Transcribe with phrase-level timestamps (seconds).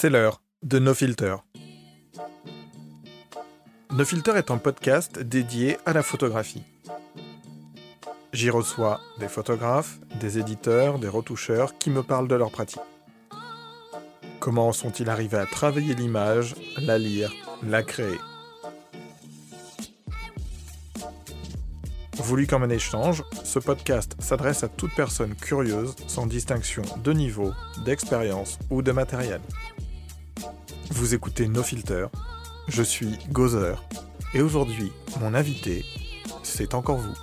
[0.00, 1.36] C'est l'heure de No Filter.
[3.90, 6.62] No Filter est un podcast dédié à la photographie.
[8.32, 12.80] J'y reçois des photographes, des éditeurs, des retoucheurs qui me parlent de leur pratique.
[14.38, 17.30] Comment sont-ils arrivés à travailler l'image, la lire,
[17.62, 18.16] la créer?
[22.14, 27.52] Voulu comme un échange, ce podcast s'adresse à toute personne curieuse sans distinction de niveau,
[27.84, 29.42] d'expérience ou de matériel.
[30.92, 32.08] Vous écoutez No Filter,
[32.66, 33.82] je suis Gozer,
[34.34, 35.84] et aujourd'hui, mon invité,
[36.42, 37.14] c'est encore vous.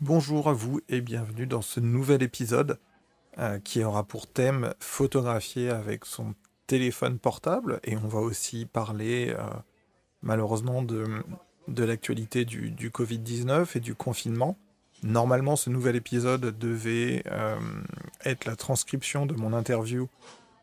[0.00, 2.78] Bonjour à vous et bienvenue dans ce nouvel épisode
[3.38, 6.34] euh, qui aura pour thème photographier avec son
[6.66, 7.80] téléphone portable.
[7.84, 9.48] Et on va aussi parler euh,
[10.22, 11.04] malheureusement de,
[11.68, 14.56] de l'actualité du, du Covid-19 et du confinement.
[15.02, 17.56] Normalement ce nouvel épisode devait euh,
[18.24, 20.08] être la transcription de mon interview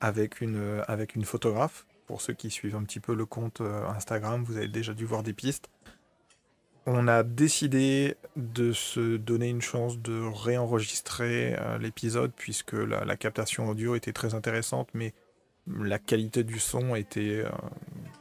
[0.02, 1.86] avec une, avec une photographe.
[2.08, 3.62] Pour ceux qui suivent un petit peu le compte
[3.96, 5.70] Instagram, vous avez déjà dû voir des pistes
[6.86, 13.70] on a décidé de se donner une chance de réenregistrer euh, l'épisode puisque la, captation
[13.70, 15.14] audio était très intéressante, mais
[15.68, 17.50] la qualité du son était, euh,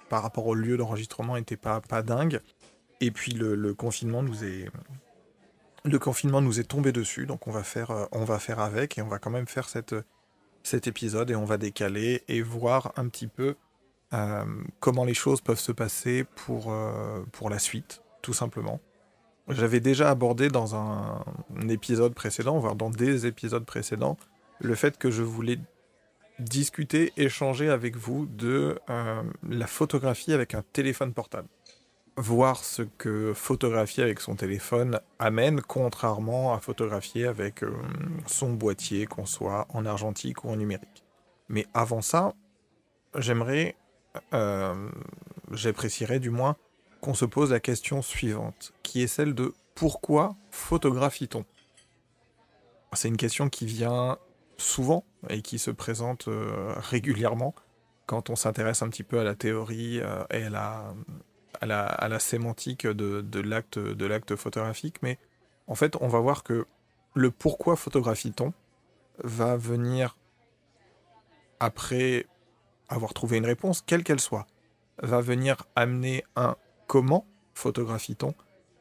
[0.08, 2.40] par rapport au lieu d'enregistrement, n'était pas, pas dingue.
[3.02, 4.70] Et puis le, confinement nous est,
[5.84, 8.96] le confinement nous est tombé dessus, donc on va faire, euh, on va faire avec
[8.96, 9.94] et on va quand même faire cette,
[10.62, 13.56] cet épisode et on va décaler et voir un petit peu
[14.78, 16.70] comment les choses peuvent se passer pour,
[17.32, 18.80] pour la suite tout simplement.
[19.48, 21.24] J'avais déjà abordé dans un,
[21.68, 24.16] épisode précédent, voire dans des épisodes précédents,
[24.60, 25.58] le fait que je voulais
[26.38, 31.48] discuter, échanger avec vous de euh, la photographie avec un téléphone portable.
[32.18, 37.72] Voir ce que photographier avec son téléphone amène, contrairement à photographier avec euh,
[38.26, 41.04] son boîtier, qu'on soit en argentique ou en numérique.
[41.48, 42.34] Mais avant ça,
[43.16, 43.76] j'aimerais,
[44.34, 44.90] euh,
[45.52, 46.56] j'apprécierais du moins
[47.00, 51.46] qu'on se pose la question suivante, qui est celle de pourquoi photographie-t-on?
[52.92, 54.18] C'est une question qui vient
[54.58, 57.54] souvent et qui se présente euh, régulièrement
[58.04, 59.96] quand on s'intéresse un petit peu à la théorie
[60.30, 60.94] et à la,
[61.60, 65.18] à la, sémantique de, l'acte photographique, mais
[65.66, 66.66] en fait on va voir que
[67.14, 68.52] le pourquoi photographie-t-on
[69.22, 70.16] va venir
[71.60, 72.26] après
[72.88, 74.46] avoir trouvé une réponse, quelle qu'elle soit,
[75.02, 78.34] va venir amener un comment photographie-t-on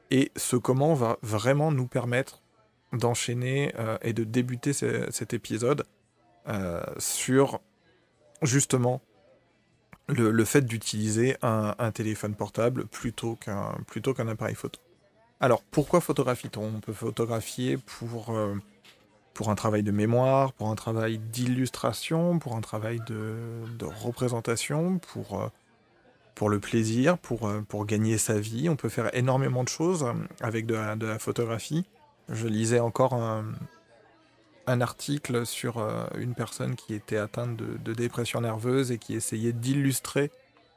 [0.09, 2.41] et ce comment va vraiment nous permettre
[2.91, 5.85] d'enchaîner euh, et de débuter cet épisode
[6.47, 7.61] euh, sur
[8.41, 9.01] justement
[10.11, 14.79] le, fait d'utiliser un, téléphone portable plutôt qu'un appareil photo.
[15.39, 16.75] Alors pourquoi photographie-t-on?
[16.75, 18.55] On peut photographier pour, euh,
[19.33, 23.35] pour un travail de mémoire, pour un travail d'illustration, pour un travail de,
[23.79, 25.49] de représentation, pour
[26.35, 28.69] pour le plaisir, pour, euh, pour gagner sa vie.
[28.69, 31.85] On peut faire énormément de choses euh, avec de la, photographie.
[32.29, 33.45] Je lisais encore un,
[34.67, 40.31] article sur euh, une personne qui était atteinte de, dépression nerveuse et qui essayait d'illustrer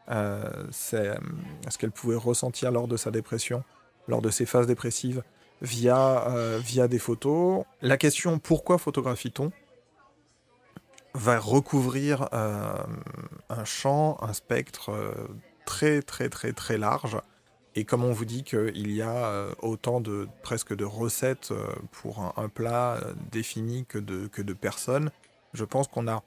[0.09, 3.65] ce qu'elle pouvait ressentir lors de sa dépression,
[4.09, 5.23] lors de ses phases dépressives,
[5.63, 6.27] via,
[6.59, 7.65] via des photos.
[7.81, 9.51] La question pourquoi photographie-t-on
[11.15, 14.93] va recouvrir un champ, un spectre
[15.65, 17.17] très très très très large.
[17.77, 21.67] Et comme on vous dit qu'il y a euh, autant de presque de recettes euh,
[21.91, 25.11] pour un, plat euh, défini que de, que de personnes,
[25.55, 26.23] je pense qu'on a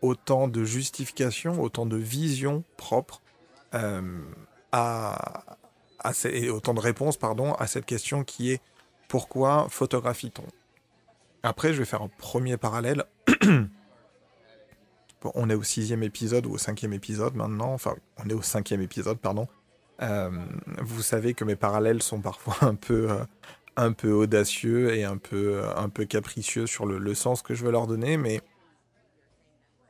[0.00, 3.20] autant de justifications, autant de visions propres
[3.72, 5.56] à,
[5.98, 8.60] à et autant de réponses pardon, à cette question qui est
[9.08, 10.46] pourquoi photographie-t-on?
[11.42, 13.04] Après, je vais faire un premier parallèle.
[15.34, 17.72] on est au sixième épisode ou au cinquième épisode maintenant.
[17.72, 19.48] Enfin, on est au cinquième épisode, pardon.
[20.02, 20.30] Euh,
[20.78, 23.24] vous savez que mes parallèles sont parfois un peu, euh,
[23.76, 25.62] un peu audacieux et un peu,
[25.92, 28.40] peu capricieux sur le, sens que je veux leur donner, mais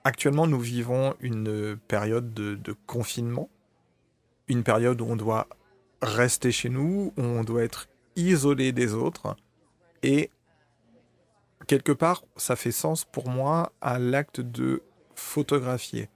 [0.05, 3.49] actuellement nous vivons une période de, de, confinement,
[4.49, 5.47] une période où on doit
[6.03, 9.37] rester chez nous, où on doit être isolé des autres,
[10.03, 10.31] et
[11.67, 14.83] quelque part ça fait sens pour moi à l'acte de
[15.15, 16.09] photographier.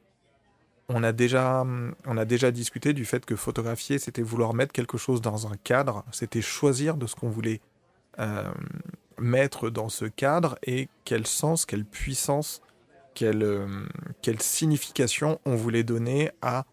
[0.88, 1.64] On a, déjà,
[2.06, 5.56] on a déjà discuté du fait que photographier, c'était vouloir mettre quelque chose dans un
[5.56, 7.62] cadre, c'était choisir de ce qu'on voulait
[8.18, 8.52] euh,
[9.18, 12.60] mettre dans ce cadre et quel sens, quelle puissance,
[13.14, 13.86] quelle, euh,
[14.20, 16.66] quelle signification on voulait donner à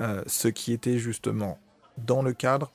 [0.00, 1.58] euh, ce qui était justement
[1.98, 2.72] dans le cadre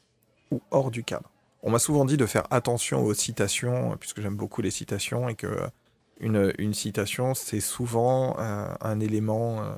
[0.52, 1.32] ou hors du cadre.
[1.64, 5.36] On m'a souvent dit de faire attention aux citations, puisque j'aime beaucoup les citations, et
[5.36, 5.48] que
[6.20, 9.74] une, une citation, c'est souvent un, élément, euh,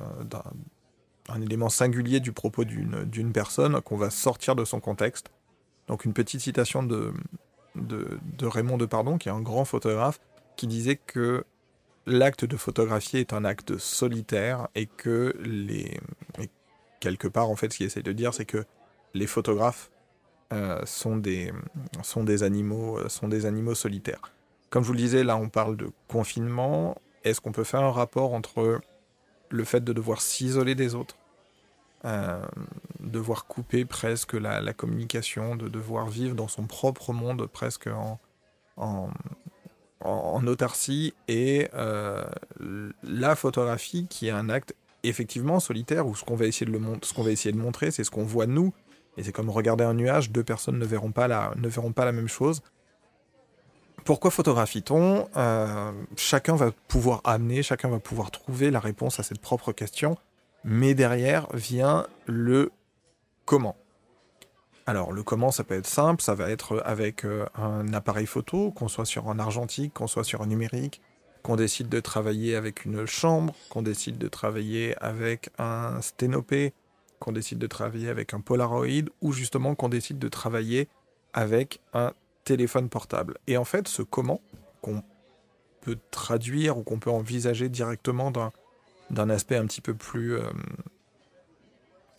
[1.28, 5.30] un élément singulier du propos d'une personne qu'on va sortir de son contexte.
[5.88, 7.12] Donc une petite citation de,
[7.74, 10.20] de, de Raymond Depardon, qui est un grand photographe,
[10.56, 11.44] qui disait que
[12.06, 16.00] l'acte de photographier est un acte solitaire et que les...
[17.00, 18.64] quelque part, en fait, ce qu'il essaie de dire, c'est que
[19.14, 19.90] les photographes
[20.52, 21.52] euh, sont, des,
[22.02, 24.32] sont, des animaux, euh, sont des animaux solitaires.
[24.70, 26.96] Comme je vous le disais, là, on parle de confinement.
[27.24, 28.80] Est-ce qu'on peut faire un rapport entre
[29.50, 31.16] le fait de devoir s'isoler des autres,
[32.04, 32.44] euh,
[33.00, 38.20] devoir couper presque la, la, communication, de devoir vivre dans son propre monde presque en,
[38.76, 42.24] en, autarcie et euh,
[43.02, 46.80] la photographie qui est un acte effectivement solitaire où ce qu'on va essayer de le
[47.02, 48.72] ce va essayer de montrer c'est ce qu'on voit nous.
[49.16, 52.04] Et c'est comme regarder un nuage deux personnes ne verront pas la ne verront pas
[52.04, 52.62] la même chose
[54.06, 55.28] pourquoi photographie-t-on?
[55.36, 60.16] Euh, Chacun va pouvoir amener, chacun va pouvoir trouver la réponse à cette propre question,
[60.64, 62.70] mais derrière vient le
[63.44, 63.76] comment.
[64.86, 68.70] Alors le comment ça peut être simple, ça va être avec euh, un appareil photo,
[68.70, 71.02] qu'on soit sur un argentique, qu'on soit sur un numérique,
[71.42, 76.72] qu'on décide de travailler avec une chambre, qu'on décide de travailler avec un sténopé,
[77.18, 80.88] qu'on décide de travailler avec un Polaroid, ou justement qu'on décide de travailler
[81.32, 82.12] avec un
[82.46, 83.36] téléphone portable.
[83.46, 84.40] Et en fait ce comment,
[84.80, 85.02] qu'on
[85.82, 88.32] peut traduire ou qu'on peut envisager directement
[89.10, 90.36] d'un aspect un petit peu plus...
[90.36, 90.50] Euh,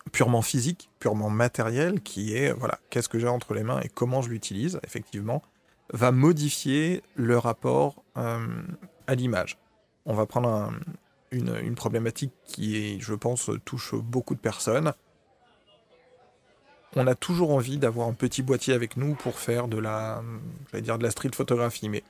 [0.08, 4.22] purement physique, purement matériel, qui est, voilà, qu'est-ce que j'ai entre les mains et comment
[4.22, 5.42] je l'utilise, effectivement,
[5.92, 8.46] va modifier le rapport euh,
[9.06, 9.58] à l'image.
[10.06, 10.72] On va prendre
[11.30, 14.92] une, problématique qui je pense, touche beaucoup de personnes.
[17.00, 20.20] On a toujours envie d'avoir un petit boîtier avec nous pour faire de la,
[20.74, 22.02] dire de la street photographie, mais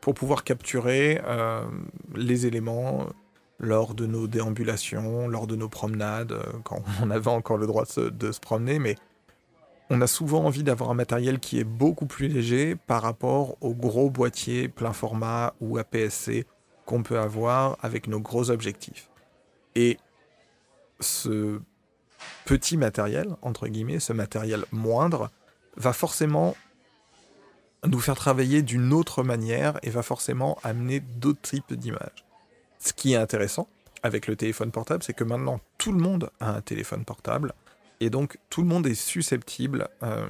[0.00, 1.62] pour pouvoir capturer euh,
[2.14, 3.08] les éléments,
[3.58, 7.84] lors de nos déambulations, lors de nos promenades, euh, quand on avait encore le droit
[7.96, 8.94] de se, promener, mais
[9.90, 13.74] on a souvent envie d'avoir un matériel qui est beaucoup plus léger par rapport aux
[13.74, 16.46] gros boîtiers plein format ou APS-C
[16.84, 19.10] qu'on peut avoir avec nos gros objectifs.
[19.74, 19.98] Et
[21.00, 21.60] ce
[22.44, 25.30] petit matériel, entre guillemets, ce matériel moindre,
[25.76, 26.56] va forcément
[27.84, 32.24] nous faire travailler d'une autre manière et va forcément amener d'autres types d'images.
[32.78, 33.68] Ce qui est intéressant
[34.02, 37.52] avec le téléphone portable, c'est que maintenant tout le monde a un téléphone portable
[38.00, 40.26] et donc tout le monde est susceptible euh,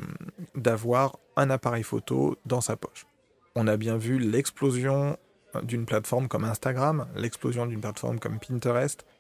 [0.55, 3.07] d'avoir un appareil photo dans sa poche.
[3.55, 5.17] On a bien vu l'explosion
[5.63, 9.16] d'une plateforme comme Instagram, l'explosion d'une plateforme comme Pinterest, euh,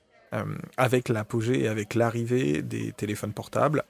[0.76, 3.84] avec l'apogée et avec l'arrivée des téléphones portables.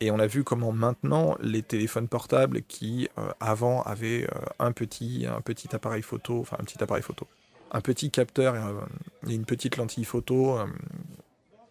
[0.00, 4.28] Et on a vu comment maintenant les téléphones portables qui euh, avant avaient
[4.60, 7.26] un, petit, un petit appareil photo, enfin un petit appareil photo,
[7.72, 8.54] un petit capteur
[9.26, 10.58] et, une petite lentille photo.
[10.58, 10.66] Euh,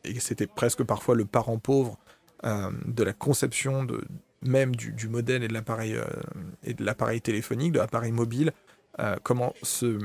[0.03, 1.97] et c'était presque parfois le parent pauvre
[2.45, 4.03] euh, de la conception de,
[4.41, 8.51] même du, modèle et de l'appareil euh, et téléphonique, de l'appareil mobile.
[9.23, 9.99] comment ce,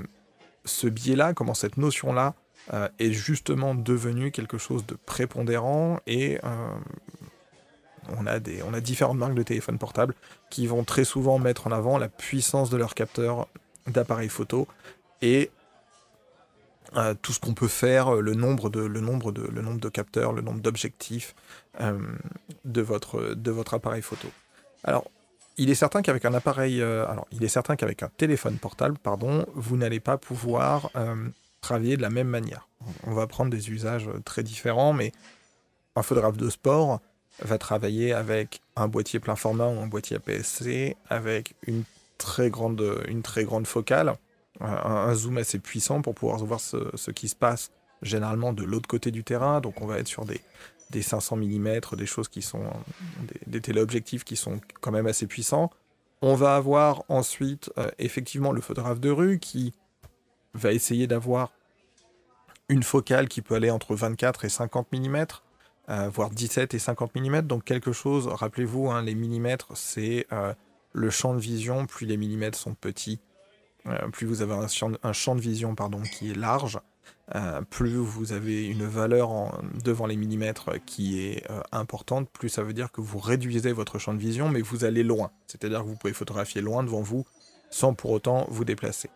[0.65, 2.35] ce biais-là, comment cette notion-là
[2.71, 6.39] est justement devenu quelque chose de prépondérant et
[8.09, 10.15] on a, des, on a différentes marques de téléphones portables
[10.51, 13.49] qui vont très souvent mettre en avant la puissance de leur capteur
[13.87, 14.67] d'appareil photo
[15.21, 15.51] et
[17.23, 20.33] tout ce qu'on peut faire, le nombre de, le nombre de, le nombre de capteurs,
[20.33, 21.35] le nombre d'objectifs
[21.81, 21.99] euh,
[22.65, 24.29] de, votre, de votre appareil photo.
[24.85, 25.05] Alors,
[25.57, 28.99] il est certain qu'avec un appareil, euh, alors il est certain qu'avec un téléphone portable,
[28.99, 31.29] pardon, vous n'allez pas pouvoir euh,
[31.63, 32.69] travailler de la même manière.
[33.07, 35.13] On va prendre des usages très différents, mais
[35.97, 37.01] un photographe de sport
[37.41, 41.85] va travailler avec un boîtier plein format ou un boîtier APS-C, avec une
[42.19, 44.15] très grande, une très grande focale
[44.61, 47.71] un, zoom assez puissant pour pouvoir voir ce, qui se passe
[48.03, 49.61] généralement de l'autre côté du terrain.
[49.61, 50.41] Donc on va être sur des,
[50.91, 52.65] des 500 mm, des choses qui sont
[53.47, 55.71] des, téléobjectifs qui sont quand même assez puissants.
[56.21, 59.73] On va avoir ensuite euh, effectivement le photographe de rue qui
[60.55, 61.53] va essayer d'avoir
[62.69, 65.27] une focale qui peut aller entre 24 et 50 mm,
[65.89, 67.43] euh, voire 17 et 50 mm.
[67.43, 70.55] Donc quelque chose, rappelez-vous, hein, les millimètres, c'est euh,
[70.93, 73.21] le champ de vision, plus les millimètres sont petits,
[73.87, 76.79] euh, plus vous avez un champ, de vision pardon, qui est large,
[77.71, 82.93] plus vous avez une valeur devant les millimètres qui est importante, plus ça veut dire
[82.93, 85.31] que vous réduisez votre champ de vision, mais vous allez loin.
[85.47, 87.25] C'est-à-dire que vous pouvez photographier loin devant vous
[87.71, 89.09] sans pour autant vous déplacer.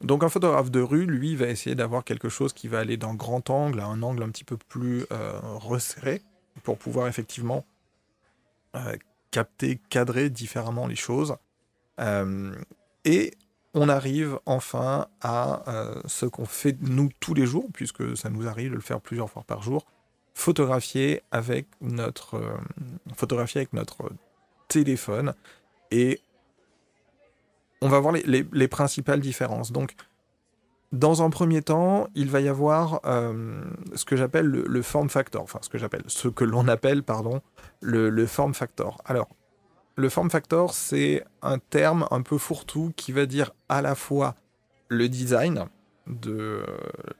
[0.00, 3.14] Donc un photographe de rue, lui, va essayer d'avoir quelque chose qui va aller d'un
[3.14, 6.22] grand angle à un angle un petit peu plus resserré
[6.62, 7.64] pour pouvoir effectivement
[9.30, 11.36] capter, cadrer différemment les choses.
[13.04, 13.34] et
[13.74, 15.64] on arrive enfin à
[16.06, 19.30] ce qu'on fait nous tous les jours, puisque ça nous arrive de le faire plusieurs
[19.30, 19.84] fois par jour,
[20.34, 22.40] photographier avec notre,
[23.16, 24.10] photographier avec notre
[24.68, 25.34] téléphone.
[25.90, 26.20] Et
[27.80, 29.72] on va voir les, principales différences.
[29.72, 29.94] Donc,
[30.92, 33.62] dans un premier temps, il va y avoir euh,
[33.94, 37.40] ce que j'appelle le, form factor, enfin ce que j'appelle, ce que l'on appelle, pardon,
[37.80, 39.00] le, form factor.
[39.04, 39.28] Alors,
[39.96, 44.34] le form factor, c'est un terme un peu fourre-tout qui va dire à la fois
[44.88, 45.66] le design,
[46.06, 46.64] de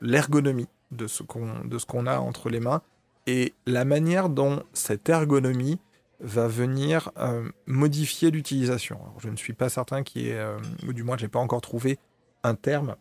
[0.01, 2.81] l'ergonomie de ce qu'on a entre les mains,
[3.27, 5.79] et la manière dont cette ergonomie
[6.21, 9.01] va venir euh, modifier l'utilisation.
[9.19, 11.39] Je ne suis pas certain qu'il y ait, euh, ou du moins je n'ai pas
[11.39, 11.99] encore trouvé
[12.43, 12.97] un terme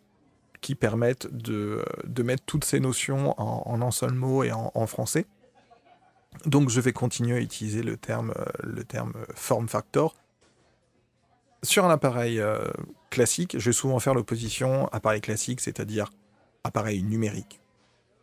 [0.60, 5.26] qui permette de, de mettre toutes ces notions en, un seul mot et en, français.
[6.46, 10.16] Donc je vais continuer à utiliser le terme, euh, le terme form factor.
[11.64, 12.40] Sur un appareil
[13.10, 16.08] classique, je vais souvent faire l'opposition appareil classique, c'est-à-dire
[16.62, 17.60] appareil numérique,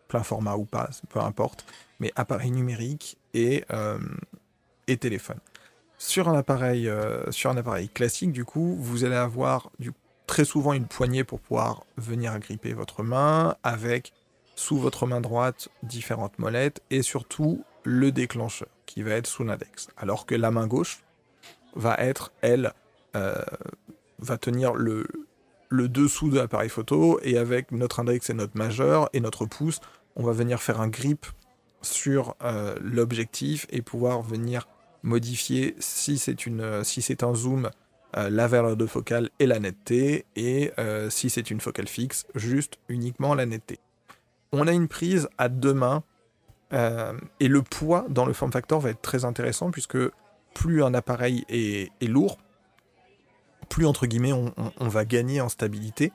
[0.08, 1.66] plein format ou pas, peu importe,
[2.00, 3.66] mais appareil numérique et
[4.88, 5.40] téléphone.
[5.98, 9.72] Sur un appareil, euh, sur un appareil classique, du coup, vous allez avoir
[10.28, 14.14] très souvent une poignée pour pouvoir venir agripper votre main, avec
[14.56, 19.90] sous votre main droite différentes molettes et surtout le déclencheur qui va être sous l'index.
[19.98, 21.04] Alors que la main gauche
[21.76, 22.74] va être, elle,
[23.16, 23.36] euh,
[24.20, 25.06] va tenir le,
[25.70, 29.80] le dessous de l'appareil photo et avec notre index et notre majeur et notre pouce,
[30.16, 31.26] on va venir faire un grip
[31.82, 34.68] sur euh, l'objectif et pouvoir venir
[35.06, 37.70] modifier si c'est une si c'est un zoom
[38.18, 42.26] euh, la valeur de focale et la netteté et euh, si c'est une focale fixe
[42.34, 43.80] juste uniquement la netteté.
[44.54, 46.04] On a une prise à deux mains
[46.72, 49.98] euh, et le poids dans le form factor va être très intéressant puisque
[50.54, 52.38] plus un appareil est, lourd,
[53.68, 56.14] plus entre guillemets on, va gagner en stabilité.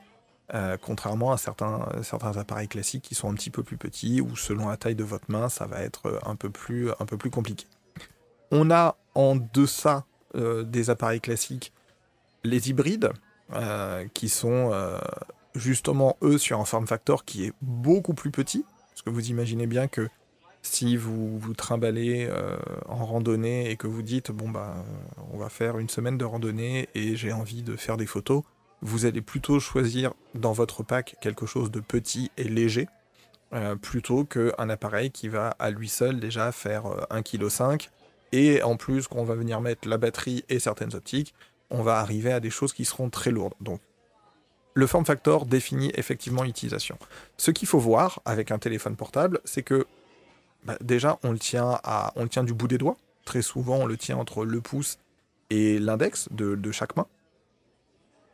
[0.81, 4.69] contrairement à certains, certains appareils classiques qui sont un petit peu plus petits ou selon
[4.69, 7.67] la taille de votre main ça va être un peu plus, un peu plus compliqué.
[8.51, 10.05] On a en deçà
[10.35, 11.73] euh, des appareils classiques
[12.43, 13.11] les hybrides,
[13.53, 14.97] euh, qui sont euh,
[15.55, 18.65] justement eux sur un form factor qui est beaucoup plus petit.
[18.89, 20.07] Parce que vous imaginez bien que
[20.63, 22.29] si vous vous trimballez
[22.87, 24.75] en randonnée et que vous dites bon bah
[25.33, 28.43] on va faire une semaine de randonnée et j'ai envie de faire des photos,
[28.81, 32.87] vous allez plutôt choisir dans votre pack quelque chose de petit et léger
[33.81, 37.89] plutôt qu'un appareil qui va à lui seul déjà faire 1,5 kg
[38.31, 41.33] et en plus, quand on va venir mettre la batterie et certaines optiques,
[41.69, 43.53] on va arriver à des choses qui seront très lourdes.
[43.61, 43.81] Donc,
[44.73, 46.97] le form factor définit effectivement l'utilisation.
[47.37, 49.85] Ce qu'il faut voir avec un téléphone portable, c'est que
[50.63, 52.97] bah, déjà, on le, tient du bout des doigts.
[53.25, 54.97] Très souvent, on le tient entre le pouce
[55.49, 57.07] et l'index de, chaque main.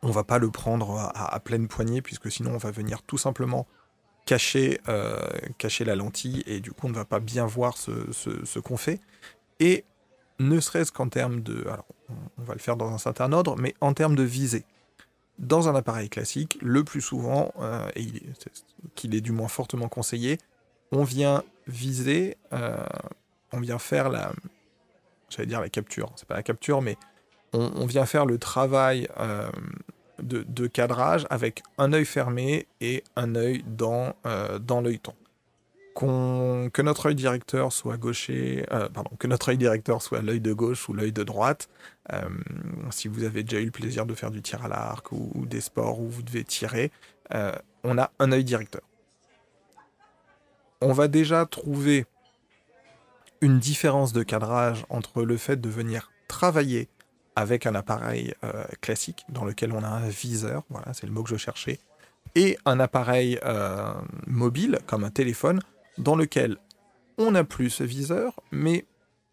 [0.02, 3.66] On va pas le prendre à, pleine poignée, puisque sinon, on va venir tout simplement
[4.30, 5.18] euh,
[5.56, 9.00] cacher la lentille, et du coup, on ne va pas bien voir ce qu'on fait.
[9.60, 9.84] Et
[10.38, 11.62] ne serait-ce qu'en termes de...
[11.62, 11.86] Alors,
[12.38, 14.64] on va le faire dans un certain ordre, mais en termes de visée.
[15.38, 18.06] Dans un appareil classique, le plus souvent, euh, et
[18.94, 20.38] qu'il est du moins fortement conseillé,
[20.90, 22.76] on vient viser, euh,
[23.52, 24.32] on vient faire la...
[25.28, 26.96] J'allais dire la capture, c'est pas la capture, mais
[27.52, 29.50] on, vient faire le travail euh,
[30.22, 34.14] de, cadrage avec un œil fermé et un œil dans,
[34.60, 35.14] dans l'œilleton
[35.98, 40.52] que notre œil directeur soit gaucher, euh, pardon, que notre œil directeur soit l'œil de
[40.52, 41.68] gauche ou l'œil de droite.
[42.12, 42.28] Euh,
[42.90, 45.60] si vous avez déjà eu le plaisir de faire du tir à l'arc ou, des
[45.60, 46.92] sports où vous devez tirer,
[47.34, 47.52] euh,
[47.82, 48.82] on a un œil directeur.
[50.80, 52.06] On va déjà trouver
[53.40, 56.88] une différence de cadrage entre le fait de venir travailler
[57.34, 58.34] avec un appareil
[58.80, 61.78] classique dans lequel on a un viseur, voilà, c'est le mot que je cherchais,
[62.34, 63.38] et un appareil
[64.26, 65.60] mobile comme un téléphone
[65.98, 66.56] dans lequel
[67.18, 68.86] on n'a plus ce viseur, mais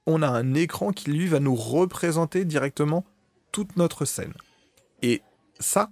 [0.05, 3.05] on a un écran qui lui va nous représenter directement
[3.51, 4.33] toute notre scène.
[5.01, 5.21] Et
[5.59, 5.89] ça,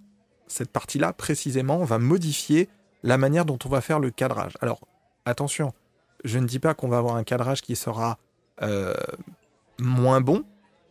[0.47, 2.69] cette partie-là précisément, va modifier
[3.03, 4.57] la manière dont on va faire le cadrage.
[4.61, 4.81] Alors,
[5.25, 5.73] attention,
[6.23, 8.17] je ne dis pas qu'on va avoir un cadrage qui sera
[8.61, 8.93] euh,
[9.79, 10.43] moins bon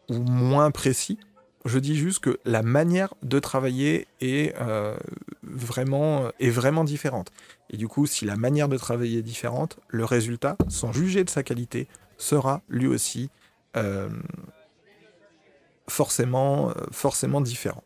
[0.09, 1.19] ou moins précis,
[1.64, 4.97] je dis juste que la manière de travailler est, euh,
[5.42, 7.31] vraiment, est vraiment différente.
[7.71, 11.31] Et du coup, si la manière de travailler est différente, le résultat, sans juger de
[11.31, 11.88] sa qualité,
[12.19, 13.31] sera lui aussi
[13.76, 14.09] euh,
[15.88, 17.85] forcément, euh, forcément différent.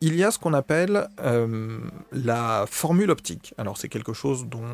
[0.00, 1.06] Il y a ce qu'on appelle
[2.10, 3.54] la formule optique.
[3.56, 4.66] Alors c'est quelque chose dont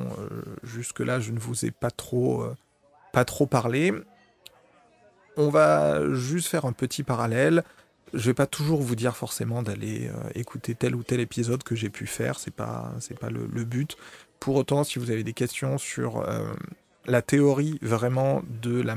[0.63, 2.47] jusque-là je ne vous ai pas trop,
[3.13, 3.93] pas trop parlé
[5.39, 7.63] on va juste faire un petit parallèle.
[8.15, 11.75] Je vais pas toujours vous dire forcément d'aller euh, écouter tel ou tel épisode que
[11.75, 13.97] j'ai pu faire, c'est pas c'est pas le, but.
[14.41, 16.53] Pour autant, si vous avez des questions sur euh,
[17.07, 18.97] la théorie vraiment de la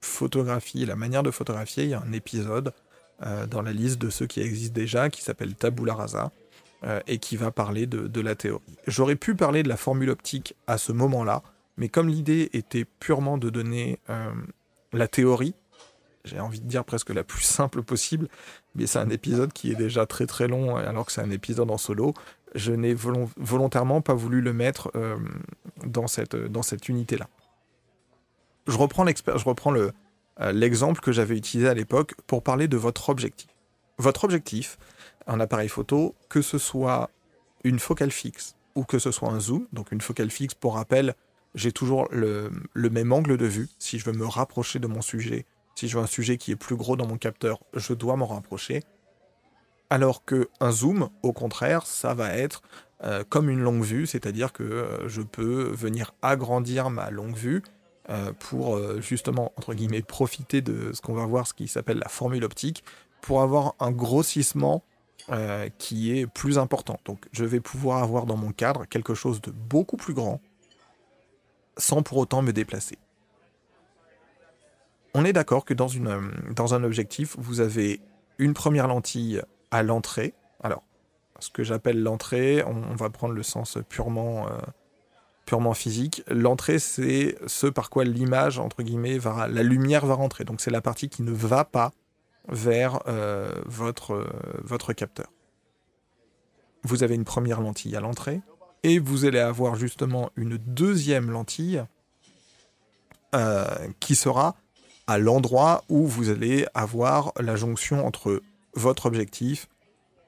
[0.00, 2.72] photographie, la manière de photographier, il y a un épisode
[3.22, 6.30] euh, dans la liste de ceux qui existent déjà qui s'appelle Tabula Rasa
[7.06, 8.62] et qui va parler de, de la théorie.
[8.86, 11.42] J'aurais pu parler de la formule optique à ce moment-là,
[11.76, 13.98] mais comme l'idée était purement de donner
[14.94, 15.52] la théorie,
[16.24, 18.28] j'ai envie de dire presque la plus simple possible,
[18.74, 21.70] mais c'est un épisode qui est déjà très très long, alors que c'est un épisode
[21.70, 22.14] en solo.
[22.54, 25.16] Je n'ai volontairement pas voulu le mettre euh,
[25.84, 27.28] dans cette, dans cette unité-là.
[28.66, 29.06] Je reprends
[29.74, 29.92] euh,
[30.52, 33.48] l'exemple que j'avais utilisé à l'époque pour parler de votre objectif.
[33.98, 34.78] Votre objectif,
[35.26, 37.10] un appareil photo, que ce soit
[37.64, 41.14] une focale fixe ou que ce soit un zoom, donc une focale fixe, pour rappel,
[41.54, 43.68] j'ai toujours le, le même angle de vue.
[43.78, 46.56] Si je veux me rapprocher de mon sujet, si je veux un sujet qui est
[46.56, 48.82] plus gros dans mon capteur, je dois m'en rapprocher.
[49.88, 52.62] Alors que un zoom, au contraire, ça va être
[53.02, 57.62] euh, comme une longue vue, c'est-à-dire que euh, je peux venir agrandir ma longue vue
[58.08, 62.08] euh, pour justement, entre guillemets, profiter de ce qu'on va voir, ce qui s'appelle la
[62.08, 62.84] formule optique,
[63.20, 64.84] pour avoir un grossissement
[65.78, 66.98] qui est plus important.
[67.04, 70.40] Donc je vais pouvoir avoir dans mon cadre quelque chose de beaucoup plus grand
[71.76, 72.98] sans pour autant me déplacer
[75.14, 76.20] on est d'accord que euh,
[76.54, 78.00] dans un objectif, vous avez
[78.38, 80.34] une première lentille à l'entrée.
[80.62, 80.82] Alors,
[81.38, 84.52] ce que j'appelle l'entrée, on, va prendre le sens purement, euh,
[85.46, 86.22] purement physique.
[86.28, 90.44] L'entrée, c'est ce par quoi l'image, entre guillemets, la lumière va rentrer.
[90.44, 91.92] Donc c'est la partie qui ne va pas
[92.48, 94.26] vers euh, votre,
[94.62, 95.30] votre capteur.
[96.82, 98.40] Vous avez une première lentille à l'entrée,
[98.82, 101.84] et vous allez avoir justement une deuxième lentille
[104.00, 104.56] qui sera
[105.10, 108.42] à l'endroit où vous allez avoir la jonction entre
[108.74, 109.66] votre objectif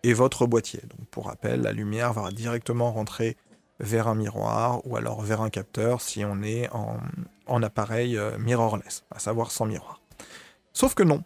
[0.03, 0.81] et votre boîtier.
[0.81, 3.37] Donc pour rappel, la lumière va directement rentrer
[3.79, 9.05] vers un miroir ou alors vers un capteur si on est en, appareil euh, mirrorless,
[9.13, 10.01] à savoir sans miroir.
[10.73, 11.23] Sauf que non,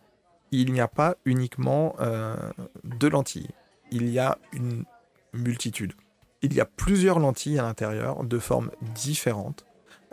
[0.51, 2.37] il n'y a pas uniquement euh,
[2.85, 3.49] deux lentilles,
[3.90, 4.85] il y a une
[5.33, 5.95] multitude.
[6.42, 9.64] Il y a plusieurs lentilles à l'intérieur de formes différentes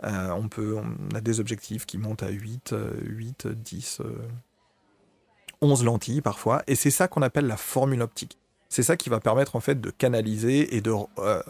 [0.04, 4.02] euh, on, peut, on a des objectifs qui montent à 8, 8 10,
[5.60, 8.38] 11 lentilles parfois, et c'est ça qu'on appelle la formule optique.
[8.68, 11.42] C'est ça qui va permettre en fait de canaliser et de euh,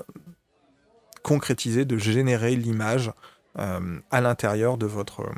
[1.23, 3.13] concrétiser, de générer l'image
[3.59, 5.31] euh, à l'intérieur de votre,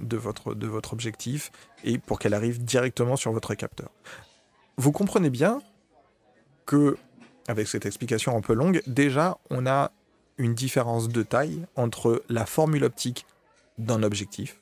[0.00, 1.50] de, votre, de votre objectif
[1.84, 3.90] et pour qu'elle arrive directement sur votre capteur.
[4.76, 5.60] Vous comprenez bien
[6.64, 6.96] que,
[7.48, 9.90] avec cette explication un peu longue, déjà on a
[10.38, 13.26] une différence de taille entre la formule optique
[13.78, 14.60] d'un objectif,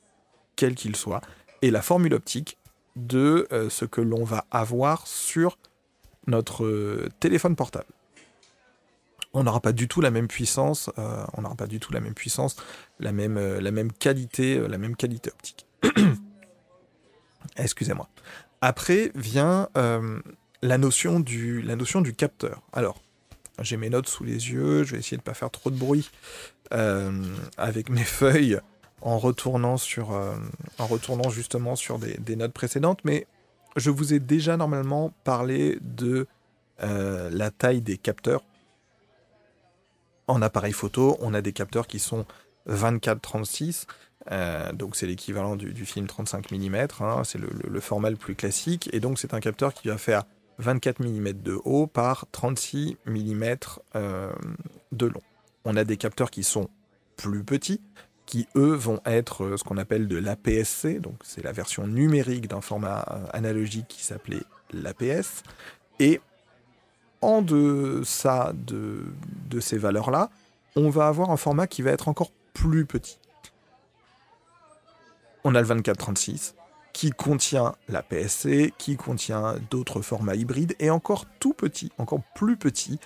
[0.57, 1.21] quel qu'il soit,
[1.63, 2.59] et la formule optique
[2.97, 5.59] de euh, ce que l'on va avoir sur
[6.27, 7.87] notre euh, téléphone portable.
[9.33, 12.01] On n'aura pas du tout la même puissance, euh, on n'aura pas du tout la
[12.01, 12.57] même puissance,
[12.99, 15.67] la même, qualité, la même qualité optique.
[17.57, 18.09] Excusez-moi.
[18.61, 19.69] Après vient
[20.63, 22.61] la notion du, la notion du capteur.
[22.73, 23.01] Alors,
[23.61, 25.77] j'ai mes notes sous les yeux, je vais essayer de ne pas faire trop de
[25.77, 26.11] bruit
[26.73, 27.11] euh,
[27.57, 28.61] avec mes feuilles
[29.03, 30.35] en retournant, sur, euh,
[30.79, 33.27] en retournant justement sur des, notes précédentes, mais
[33.77, 36.27] je vous ai déjà normalement parlé de
[36.83, 38.45] euh, la taille des capteurs.
[40.27, 42.25] En appareil photo, on a des capteurs qui sont
[42.69, 43.87] 24-36,
[44.75, 49.01] donc c'est l'équivalent du, film 35 mm, hein, c'est le, format le plus classique, et
[49.01, 50.23] donc c'est un capteur qui va faire
[50.61, 53.45] 24 mm de haut par 36 mm
[53.97, 54.33] euh,
[54.93, 55.23] de long.
[55.65, 56.69] On a des capteurs qui sont
[57.17, 57.81] plus petits,
[58.27, 62.49] qui eux vont être euh, ce qu'on appelle de l'APS-C, donc c'est la version numérique
[62.49, 64.43] d'un format euh, analogique qui s'appelait
[64.73, 65.43] l'APS.
[65.99, 66.21] Et
[67.21, 69.05] en deçà de,
[69.49, 70.31] de ces valeurs-là,
[70.77, 73.19] on va avoir un format qui va être encore plus petit.
[75.45, 76.55] On a le 24-36,
[76.93, 82.57] qui contient la PSC, qui contient d'autres formats hybrides, et encore tout petit, encore plus
[82.57, 82.99] petit,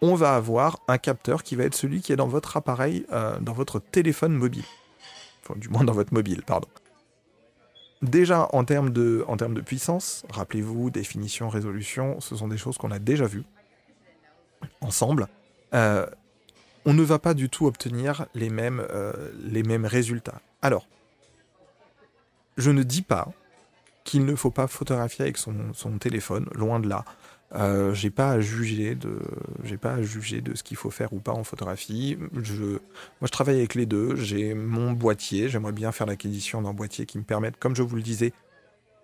[0.00, 3.38] on va avoir un capteur qui va être celui qui est dans votre appareil, euh,
[3.40, 4.64] dans votre téléphone mobile.
[5.42, 6.68] Enfin, du moins dans votre mobile, pardon.
[8.02, 12.76] Déjà, en termes de, en termes de puissance, rappelez-vous, définition, résolution, ce sont des choses
[12.76, 13.44] qu'on a déjà vues
[14.80, 15.28] ensemble.
[15.72, 16.06] Euh,
[16.84, 20.40] on ne va pas du tout obtenir les mêmes, euh, les mêmes résultats.
[20.62, 20.88] Alors,
[22.56, 23.28] je ne dis pas
[24.04, 27.04] qu'il ne faut pas photographier avec son, téléphone, loin de là.
[27.54, 29.18] Euh, j'ai pas à juger de,
[29.62, 32.16] j'ai pas à juger de ce qu'il faut faire ou pas en photographie.
[32.42, 32.78] Je, moi,
[33.24, 34.16] je travaille avec les deux.
[34.16, 35.48] J'ai mon boîtier.
[35.48, 38.32] J'aimerais bien faire l'acquisition d'un boîtier qui me permette, comme je vous le disais,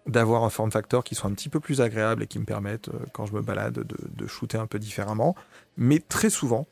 [0.07, 2.89] d'avoir un form factor qui soit un petit peu plus agréable et qui me permette,
[2.89, 5.37] euh, quand je me balade, de, shooter un peu différemment.
[5.77, 6.67] Mais très souvent,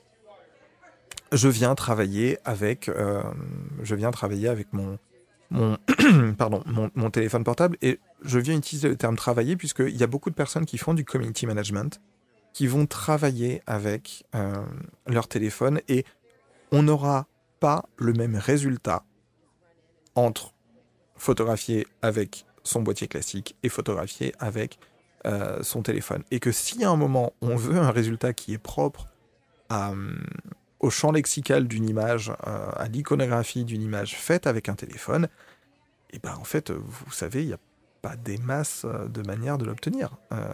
[1.33, 3.23] je viens travailler avec, euh,
[3.83, 4.99] je viens travailler avec mon,
[5.51, 5.79] mon,
[6.39, 6.63] pardon,
[6.95, 10.35] mon, téléphone portable et je viens utiliser le terme travailler puisqu'il y a beaucoup de
[10.35, 12.01] personnes qui font du community management,
[12.53, 14.65] qui vont travailler avec euh,
[15.07, 16.05] leur téléphone et
[16.73, 17.27] on n'aura
[17.61, 19.05] pas le même résultat
[20.15, 20.53] entre
[21.17, 24.79] photographier avec son boîtier classique et photographier avec
[25.27, 26.23] euh, son téléphone.
[26.31, 29.07] Et que si à un moment on veut un résultat qui est propre
[29.69, 29.93] à,
[30.81, 35.29] au champ lexical d'une image, euh, à l'iconographie d'une image faite avec un téléphone,
[36.11, 37.59] et eh ben en fait, vous savez, il n'y a
[38.01, 40.17] pas des masses euh, de manières de l'obtenir.
[40.33, 40.53] Euh,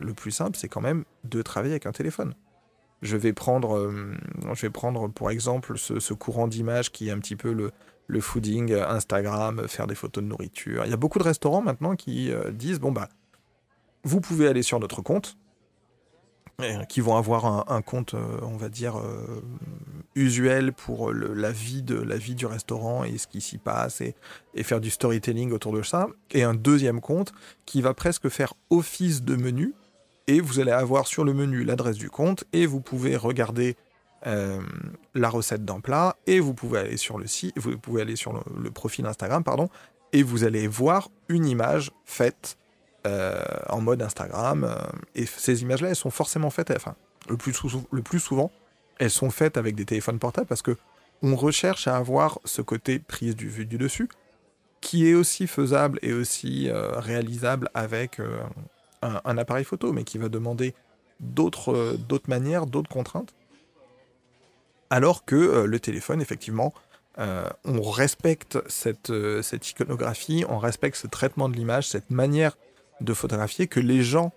[0.00, 2.34] le plus simple, c'est quand même de travailler avec un téléphone.
[3.02, 3.92] Je vais prendre,
[4.54, 7.70] je vais prendre pour exemple ce, courant d'image qui est un petit peu le,
[8.06, 10.86] le fooding, Instagram, faire des photos de nourriture.
[10.86, 13.10] Il y a beaucoup de restaurants maintenant qui disent bon bah
[14.04, 15.36] vous pouvez aller sur notre compte,
[16.88, 19.42] qui vont avoir un, compte, euh, on va dire, euh,
[20.14, 24.14] usuel pour la, vie de, la vie du restaurant et ce qui s'y passe et,
[24.62, 26.06] faire du storytelling autour de ça.
[26.30, 27.32] Et un deuxième compte
[27.66, 29.74] qui va presque faire office de menu.
[30.26, 33.76] Et vous allez avoir sur le menu l'adresse du compte et vous pouvez regarder
[34.26, 34.58] euh,
[35.14, 38.32] la recette d'un plat et vous pouvez aller sur le site, vous pouvez aller sur
[38.32, 39.68] le profil Instagram, pardon,
[40.14, 42.56] et vous allez voir une image faite
[43.06, 43.34] euh,
[43.68, 44.64] en mode Instagram.
[44.64, 44.74] Euh,
[45.14, 46.94] et ces images-là, elles sont forcément faites, enfin,
[47.28, 47.54] le plus,
[47.92, 48.50] le plus souvent,
[48.98, 50.74] elles sont faites avec des téléphones portables parce que
[51.20, 54.08] on recherche à avoir ce côté prise du vue du dessus,
[54.80, 58.22] qui est aussi faisable et aussi euh, réalisable avec
[59.02, 60.74] un, appareil photo, mais qui va demander
[61.20, 63.34] d'autres manières, d'autres contraintes.
[64.88, 66.72] Alors que le téléphone, effectivement,
[67.18, 69.12] on respecte cette,
[69.42, 72.56] cette, iconographie, on respecte ce traitement de l'image, cette manière
[73.00, 74.32] de photographier que les gens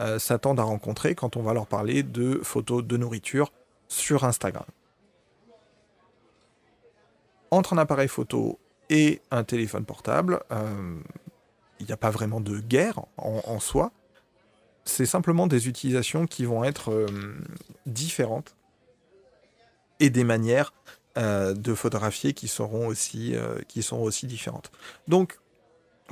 [0.00, 3.52] euh, s'attendent à rencontrer quand on va leur parler de photos de nourriture
[3.88, 4.64] sur Instagram.
[7.50, 10.98] Entre un appareil photo et un téléphone portable, euh,
[11.78, 13.92] il n'y a pas vraiment de guerre en, soi.
[14.84, 17.36] C'est simplement des utilisations qui vont être euh,
[17.84, 18.56] différentes
[20.00, 20.72] et des manières
[21.14, 23.34] de photographier qui seront aussi,
[23.68, 24.72] qui seront aussi différentes.
[25.08, 25.38] Donc,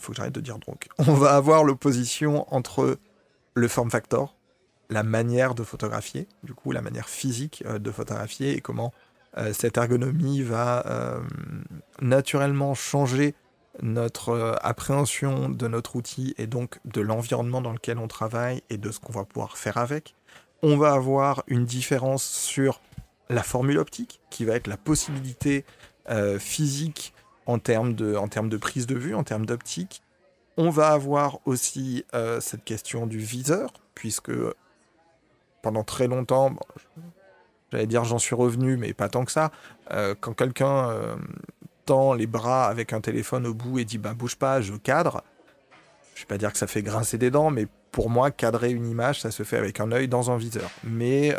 [0.00, 0.88] faut que j'arrête de dire donc.
[0.98, 2.98] On va avoir l'opposition entre
[3.54, 4.36] le form factor,
[4.88, 8.92] la manière de photographier, du coup la manière physique euh, de photographier et comment
[9.38, 11.20] euh, cette ergonomie va euh,
[12.00, 13.34] naturellement changer
[13.82, 18.90] notre appréhension de notre outil et donc de l'environnement dans lequel on travaille et de
[18.90, 20.16] ce qu'on va pouvoir faire avec.
[20.62, 22.82] On va avoir une différence sur
[23.30, 25.64] la formule optique qui va être la possibilité
[26.40, 27.14] physique
[27.50, 30.02] en termes de, en termes de prise de vue, en termes d'optique.
[30.56, 34.32] On va avoir aussi euh, cette question du viseur, puisque
[35.62, 36.54] pendant très longtemps,
[37.72, 39.50] j'allais dire j'en suis revenu, mais pas tant que ça,
[39.90, 41.16] euh, quand quelqu'un euh,
[41.86, 45.24] tend les bras avec un téléphone au bout et dit bah bouge pas, je cadre,
[46.14, 48.86] je vais pas dire que ça fait grincer des dents, mais pour moi, cadrer une
[48.86, 50.70] image, ça se fait avec un œil dans un viseur.
[50.84, 51.34] Mais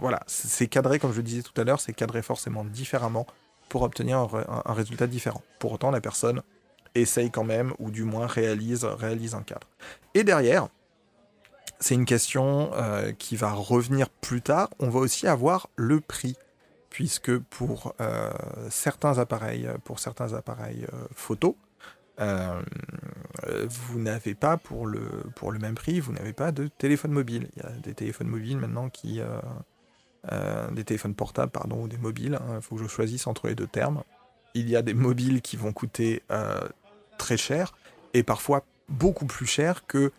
[0.00, 3.26] voilà, c'est cadré, comme je le disais tout à l'heure, c'est cadré forcément différemment
[3.70, 5.42] pour obtenir un, résultat différent.
[5.58, 6.42] Pour autant, la personne
[6.94, 9.68] essaye quand même, ou du moins réalise, réalise un cadre.
[10.12, 10.68] Et derrière,
[11.78, 14.68] c'est une question euh, qui va revenir plus tard.
[14.80, 16.36] On va aussi avoir le prix,
[16.90, 18.30] puisque pour euh,
[18.68, 20.86] certains appareils, pour certains appareils
[22.18, 22.60] euh,
[23.68, 25.00] vous n'avez pas pour le,
[25.36, 27.48] pour le même prix, vous n'avez pas de téléphone mobile.
[27.56, 29.22] Il y a des téléphones mobiles maintenant qui,
[30.30, 32.38] euh, des téléphones portables, pardon, ou des mobiles.
[32.40, 34.02] Il hein, faut que je choisisse entre les deux termes.
[34.54, 36.60] Il y a des mobiles qui vont coûter euh,
[37.18, 37.72] très cher
[38.12, 40.12] et parfois beaucoup plus cher que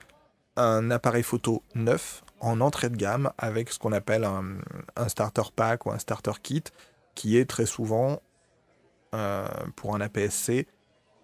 [0.55, 5.85] un appareil photo neuf en entrée de gamme avec ce qu'on appelle un, starter pack
[5.85, 6.63] ou un starter kit
[7.15, 8.21] qui est très souvent
[9.13, 10.67] euh, pour un APS-C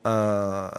[0.06, 0.72] un,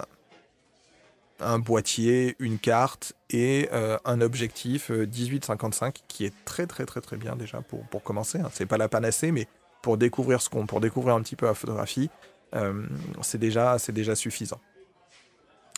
[1.41, 7.01] un boîtier, une carte et euh, un objectif 18-55 euh, qui est très très très
[7.01, 8.39] très bien déjà pour, pour commencer.
[8.39, 8.51] Hein.
[8.53, 9.47] C'est pas la panacée, mais
[9.83, 12.11] pour découvrir ce qu'on, pour découvrir un petit peu la photographie,
[12.55, 12.87] euh,
[13.23, 14.61] c'est déjà c'est déjà suffisant.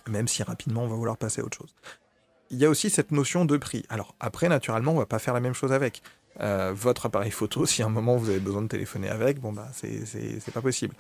[0.09, 1.75] Même si rapidement on va vouloir passer à autre chose.
[2.51, 3.85] Il y a aussi cette notion de prix.
[3.91, 6.03] Alors après, naturellement, on va pas faire la même chose avec.
[6.73, 9.69] votre appareil photo, si à un moment vous avez besoin de téléphoner avec, bon bah
[9.75, 10.95] c'est pas possible.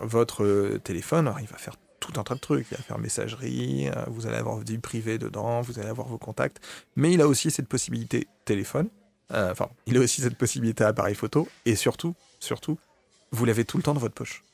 [0.00, 2.66] votre téléphone, il va faire tout un tas de trucs.
[2.70, 6.18] Il va faire messagerie, euh, vous allez avoir du privé dedans, vous allez avoir vos
[6.18, 6.60] contacts.
[6.96, 8.88] Mais il a aussi cette possibilité téléphone.
[9.32, 11.48] Euh, enfin, il a aussi cette possibilité appareil photo.
[11.64, 12.78] Et surtout, surtout,
[13.32, 14.44] vous l'avez tout le temps dans votre poche.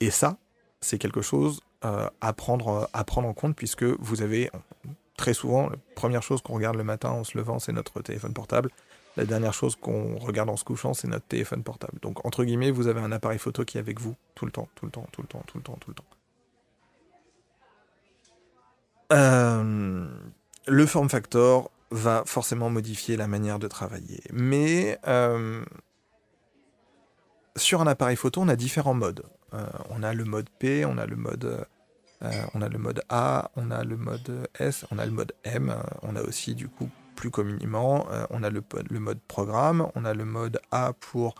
[0.00, 0.36] Et ça,
[0.80, 4.50] c'est quelque chose à, prendre, à prendre en compte puisque vous avez
[5.16, 8.32] très souvent, la première chose qu'on regarde le matin en se levant, c'est notre téléphone
[8.32, 8.70] portable.
[9.16, 11.98] La dernière chose qu'on regarde en se couchant, c'est notre téléphone portable.
[12.02, 14.68] Donc, entre guillemets, vous avez un appareil photo qui est avec vous tout le temps,
[14.74, 16.04] tout le temps, tout le temps, tout le temps, tout le temps.
[19.12, 20.06] Euh,
[20.66, 24.22] le form factor va forcément modifier la manière de travailler.
[24.32, 25.62] Mais euh,
[27.56, 29.24] sur un appareil photo, on a différents modes.
[29.52, 31.66] Euh, on a le mode P, on a le mode,
[32.22, 32.68] a on a
[33.84, 35.74] le mode S, on a le mode M.
[36.02, 38.62] on a aussi du coup plus communément, on a le,
[38.98, 41.36] mode programme, on a le mode A pour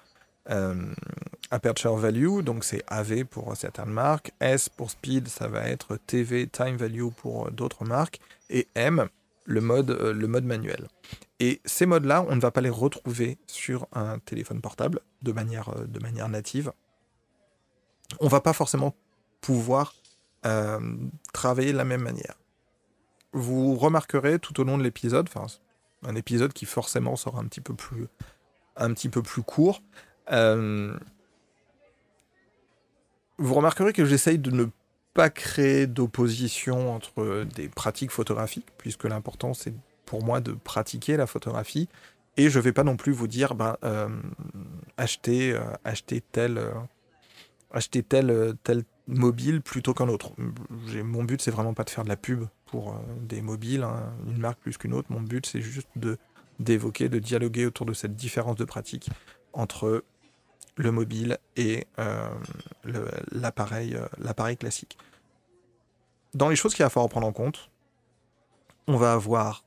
[1.55, 6.49] Aperture Value, donc c'est AV pour certaines marques, S pour Speed, ça va être TV
[6.49, 8.19] Time Value pour d'autres marques,
[8.51, 9.09] et M,
[9.45, 10.89] le mode, euh, le mode manuel.
[11.39, 15.69] Et ces modes-là, on ne va pas les retrouver sur un téléphone portable de manière,
[15.69, 16.73] euh, de manière native.
[18.19, 18.93] On va pas forcément
[19.41, 19.95] pouvoir
[20.47, 20.81] euh,
[21.33, 22.35] travailler de la même manière.
[23.33, 25.47] Vous remarquerez tout au long de l'épisode, enfin
[26.03, 28.09] un épisode qui forcément sera un petit peu plus,
[28.77, 29.83] un petit peu plus court,
[33.39, 34.67] vous remarquerez que j'essaye de ne
[35.13, 39.75] pas créer d'opposition entre des pratiques photographiques, puisque l'important c'est
[40.07, 41.89] pour moi de pratiquer la photographie,
[42.37, 44.09] et je ne vais pas non plus vous dire ben, euh,
[44.97, 46.73] acheter, euh, acheter tel, euh,
[47.71, 50.33] acheter tel, tel mobile plutôt qu'un autre.
[51.05, 54.39] Mon but c'est vraiment pas de faire de la pub pour des mobiles, hein, une
[54.39, 55.09] marque plus qu'une autre.
[55.11, 55.89] Mon but c'est juste
[56.59, 59.11] d'évoquer, de dialoguer autour de cette différence de pratique
[59.53, 60.03] entre
[60.77, 62.29] le mobile et euh,
[63.33, 64.99] l'appareil euh, l'appareil classique.
[66.35, 67.71] Dans les choses qu'il va falloir prendre en compte,
[68.87, 69.65] on va avoir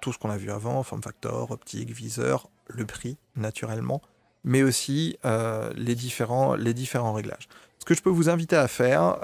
[0.00, 4.00] tout ce qu'on a vu avant, form factor, optique, viseur, le prix, naturellement,
[4.44, 7.48] mais aussi euh, les, différents, les différents réglages.
[7.78, 9.18] Ce que je peux vous inviter à faire,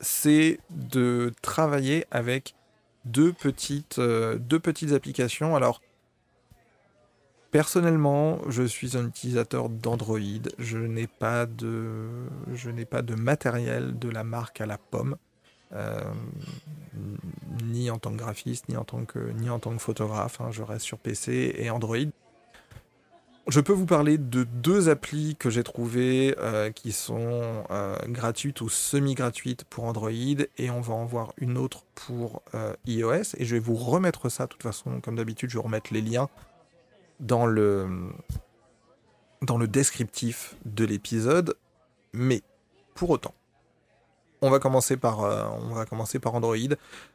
[0.00, 2.54] c'est de travailler avec
[3.04, 5.56] deux petites, deux petites applications.
[5.56, 5.80] Alors,
[7.50, 10.18] Personnellement, je suis un utilisateur d'Android.
[10.58, 12.08] Je n'ai pas de,
[12.52, 15.16] je n'ai pas de matériel de la marque à la pomme,
[15.72, 16.00] euh,
[17.64, 20.40] ni en tant que graphiste, ni en tant que, ni en tant que photographe.
[20.40, 20.50] Hein.
[20.50, 21.96] je reste sur PC et Android.
[23.48, 28.60] Je peux vous parler de deux applis que j'ai trouvées euh, qui sont euh, gratuites
[28.60, 32.42] ou semi-gratuites pour Android et on va en voir une autre pour
[32.86, 35.94] iOS et je vais vous remettre ça de toute façon comme d'habitude je vais remettre
[35.94, 36.28] les liens
[37.20, 38.10] dans le,
[39.42, 41.56] dans le descriptif de l'épisode,
[42.12, 42.42] mais
[42.94, 43.34] pour autant,
[44.42, 46.56] on va commencer par, euh, on va commencer par Android.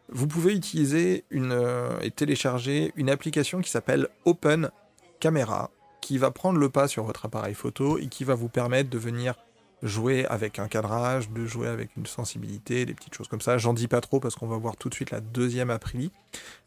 [0.09, 4.71] Vous pouvez utiliser une, euh, et télécharger une application qui s'appelle Open
[5.19, 5.69] Camera,
[6.01, 8.97] qui va prendre le pas sur votre appareil photo et qui va vous permettre de
[8.97, 9.35] venir
[9.83, 13.57] jouer avec un cadrage, de jouer avec une sensibilité, des petites choses comme ça.
[13.57, 16.11] J'en dis pas trop parce qu'on va voir tout de suite la deuxième appli.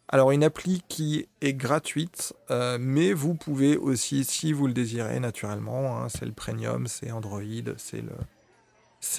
[0.09, 5.19] Alors une appli qui est gratuite, euh, mais vous pouvez aussi, si vous le désirez
[5.19, 7.41] naturellement, hein, c'est le premium, c'est Android,
[7.79, 8.03] c'est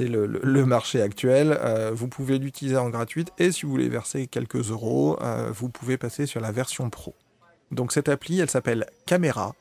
[0.08, 1.58] le, le, marché actuel.
[1.60, 5.70] Euh, vous pouvez l'utiliser en gratuite et si vous voulez verser quelques euros, euh, vous
[5.70, 7.16] pouvez passer sur la version pro.
[7.72, 9.56] Donc cette appli, elle s'appelle Camera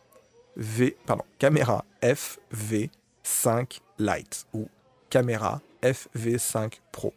[0.57, 4.69] V, pardon, Camera FV5 Lite ou
[5.09, 7.15] Camera FV5 Pro.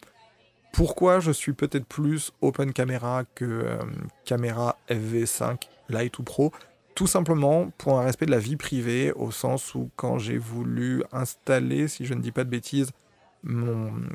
[0.77, 3.77] Pourquoi je suis peut-être plus Open Camera que euh,
[4.25, 5.57] caméra FV5
[5.89, 6.51] Lite ou Pro?
[6.93, 11.01] Tout simplement pour un respect de la vie privée, au sens où quand j'ai voulu
[11.11, 12.91] installer, si je ne dis pas de bêtises,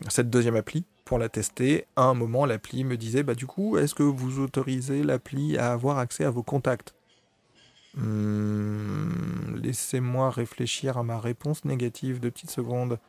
[0.09, 3.77] cette deuxième appli pour la tester, à un moment l'appli me disait bah du coup
[3.77, 6.95] est-ce que vous autorisez l'appli à avoir accès à vos contacts?
[7.97, 13.01] Hmm, Laissez-moi réfléchir à ma réponse négative de petites secondes.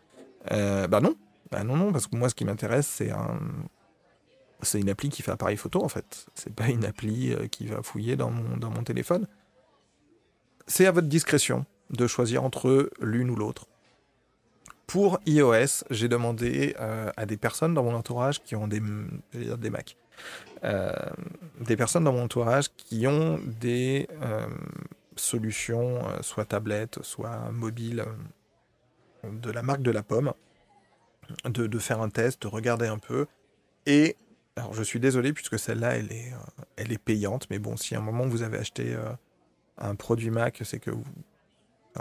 [0.51, 1.15] Euh, bah non,
[1.53, 3.39] bah non, non, parce que moi, ce qui m'intéresse, c'est un...
[4.63, 6.25] C'est une appli qui fait appareil photo, en fait.
[6.35, 9.27] C'est pas une appli euh, qui va fouiller dans mon, téléphone.
[10.67, 13.67] C'est à votre discrétion de choisir entre l'une ou l'autre.
[14.87, 18.81] Pour iOS, j'ai demandé euh, à des personnes dans mon entourage qui ont des,
[19.33, 19.97] des Mac,
[20.63, 20.93] euh,
[21.59, 24.07] des personnes dans mon entourage qui ont des
[25.17, 28.05] solutions, soit tablette, soit mobile,
[29.25, 30.33] de la marque de la pomme
[31.45, 33.25] de, faire un test, de regarder un peu.
[33.85, 34.15] Et
[34.55, 37.95] alors je suis désolé puisque celle-là elle est, euh, elle est payante, mais bon, si
[37.95, 39.09] à un moment vous avez acheté euh,
[39.77, 41.03] un produit Mac, c'est que vous,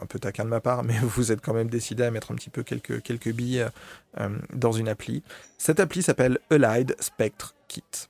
[0.00, 2.34] un peu taquin de ma part, mais vous êtes quand même décidé à mettre un
[2.34, 3.66] petit peu quelques, quelques billes
[4.18, 5.22] euh, dans une appli.
[5.58, 8.08] Cette appli s'appelle Allied Spectre Kit.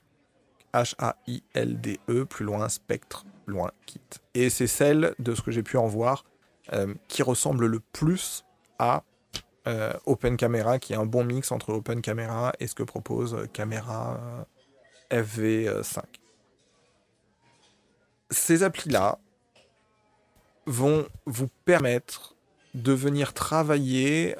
[0.73, 4.01] H-A-I-L-D-E, plus loin, Spectre, loin, Kit.
[4.33, 6.25] Et c'est celle, de ce que j'ai pu en voir,
[7.07, 8.43] qui ressemble le plus
[8.79, 9.03] à
[9.67, 13.47] euh, Open Camera, qui est un bon mix entre Open Camera et ce que propose
[13.53, 14.19] Camera
[15.11, 16.01] FV5.
[18.29, 19.19] Ces applis-là
[20.65, 22.35] vont vous permettre
[22.73, 24.35] de venir travailler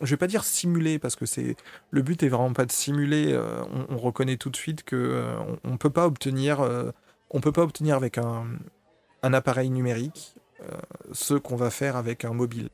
[0.00, 1.56] je vais pas dire simuler parce que c'est
[1.90, 3.32] le but est vraiment pas de simuler.
[3.32, 6.90] Euh, on, reconnaît tout de suite que euh, on, peut pas obtenir, euh,
[7.30, 10.34] on peut pas obtenir avec un appareil numérique
[11.12, 12.70] ce qu'on va faire avec un mobile.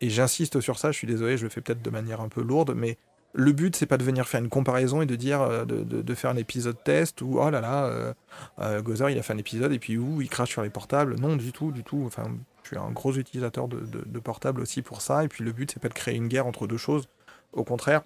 [0.00, 0.92] Et j'insiste sur ça.
[0.92, 2.98] Je suis désolé, je le fais peut-être de manière un peu lourde, mais
[3.32, 6.30] le but c'est pas de venir faire une comparaison et de dire de, de, faire
[6.30, 9.98] un épisode test ou oh là là, Gozer il a fait un épisode et puis
[9.98, 11.16] où il crache sur les portables.
[11.16, 12.04] Non, du tout, du tout.
[12.06, 12.24] Enfin,
[12.64, 15.22] je suis un gros utilisateur de, de, portables aussi pour ça.
[15.24, 17.08] Et puis le but, c'est pas de créer une guerre entre deux choses.
[17.52, 18.02] Au contraire,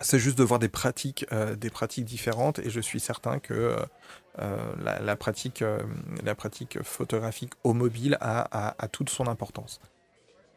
[0.00, 2.60] c'est juste de voir des pratiques, euh, des pratiques différentes.
[2.60, 3.76] Et je suis certain que euh,
[4.38, 5.64] euh, la, pratique,
[6.22, 9.80] la pratique photographique au mobile a, a, toute son importance.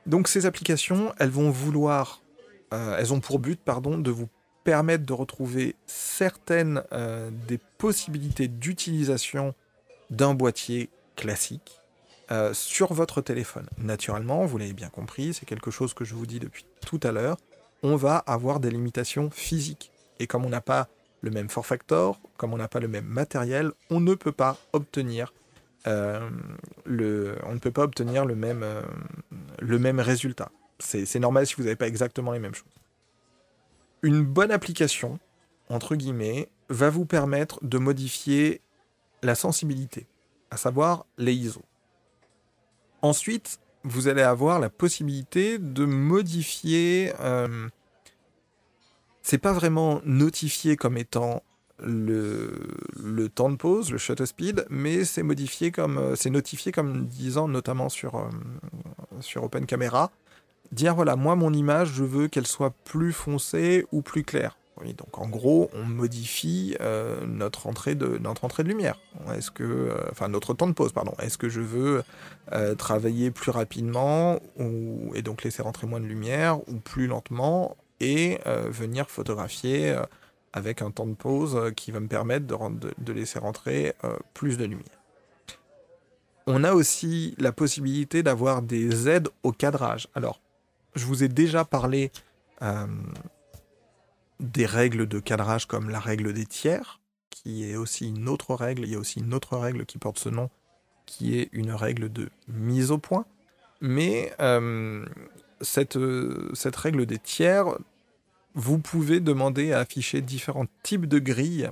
[0.06, 2.22] Donc ces applications, elles vont vouloir,
[2.72, 4.28] elles ont pour but, pardon, de vous
[4.64, 6.84] permettre de retrouver certaines
[7.48, 9.54] des possibilités d'utilisation
[10.10, 11.80] d'un boîtier classique
[12.32, 13.68] euh, sur votre téléphone.
[13.80, 17.12] Naturellement, vous l'avez bien compris, c'est quelque chose que je vous dis depuis tout à
[17.12, 17.38] l'heure,
[17.82, 19.92] on va avoir des limitations physiques.
[20.20, 20.88] Et comme on n'a pas
[21.22, 24.58] le même force factor, comme on n'a pas le même matériel, on ne peut pas
[24.74, 25.39] obtenir euh,
[25.86, 28.82] le, on ne peut pas obtenir le même, euh,
[29.60, 30.52] le même résultat.
[30.80, 32.68] C'est normal si vous n'avez pas exactement les mêmes choses.
[34.02, 35.20] Une bonne application,
[35.70, 38.62] entre guillemets, va vous permettre de modifier
[39.22, 40.08] la sensibilité,
[40.52, 41.62] à savoir les ISO.
[43.02, 47.12] Ensuite, vous allez avoir la possibilité de modifier.
[47.20, 47.68] Euh,
[49.22, 51.44] c'est pas vraiment notifié comme étant
[51.84, 57.06] le, temps de pause, le shutter speed, mais c'est modifié comme euh, c'est notifié comme
[57.06, 58.30] disant notamment sur euh,
[59.20, 60.12] sur Open Camera,
[60.72, 64.56] dire voilà moi mon image je veux qu'elle soit plus foncée ou plus claire
[64.98, 68.98] donc en gros, on modifie euh, notre, entrée de, notre entrée de lumière.
[69.36, 71.14] Est-ce que, enfin notre temps de pause, pardon.
[71.22, 72.02] Est-ce que je veux
[72.78, 78.40] travailler plus rapidement ou, et donc laisser rentrer moins de lumière ou plus lentement et
[78.70, 79.98] venir photographier
[80.54, 83.94] avec un temps de pause qui va me permettre de, laisser rentrer
[84.34, 84.86] plus de lumière.
[86.48, 90.08] On a aussi la possibilité d'avoir des aides au cadrage.
[90.16, 90.42] Alors,
[90.96, 92.12] je vous ai déjà parlé
[94.40, 98.84] des règles de cadrage comme la règle des tiers, qui est aussi une autre règle.
[98.84, 100.50] Il y a aussi une autre règle qui porte ce nom,
[101.06, 103.26] qui est une règle de mise au point.
[103.82, 105.06] Mais euh,
[105.62, 105.96] cette
[106.76, 107.66] règle des tiers,
[108.60, 111.70] vous pouvez demander à afficher différents types de grilles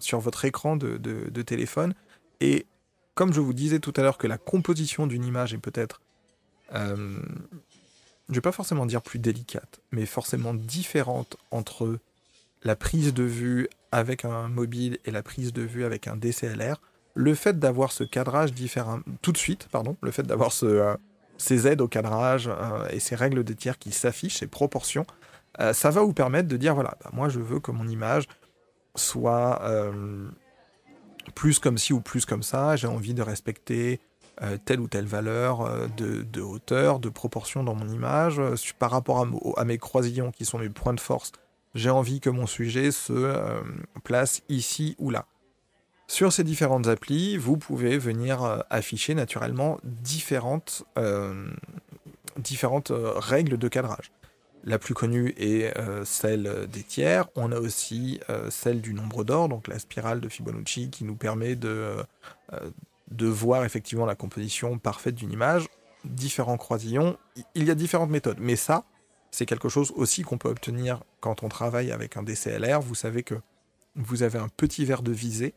[0.00, 1.94] sur votre écran de, téléphone.
[2.40, 2.66] Et
[3.14, 6.00] comme je vous disais tout à l'heure que la composition d'une image est peut-être
[6.74, 7.18] euh,
[8.28, 11.98] je vais pas forcément dire plus délicate, mais forcément différente entre
[12.62, 16.80] la prise de vue avec un mobile et la prise de vue avec un DCLR,
[17.14, 20.94] le fait d'avoir ce cadrage différent tout de suite, pardon, le fait d'avoir euh,
[21.38, 25.06] ces aides au cadrage euh, et ces règles de tiers qui s'affichent, ces proportions,
[25.58, 28.24] euh, ça va vous permettre de dire voilà, bah, moi je veux que mon image
[28.94, 29.60] soit
[31.34, 34.00] plus comme ci ou plus comme ça, j'ai envie de respecter
[34.42, 38.38] euh, telle ou telle valeur euh, de, hauteur, de proportion dans mon image.
[38.38, 41.32] Euh, par rapport à, mes croisillons qui sont mes points de force,
[41.74, 43.60] j'ai envie que mon sujet se
[44.02, 45.26] place ici ou là.
[46.08, 50.82] Sur ces différentes applis, vous pouvez venir afficher naturellement différentes,
[52.36, 54.10] différentes règles de cadrage.
[54.64, 55.72] La plus connue est
[56.04, 57.28] celle des tiers.
[57.34, 58.20] On a aussi
[58.50, 61.96] celle du nombre d'or, donc la spirale de Fibonacci qui nous permet de,
[63.10, 65.66] de voir effectivement la composition parfaite d'une image,
[66.04, 67.16] différents croisillons,
[67.54, 68.38] il y a différentes méthodes.
[68.40, 68.84] Mais ça,
[69.30, 72.80] c'est quelque chose aussi qu'on peut obtenir quand on travaille avec un DCLR.
[72.80, 73.36] Vous savez que
[73.96, 75.54] vous avez un petit verre de visée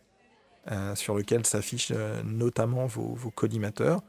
[0.72, 4.02] euh, sur lequel s'affichent euh, notamment vos, collimateurs.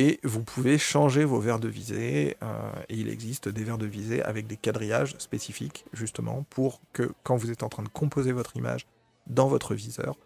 [0.00, 2.36] Et vous pouvez changer vos verres de visée.
[2.40, 7.10] Euh, et il existe des verres de visée avec des quadrillages spécifiques, justement, pour que
[7.24, 8.86] quand vous êtes en train de composer votre image
[9.26, 10.16] dans votre viseur,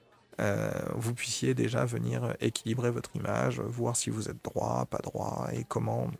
[0.40, 5.48] euh, vous puissiez déjà venir équilibrer votre image, voir si vous êtes droit, pas droit,
[5.54, 6.10] et comment,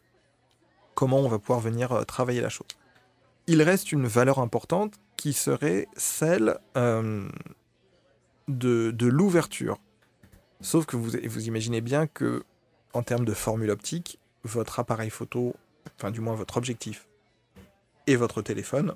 [0.95, 2.69] comment on va pouvoir venir euh, travailler la chose.
[3.49, 7.31] Il reste une valeur importante qui serait celle de,
[8.49, 9.79] de l'ouverture.
[10.63, 12.45] Sauf que vous, vous imaginez bien que,
[12.93, 15.55] en termes de formule optique, votre appareil photo,
[15.97, 17.07] enfin du moins votre objectif,
[18.07, 18.95] et votre téléphone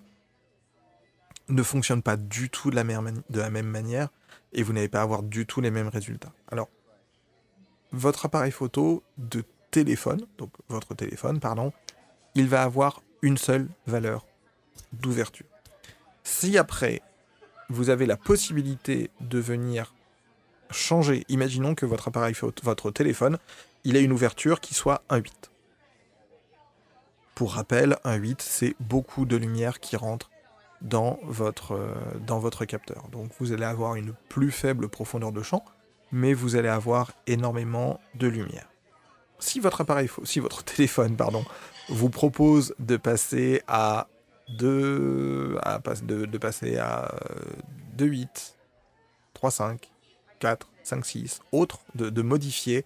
[1.49, 4.09] ne fonctionnent pas du tout de la, de la même manière
[4.53, 6.32] et vous n'allez pas avoir du tout les mêmes résultats.
[6.51, 6.68] Alors,
[7.92, 11.72] votre appareil photo, de téléphone, donc votre téléphone, pardon,
[12.34, 14.26] il va avoir une seule valeur
[14.92, 15.47] d'ouverture.
[16.24, 17.03] Si après,
[17.68, 19.94] vous avez la possibilité de venir
[20.71, 23.39] changer, imaginons que votre appareil, votre téléphone,
[23.85, 25.31] il a une ouverture qui soit 1.8.
[27.35, 30.31] Pour rappel, 1.8, c'est beaucoup de lumière qui rentre
[30.81, 31.95] dans votre, euh,
[32.27, 33.09] dans votre capteur.
[33.11, 35.64] Donc vous allez avoir une plus faible profondeur de champ,
[36.12, 38.69] mais vous allez avoir énormément de lumière.
[39.39, 41.45] Si votre appareil, si votre téléphone, pardon,
[41.89, 44.09] vous propose de passer à
[44.59, 47.14] 2, à, de, de passer à
[47.99, 48.55] 2.8,
[49.35, 49.79] 3.5,
[50.39, 52.84] 4, 5, 6, autre, de, de modifier,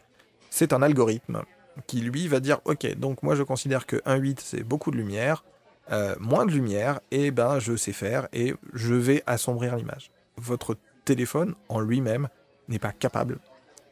[0.50, 1.42] c'est un algorithme
[1.86, 5.44] qui lui va dire ok donc moi je considère que 1.8 c'est beaucoup de lumière,
[5.92, 10.10] euh, moins de lumière, et ben je sais faire et je vais assombrir l'image.
[10.36, 12.28] Votre téléphone en lui-même
[12.68, 13.38] n'est pas capable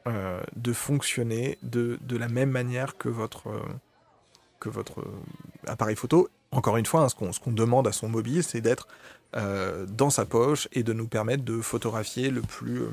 [0.06, 3.62] euh, de fonctionner de, de, la même manière que votre, euh,
[4.61, 5.04] que votre
[5.66, 6.28] appareil photo.
[6.51, 8.88] Encore une fois, hein, ce qu'on demande à son mobile, c'est d'être
[9.34, 12.84] dans sa poche et de nous permettre de photographier le plus,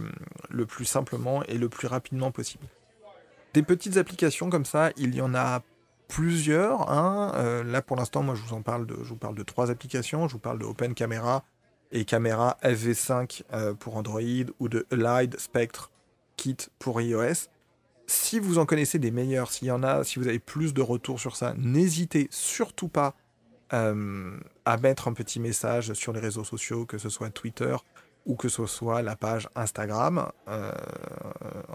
[0.50, 2.66] le plus simplement et le plus rapidement possible.
[3.54, 5.62] Des petites applications comme ça, il y en a
[6.08, 6.90] plusieurs.
[6.92, 7.32] Hein.
[7.36, 9.72] Euh, là, pour l'instant, moi, je vous en parle de, je vous parle de trois
[9.72, 10.28] applications.
[10.28, 11.44] Je vous parle de Open Camera
[11.92, 14.20] et Camera FV5 euh, pour Android
[14.60, 15.92] ou de Allied Spectre
[16.38, 17.48] Kit pour iOS.
[18.08, 20.82] Si vous en connaissez des meilleurs, s'il y en a, si vous avez plus de
[20.82, 23.16] retours sur ça, n'hésitez surtout pas
[23.74, 27.76] euh, à mettre un petit message sur les réseaux sociaux, que ce soit Twitter
[28.26, 30.32] ou que ce soit la page Instagram,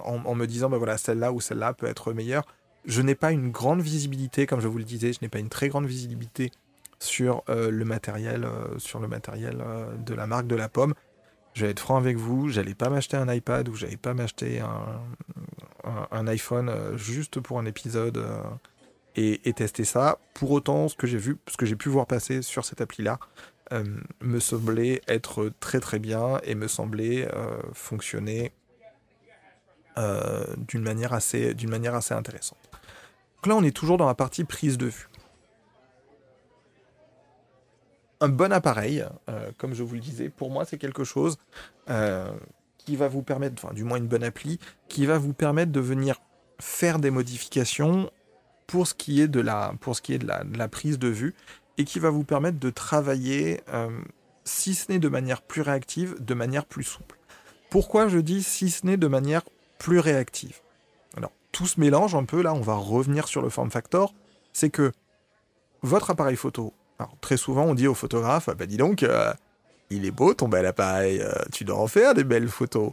[0.03, 2.45] en, me disant, ben voilà, celle-là ou celle-là peut être meilleure
[2.85, 5.49] je n'ai pas une grande visibilité, comme je vous le disais, je n'ai pas une
[5.49, 6.51] très grande visibilité
[6.99, 10.95] sur euh, le matériel, euh, sur le matériel euh, de la marque de la pomme.
[11.55, 14.61] Je vais être franc avec vous, j'allais pas m'acheter un iPad ou j'allais pas m'acheter
[14.61, 18.25] un, iPhone juste pour un épisode
[19.17, 20.19] et, tester ça.
[20.35, 23.19] Pour autant, ce que j'ai vu, que j'ai pu voir passer sur cette appli-là,
[24.21, 27.29] me semblait être très très bien et me semblait
[27.73, 28.53] fonctionner
[29.97, 32.59] d'une manière assez, d'une manière assez intéressante.
[33.41, 35.09] Donc là, on est toujours dans la partie prise de vue.
[38.21, 41.39] Un bon appareil, euh, comme je vous le disais, pour moi, c'est quelque chose
[41.89, 42.31] euh,
[42.77, 44.59] qui va vous permettre, enfin, du moins une bonne appli,
[44.89, 46.21] qui va vous permettre de venir
[46.61, 48.11] faire des modifications
[48.71, 51.35] pour ce qui est de la, pour ce qui est de la, prise de vue
[51.77, 53.91] et qui va vous permettre de travailler, euh,
[54.45, 57.19] si ce n'est de manière plus réactive, de manière plus souple.
[57.69, 59.43] Pourquoi je dis si ce n'est de manière
[59.79, 60.61] plus réactive?
[61.51, 64.15] Tout se mélange un peu, là, on va revenir sur le form factor,
[64.53, 64.93] c'est que
[65.83, 69.35] votre appareil photo, alors très souvent on dit au photographe, bah dis donc, euh,
[69.91, 72.93] il est beau ton bel appareil, euh, tu dois en faire des belles photos.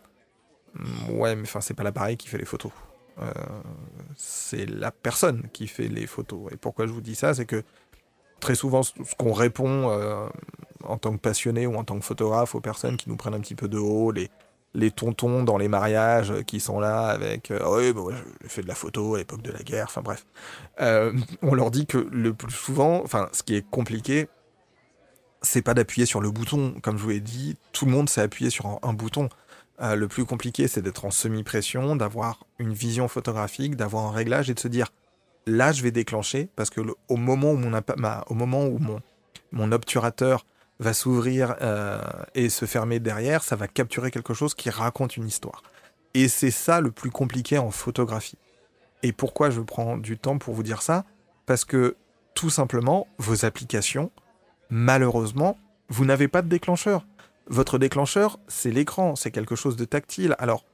[0.74, 2.72] Mm, ouais, mais enfin, c'est pas l'appareil qui fait les photos.
[3.22, 3.32] Euh,
[4.16, 6.52] c'est la personne qui fait les photos.
[6.52, 7.64] Et pourquoi je vous dis ça, c'est que
[8.40, 9.90] très souvent, ce qu'on répond
[10.84, 13.40] en tant que passionné ou en tant que photographe aux personnes qui nous prennent un
[13.40, 14.30] petit peu de haut, les,
[14.74, 18.12] les tontons dans les mariages qui sont là avec euh, oui bon,
[18.42, 20.26] j'ai fait de la photo à l'époque de la guerre enfin bref.
[20.80, 24.28] Euh, on leur dit que le plus souvent enfin ce qui est compliqué
[25.42, 26.76] c'est pas d'appuyer sur le bouton.
[26.82, 29.30] Comme je vous ai dit tout le monde sait appuyer sur un, bouton
[29.82, 34.50] euh, le plus compliqué c'est d'être en semi-pression d'avoir une vision photographique d'avoir un réglage
[34.50, 34.88] et de se dire
[35.46, 39.02] là je vais déclencher parce que au moment où mon
[39.52, 40.46] mon obturateur
[40.80, 42.02] va s'ouvrir euh,
[42.36, 45.64] et se fermer derrière, ça va capturer quelque chose qui raconte une histoire.
[46.14, 48.38] Et c'est ça le plus compliqué en photographie.
[49.04, 51.06] Et pourquoi je prends du temps pour vous dire ça?
[51.46, 51.96] Parce que
[52.34, 54.12] tout simplement, vos applications,
[54.70, 55.58] malheureusement,
[55.90, 57.06] vous n'avez pas de déclencheur.
[57.50, 60.36] Votre déclencheur, c'est l'écran, c'est quelque chose de tactile.
[60.38, 60.66] Alors,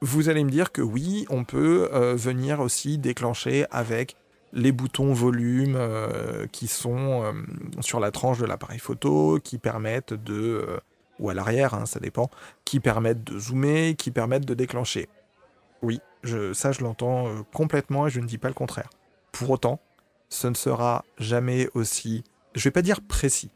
[0.00, 4.16] vous allez me dire que oui, on peut euh, venir aussi déclencher avec
[4.52, 7.32] les boutons volume euh, qui sont euh,
[7.80, 10.78] sur la tranche de l'appareil photo, qui permettent de,
[11.18, 12.30] ou à l'arrière, hein, ça dépend,
[12.64, 15.08] qui permettent de zoomer, qui permettent de déclencher.
[15.82, 18.88] Oui, je, ça je l'entends complètement et je ne dis pas le contraire.
[19.32, 19.80] Pour autant,
[20.28, 22.22] ce ne sera jamais aussi,
[22.54, 23.50] je vais pas dire précis,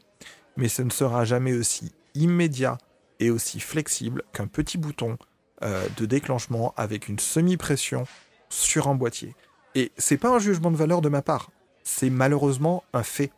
[0.57, 2.77] mais ce ne sera jamais aussi immédiat
[3.19, 5.17] et aussi flexible qu'un petit bouton
[5.61, 8.05] de déclenchement avec une semi-pression
[8.49, 9.35] sur un boîtier.
[9.75, 11.51] Et c'est pas un jugement de valeur de ma part,
[11.83, 13.31] c'est malheureusement un fait.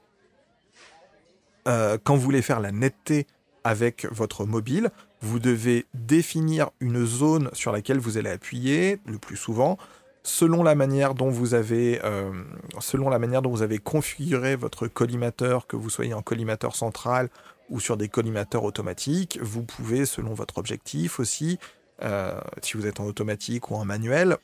[1.67, 3.27] Euh, quand vous voulez faire la netteté
[3.63, 4.89] avec votre mobile,
[5.21, 9.77] vous devez définir une zone sur laquelle vous allez appuyer le plus souvent,
[10.23, 12.31] selon la manière dont vous avez, euh,
[12.79, 17.29] selon la manière dont vous avez configuré votre collimateur, que vous soyez en collimateur central
[17.71, 21.57] ou sur des collimateurs automatiques, vous pouvez, selon votre objectif aussi,
[22.03, 24.37] euh, si vous êtes en automatique ou en manuel,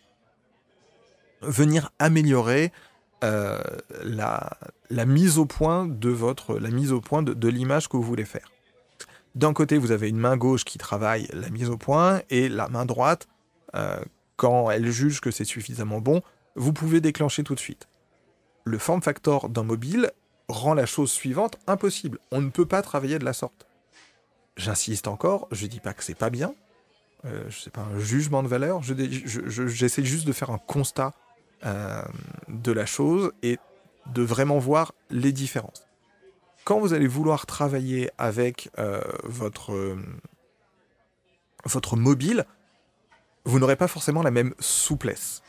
[1.41, 2.71] venir améliorer
[3.23, 3.59] euh,
[4.03, 4.57] la,
[5.05, 8.51] mise au point de votre la mise au point de l'image que vous voulez faire.
[9.35, 12.69] D'un côté, vous avez une main gauche qui travaille la mise au point et la
[12.69, 13.27] main droite,
[13.75, 13.99] euh,
[14.35, 16.21] quand elle juge que c'est suffisamment bon,
[16.55, 17.87] vous pouvez déclencher tout de suite.
[18.65, 20.11] Le form factor d'un mobile
[20.47, 22.19] rend la chose suivante impossible.
[22.31, 23.67] On ne peut pas travailler de la sorte.
[24.55, 26.55] J'insiste encore, je dis pas que c'est pas bien,
[27.25, 31.13] euh, je sais pas un jugement de valeur, j'essaie juste de faire un constat
[31.65, 32.01] euh,
[32.47, 33.59] de la chose et
[34.07, 35.85] de vraiment voir les différences.
[36.63, 39.97] Quand vous allez vouloir travailler avec euh, votre,
[41.65, 42.45] votre mobile,
[43.45, 45.41] vous n'aurez pas forcément la même souplesse.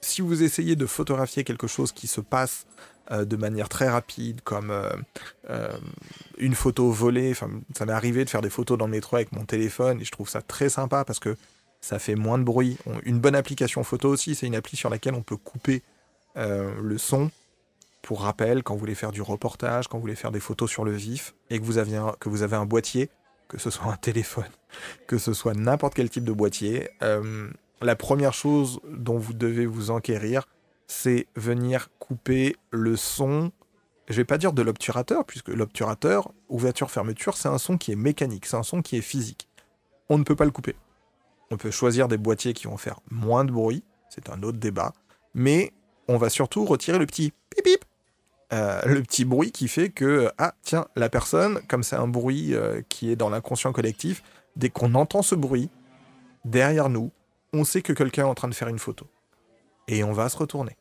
[0.00, 2.66] Si vous essayez de photographier quelque chose qui se passe
[3.12, 4.90] euh, de manière très rapide, comme euh,
[5.50, 5.68] euh,
[6.38, 7.46] une photo volée, ça
[7.86, 10.28] m'est arrivé de faire des photos dans le métro avec mon téléphone, et je trouve
[10.28, 11.36] ça très sympa parce que
[11.80, 12.78] ça fait moins de bruit.
[13.04, 15.82] une bonne application photo aussi, c'est une appli sur laquelle on peut couper
[16.34, 17.30] le son.
[18.02, 20.84] Pour rappel, quand vous voulez faire du reportage, quand vous voulez faire des photos sur
[20.84, 23.08] le vif, et que vous avez que vous avez un boîtier,
[23.46, 24.50] que ce soit un téléphone,
[25.06, 26.88] que ce soit n'importe quel type de boîtier,
[27.80, 30.48] la première chose dont vous devez vous enquérir,
[30.86, 33.52] c'est venir couper le son.
[34.08, 38.46] Je vais pas dire de l'obturateur, puisque l'obturateur, ouverture-fermeture, c'est un son qui est mécanique,
[38.46, 39.48] c'est un son qui est physique.
[40.08, 40.76] On ne peut pas le couper.
[41.50, 44.92] On peut choisir des boîtiers qui vont faire moins de bruit, c'est un autre débat,
[45.34, 45.72] mais
[46.08, 47.84] on va surtout retirer le petit pip pip
[48.52, 52.54] euh, le petit bruit qui fait que, ah tiens, la personne, comme c'est un bruit
[52.54, 54.22] euh, qui est dans l'inconscient collectif,
[54.54, 55.68] dès qu'on entend ce bruit,
[56.44, 57.10] derrière nous,
[57.52, 59.06] on sait que quelqu'un est en train de faire une photo.
[59.88, 60.76] Et on va se retourner.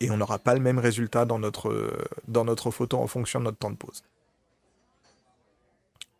[0.00, 3.70] Et on n'aura pas le même résultat dans notre, photo en fonction de notre temps
[3.70, 4.02] de pause.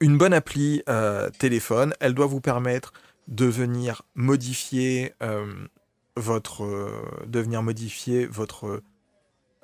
[0.01, 2.93] Une bonne appli euh, téléphone, elle doit vous permettre
[3.29, 5.15] de venir modifier
[6.17, 8.83] modifier votre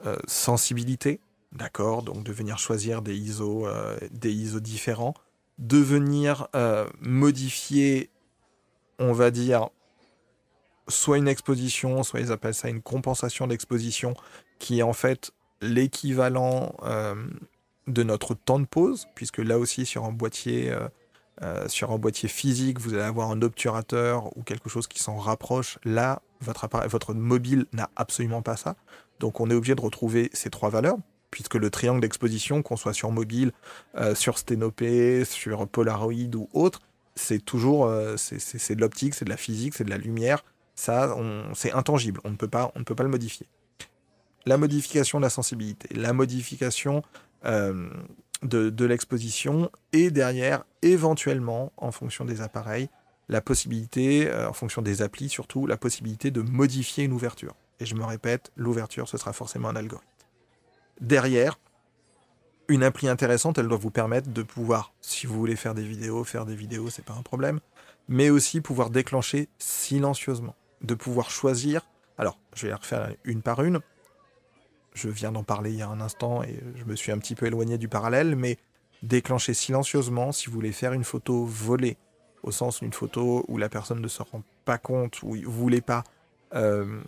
[0.04, 1.20] euh, sensibilité,
[1.52, 5.14] d'accord Donc de venir choisir des ISO, euh, des ISO différents,
[5.58, 8.10] de venir euh, modifier,
[8.98, 9.70] on va dire,
[10.88, 14.14] soit une exposition, soit ils appellent ça une compensation d'exposition,
[14.58, 16.74] qui est en fait l'équivalent
[17.86, 20.74] de notre temps de pause, puisque là aussi sur un boîtier,
[21.66, 25.78] sur un boîtier physique, vous allez avoir un obturateur ou quelque chose qui s'en rapproche.
[25.84, 28.76] Là, votre, appareil, votre mobile n'a absolument pas ça.
[29.20, 30.96] Donc on est obligé de retrouver ces trois valeurs,
[31.30, 33.52] puisque le triangle d'exposition, qu'on soit sur mobile,
[33.96, 36.80] euh, sur sténopé, sur Polaroid ou autre,
[37.14, 40.44] c'est toujours euh, c'est de l'optique, c'est de la physique, c'est de la lumière.
[40.76, 41.16] Ça,
[41.54, 42.20] c'est intangible.
[42.24, 43.46] On ne peut pas on ne peut pas le modifier.
[44.44, 47.02] La modification de la sensibilité, la modification
[47.44, 47.90] euh,
[48.42, 52.88] de, l'exposition et derrière, éventuellement, en fonction des appareils,
[53.28, 57.94] la possibilité, en fonction des applis surtout, la possibilité de modifier une ouverture et je
[57.94, 60.06] me répète, l'ouverture, ce sera forcément un algorithme.
[61.00, 61.58] Derrière,
[62.68, 66.24] une appli intéressante, elle doit vous permettre de pouvoir, si vous voulez faire des vidéos,
[66.24, 67.60] faire des vidéos, c'est pas un problème,
[68.08, 71.82] mais aussi pouvoir déclencher silencieusement, de pouvoir choisir.
[72.18, 73.80] Alors, je vais les refaire une par une.
[74.94, 77.34] Je viens d'en parler il y a un instant et je me suis un petit
[77.34, 78.58] peu éloigné du parallèle, mais
[79.02, 81.98] déclencher silencieusement si vous voulez faire une photo volée,
[82.42, 85.82] au sens d'une photo où la personne ne se rend pas compte, où vous voulez
[85.82, 86.04] pas
[86.54, 87.00] euh,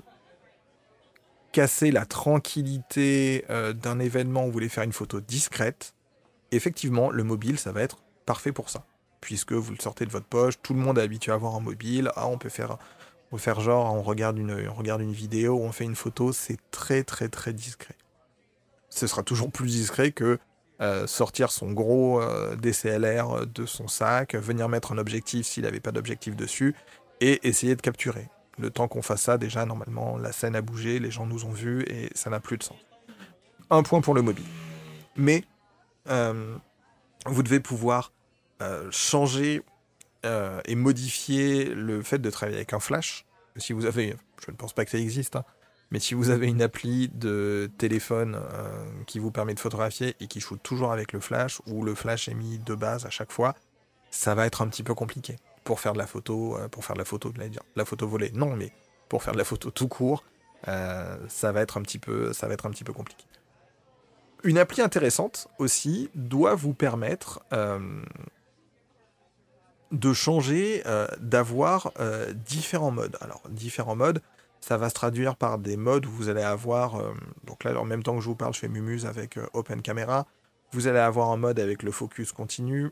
[1.53, 5.95] casser la tranquillité euh, d'un événement vous voulez faire une photo discrète,
[6.53, 8.85] effectivement, le mobile, ça va être parfait pour ça.
[9.21, 11.61] Puisque vous le sortez de votre poche, tout le monde est habitué à avoir un
[11.61, 12.12] mobile.
[12.14, 12.79] Ah, on peut faire,
[13.37, 17.53] faire genre, on regarde, une, on vidéo, on fait une photo, c'est très très très
[17.53, 17.95] discret.
[18.89, 20.39] Ce sera toujours plus discret que
[20.81, 25.81] euh, sortir son gros euh, DCLR de son sac, venir mettre un objectif s'il n'avait
[25.81, 26.74] pas d'objectif dessus,
[27.20, 28.29] et essayer de capturer.
[28.59, 31.53] Le temps qu'on fasse ça, déjà, normalement, la scène a bougé, les gens nous ont
[31.53, 32.79] vus et ça n'a plus de sens.
[33.70, 34.47] Un point pour le mobile.
[35.16, 35.45] Mais
[36.09, 36.57] euh,
[37.26, 38.12] vous devez pouvoir
[38.91, 39.62] changer
[40.25, 43.25] euh, et modifier le fait de travailler avec un flash.
[43.57, 45.45] Si vous avez, je ne pense pas que ça existe, hein,
[45.91, 48.39] mais si vous avez une appli de téléphone
[49.07, 52.29] qui vous permet de photographier et qui shoot toujours avec le flash, ou le flash
[52.29, 53.55] est mis de base à chaque fois,
[54.11, 55.37] ça va être un petit peu compliqué
[55.69, 58.31] pour faire de la photo, euh, pour faire de la photo, de la photo volée,
[58.33, 58.73] non, mais
[59.09, 60.25] pour faire de la photo tout court,
[60.66, 63.25] euh, ça va être un petit peu, ça va être un petit peu compliqué.
[64.45, 68.01] Une appli intéressante aussi doit vous permettre euh,
[69.93, 70.82] de changer,
[71.20, 71.93] d'avoir
[72.47, 73.16] différents modes.
[73.20, 74.20] Alors différents modes,
[74.61, 77.03] ça va se traduire par des modes où vous allez avoir,
[77.45, 80.26] donc là en même temps que je vous parle, je fais Mumuse avec Open Camera.
[80.72, 82.91] Vous allez avoir un mode avec le focus continu,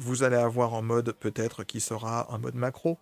[0.00, 2.98] vous allez avoir un mode peut-être qui sera un mode macro.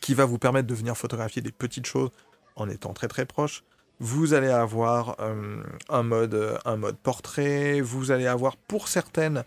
[0.00, 2.10] qui va vous permettre de venir photographier des petites choses
[2.56, 3.62] en étant très très proche.
[4.00, 9.44] Vous allez avoir euh, un, mode, un mode portrait, vous allez avoir pour certaines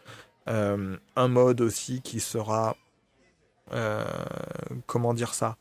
[0.48, 2.76] euh, un mode aussi qui sera,
[3.74, 4.06] euh,
[4.86, 5.58] comment dire ça,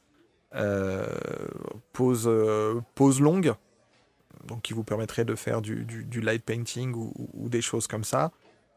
[1.93, 2.31] pose,
[2.95, 3.55] pose longue,
[4.47, 5.85] donc qui vous permettrait de faire du,
[6.21, 8.31] light painting ou, des choses comme ça.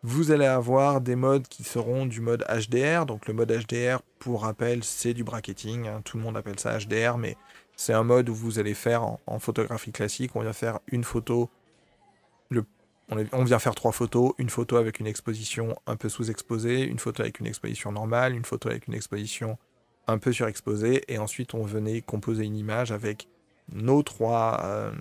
[0.03, 3.05] Vous allez avoir des modes qui seront du mode HDR.
[3.05, 5.87] Donc le mode HDR, pour rappel, c'est du bracketing.
[5.87, 6.01] Hein.
[6.03, 7.35] Tout le monde appelle ça HDR, mais
[7.75, 10.31] c'est un mode où vous allez faire en, photographie classique.
[10.35, 11.49] On vient faire une photo.
[13.09, 14.33] On, vient faire trois photos.
[14.37, 18.45] Une photo avec une exposition un peu sous-exposée, une photo avec une exposition normale, une
[18.45, 19.57] photo avec une exposition
[20.07, 21.03] un peu surexposée.
[21.07, 23.27] Et ensuite, on venait composer une image avec
[23.71, 24.91] nos trois, euh,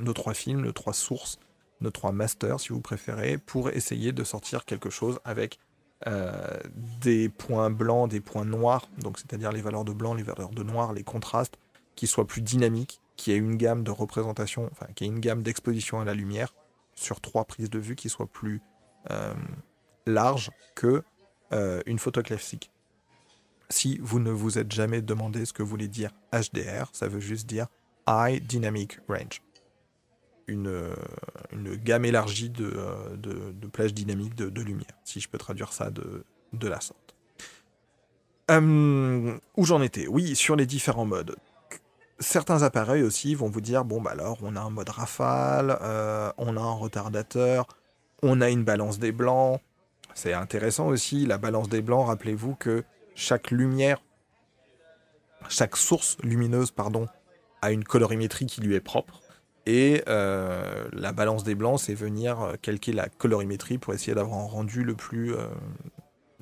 [0.00, 1.38] nos trois films, nos trois sources
[1.82, 5.58] nos trois masters, si vous préférez, pour essayer de sortir quelque chose avec
[6.06, 6.32] euh,
[7.00, 10.62] des points blancs, des points noirs, donc c'est-à-dire les valeurs de blanc, les valeurs de
[10.62, 11.58] noir, les contrastes,
[11.94, 15.42] qui soient plus dynamiques, qui aient une gamme de représentation, enfin qui ait une gamme
[15.42, 16.54] d'exposition à la lumière
[17.02, 18.60] sur trois prises de vue qui soient plus
[19.10, 19.34] euh,
[20.06, 21.02] larges que
[21.52, 22.70] euh, une photo classique.
[23.68, 27.46] Si vous ne vous êtes jamais demandé ce que voulait dire HDR, ça veut juste
[27.46, 27.66] dire
[28.06, 29.40] High Dynamic Range
[30.46, 30.94] une,
[31.52, 32.72] une gamme élargie de,
[33.16, 37.14] de, plages dynamiques de, lumière, si je peux traduire ça de, de la sorte.
[38.48, 40.06] Hum, où j'en étais?
[40.06, 41.36] Oui, sur les différents modes.
[42.22, 46.30] Certains appareils aussi vont vous dire, bon bah alors on a un mode rafale, euh,
[46.38, 47.66] on a un retardateur,
[48.22, 49.60] on a une balance des blancs.
[50.14, 52.84] C'est intéressant aussi, la balance des blancs, rappelez-vous que
[53.16, 54.00] chaque lumière,
[55.48, 57.08] chaque source lumineuse, pardon,
[57.60, 59.20] a une colorimétrie qui lui est propre.
[59.66, 64.38] Et euh, la balance des blancs, c'est venir euh, calquer la colorimétrie pour essayer d'avoir
[64.38, 65.34] un rendu le plus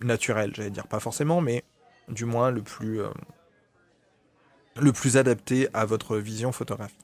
[0.02, 1.64] naturel, j'allais dire pas forcément, mais
[2.08, 3.00] du moins le plus,
[4.82, 6.96] le plus adapté à votre vision photographique.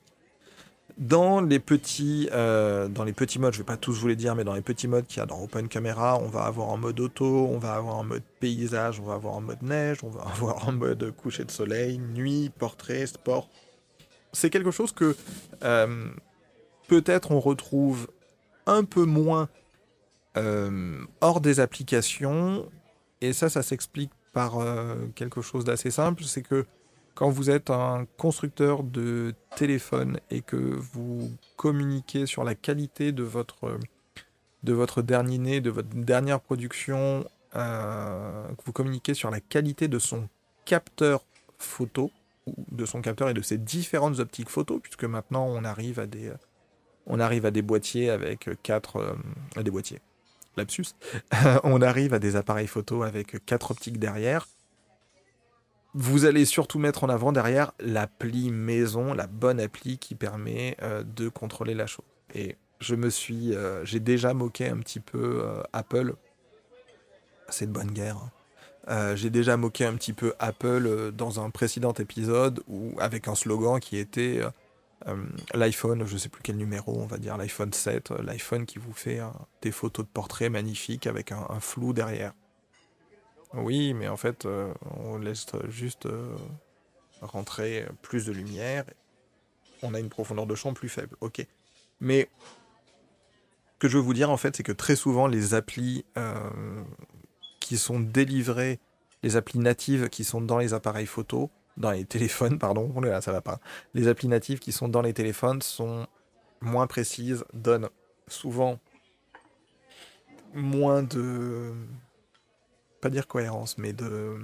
[0.99, 4.45] Dans les petits, dans les petits modes, je vais pas tous vous les dire, mais
[4.45, 6.99] dans les petits modes qu'il y a dans Open Camera, on va avoir un mode
[7.01, 10.23] auto, on va avoir un mode paysage, on va avoir un mode neige, on va
[10.35, 13.51] avoir un mode coucher de soleil, nuit, portrait, sport
[14.37, 15.17] c'est quelque chose que
[15.63, 16.09] euh,
[16.89, 18.09] peut-être on retrouve
[18.67, 19.49] un peu moins
[20.37, 22.71] euh, hors des applications.
[23.23, 26.25] Et ça, ça s'explique par euh, quelque chose d'assez simple.
[26.25, 26.67] C'est que
[27.17, 33.23] quand vous êtes un constructeur de téléphone et que vous communiquez sur la qualité de
[33.23, 33.79] votre,
[34.63, 39.99] de votre dernier né, de votre dernière production, que vous communiquez sur la qualité de
[39.99, 40.29] son
[40.67, 41.25] capteur
[41.59, 42.11] photo,
[42.71, 46.31] de son capteur et de ses différentes optiques photo, puisque maintenant on arrive à des,
[47.51, 50.01] des boîtiers avec quatre, euh, des boîtiers,
[50.59, 50.89] lapsus,
[51.65, 52.69] on arrive à des appareils
[53.03, 54.47] avec quatre optiques derrière.
[55.99, 61.03] Vous allez surtout mettre en avant derrière l'appli maison, la bonne appli qui permet euh,
[61.03, 62.05] de contrôler la chose.
[62.35, 65.43] Et je me suis, euh, j'ai déjà moqué un petit peu
[65.73, 66.15] Apple.
[67.49, 68.17] C'est de bonne guerre.
[68.17, 68.31] Hein.
[68.89, 72.63] Euh, j'ai déjà moqué un petit peu Apple euh, dans un précédent épisode
[72.99, 74.41] avec un slogan qui était
[75.09, 75.17] euh,
[75.55, 78.93] l'iPhone, je ne sais plus quel numéro, on va dire l'iPhone 7, l'iPhone qui vous
[78.93, 79.21] fait
[79.63, 82.33] des photos de portraits magnifiques avec un, flou derrière.
[83.57, 84.47] Oui, mais en fait,
[84.99, 86.07] on laisse juste
[87.21, 88.85] rentrer plus de lumière.
[89.83, 91.47] On a une profondeur de champ plus faible, ok.
[92.01, 92.29] Mais
[93.75, 96.05] ce que je veux vous dire en fait, c'est que très souvent les applis
[97.61, 98.79] qui sont délivrés,
[99.23, 103.41] les applis natives qui sont dans les appareils photo, dans les téléphones, pardon, ça va
[103.41, 103.61] pas.
[103.95, 106.07] Les applis natives qui sont dans les téléphones sont
[106.61, 107.89] moins précises, donnent
[108.29, 108.79] souvent
[110.55, 111.75] moins de.
[113.11, 114.37] Dire cohérence, mais de.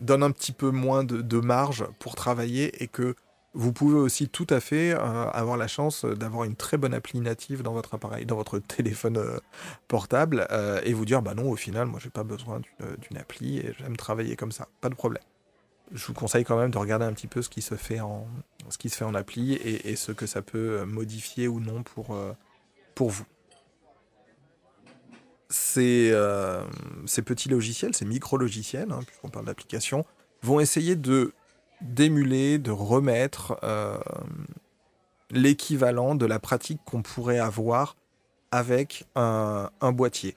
[0.00, 3.14] donnent un petit peu moins de, marge pour travailler et que
[3.52, 7.20] vous pouvez aussi tout à fait euh, avoir la chance d'avoir une très bonne appli
[7.20, 9.38] native dans votre appareil, dans votre téléphone euh,
[9.88, 13.58] portable, euh, et vous dire bah non, au final, moi j'ai pas besoin d'une appli
[13.58, 15.22] et j'aime travailler comme ça, pas de problème.
[15.92, 18.28] Je vous conseille quand même de regarder un petit peu ce qui se fait en,
[18.68, 22.16] ce qui se fait en appli et, ce que ça peut modifier ou non pour,
[22.94, 23.24] pour vous.
[25.50, 26.16] Ces,
[27.06, 30.06] ces petits logiciels, ces micro-logiciels, hein, puisqu'on parle d'application,
[30.42, 31.32] vont essayer de
[31.80, 33.98] d'émuler, de remettre euh,
[35.30, 37.96] l'équivalent de la pratique qu'on pourrait avoir
[38.50, 40.36] avec un, boîtier.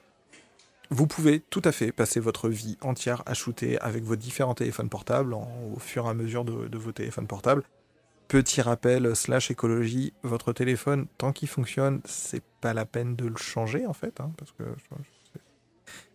[0.89, 4.89] Vous pouvez tout à fait passer votre vie entière à shooter avec vos différents téléphones
[4.89, 7.63] portables au fur et à mesure de, vos téléphones portables.
[8.33, 13.37] Petit rappel slash écologie, votre téléphone, tant qu'il fonctionne, c'est pas la peine de le
[13.37, 14.63] changer en fait, hein, parce que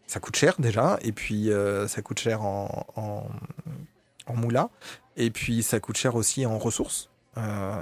[0.08, 4.68] ça coûte cher déjà, et puis euh, ça coûte cher en, en moula.
[5.16, 7.08] Et puis ça coûte cher aussi en ressources.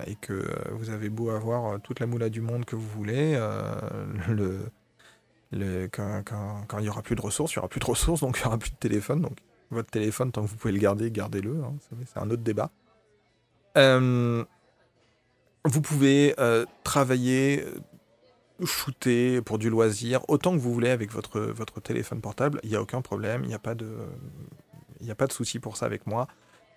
[0.07, 3.41] et que vous avez beau avoir toute la moula du monde que vous voulez,
[4.28, 4.70] le,
[5.51, 6.22] le, quand,
[6.68, 8.43] quand, il n'y aura plus de ressources, il n'y aura plus de ressources, donc il
[8.43, 9.22] n'y aura plus de téléphone.
[9.22, 9.39] Donc
[9.70, 11.64] votre téléphone, tant que vous pouvez le garder, gardez-le.
[11.64, 11.72] Hein,
[12.05, 12.70] c'est un autre débat.
[13.76, 14.44] Euh,
[15.64, 21.40] vous pouvez euh, travailler, euh, shooter pour du loisir, autant que vous voulez avec votre,
[21.40, 22.60] votre téléphone portable.
[22.62, 23.90] Il n'y a aucun problème, il n'y a pas de,
[25.08, 26.28] a pas de souci pour ça avec moi.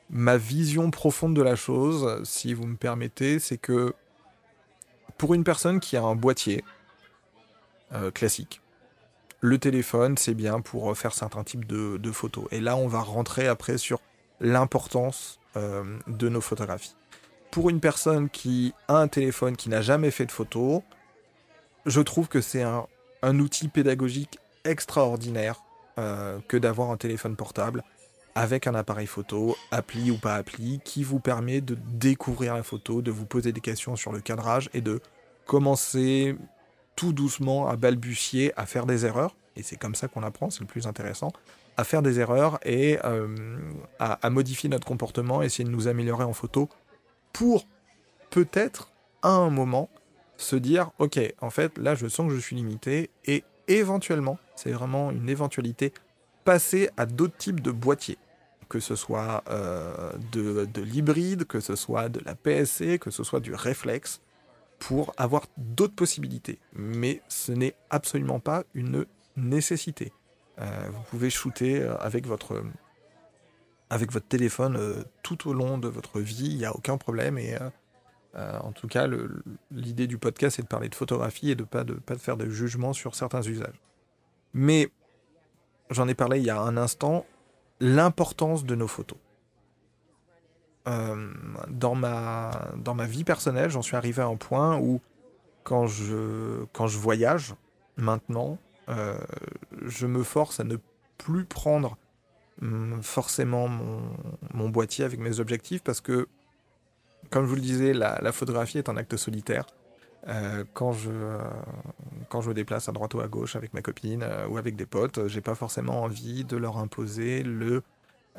[0.10, 3.94] Ma vision profonde de la chose, si vous me permettez, c'est que
[5.18, 6.64] pour une personne qui a un boîtier
[8.14, 8.62] classique,
[9.42, 12.46] le téléphone, c'est bien pour faire certains types de, photos.
[12.52, 14.00] Et là, on va rentrer après sur
[14.40, 15.39] l'importance
[16.08, 16.96] de nos photographies
[17.52, 20.82] pour une personne qui a un téléphone, qui n'a jamais fait de photos,
[21.86, 22.86] je trouve que c'est un,
[23.40, 25.62] outil pédagogique extraordinaire
[25.98, 27.84] euh, que d'avoir un téléphone portable
[28.36, 33.02] avec un appareil photo, appli ou pas appli, qui vous permet de découvrir la photo,
[33.02, 35.02] de vous poser des questions sur le cadrage et de
[35.46, 36.38] commencer
[36.96, 39.36] tout doucement à balbutier, à faire des erreurs.
[39.56, 41.32] Et c'est comme ça qu'on apprend, c'est le plus intéressant,
[41.80, 43.28] à faire des erreurs et euh,
[44.00, 46.68] à modifier notre comportement, essayer de nous améliorer en photo
[47.32, 47.66] pour
[48.32, 49.90] peut-être à un moment
[50.36, 54.72] se dire ok en fait là je sens que je suis limité et éventuellement c'est
[54.72, 55.94] vraiment une éventualité
[56.44, 58.18] passer à d'autres types de boîtiers.
[58.68, 63.24] Que ce soit euh, de, de l'hybride que ce soit de la PSC que ce
[63.24, 64.20] soit du réflexe
[64.80, 66.60] pour avoir d'autres possibilités.
[66.74, 69.06] Mais ce n'est absolument pas une
[69.38, 70.12] nécessité
[70.60, 72.64] vous pouvez shooter euh, avec votre
[73.90, 77.38] avec votre téléphone euh, tout au long de votre vie, il n'y a aucun problème.
[77.38, 77.70] Et euh,
[78.36, 79.08] euh, en tout cas,
[79.72, 82.20] l'idée du podcast, c'est de parler de photographie et de ne pas, de, pas de
[82.20, 83.82] faire de jugement sur certains usages.
[84.54, 84.90] Mais
[85.90, 87.26] j'en ai parlé il y a un instant,
[87.80, 89.18] l'importance de nos photos.
[90.86, 95.02] dans, ma, dans ma vie personnelle, j'en suis arrivé à un point où
[95.64, 97.54] quand je, quand je voyage,
[97.96, 98.58] maintenant,
[98.90, 100.78] je me force à ne
[101.18, 101.98] plus prendre
[102.62, 106.28] Hum, forcément mon, boîtier avec mes objectifs parce que,
[107.30, 109.66] comme je vous le disais, la, photographie est un acte solitaire.
[110.28, 111.10] Euh, quand, je,
[112.28, 114.76] quand je me déplace à droite ou à gauche avec ma copine euh, ou avec
[114.76, 117.82] des potes, j'ai pas forcément envie de leur imposer le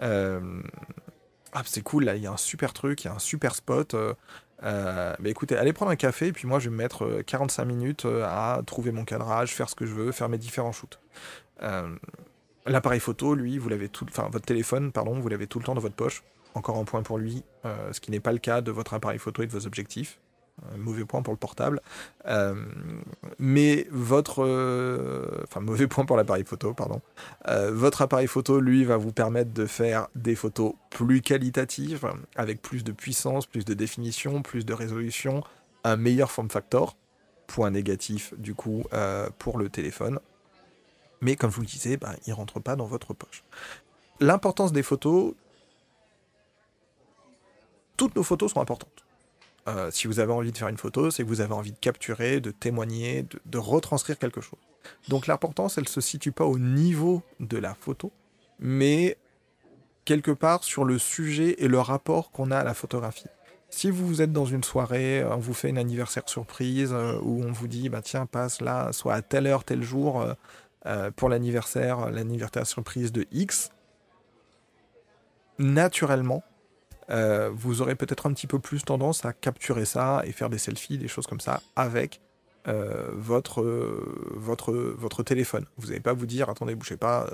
[0.02, 0.62] euh,
[1.54, 3.54] Ah, c'est cool, là, il y a un super truc, il y a un super
[3.54, 3.96] spot.
[4.62, 8.06] Mais écoutez, allez prendre un café et puis moi je vais me mettre 45 minutes
[8.24, 10.98] à trouver mon cadrage, faire ce que je veux, faire mes différents shoots.
[12.66, 15.74] L'appareil photo, lui, vous l'avez tout, enfin votre téléphone, pardon, vous l'avez tout le temps
[15.74, 16.22] dans votre poche.
[16.54, 19.18] Encore un point pour lui, euh, ce qui n'est pas le cas de votre appareil
[19.18, 20.18] photo et de vos objectifs.
[20.76, 21.80] Mauvais point pour le portable.
[22.26, 22.54] Euh,
[23.38, 27.00] mais votre, euh, enfin mauvais point pour l'appareil photo, pardon.
[27.46, 32.06] votre appareil photo, lui, va vous permettre de faire des photos plus qualitatives,
[32.36, 35.42] avec plus de puissance, plus de définition, plus de résolution,
[35.84, 36.96] un meilleur form factor.
[37.46, 38.84] Point négatif du coup
[39.38, 40.20] pour le téléphone
[41.20, 43.44] mais comme je vous le disais, bah, il ne rentre pas dans votre poche.
[44.20, 45.34] L'importance des photos,
[47.96, 49.04] toutes nos photos sont importantes.
[49.68, 51.78] Euh, si vous avez envie de faire une photo, c'est que vous avez envie de
[51.78, 54.58] capturer, de témoigner, de, retranscrire quelque chose.
[55.08, 58.10] Donc l'importance, elle ne se situe pas au niveau de la photo,
[58.58, 59.18] mais
[60.04, 63.28] quelque part sur le sujet et le rapport qu'on a à la photographie.
[63.68, 67.52] Si vous êtes dans une soirée, on vous fait une anniversaire surprise, euh, où on
[67.52, 70.34] vous dit, bah tiens, passe là, soit à telle heure, tel jour, euh,
[70.86, 73.70] euh, pour l'anniversaire, l'anniversaire surprise de X,
[75.58, 76.42] naturellement,
[77.10, 80.58] euh, vous aurez peut-être un petit peu plus tendance à capturer ça et faire des
[80.58, 82.20] selfies, des choses comme ça, avec
[82.68, 83.62] euh, votre,
[84.34, 85.66] votre, votre téléphone.
[85.78, 87.26] Vous n'allez pas vous dire, attendez, bougez pas,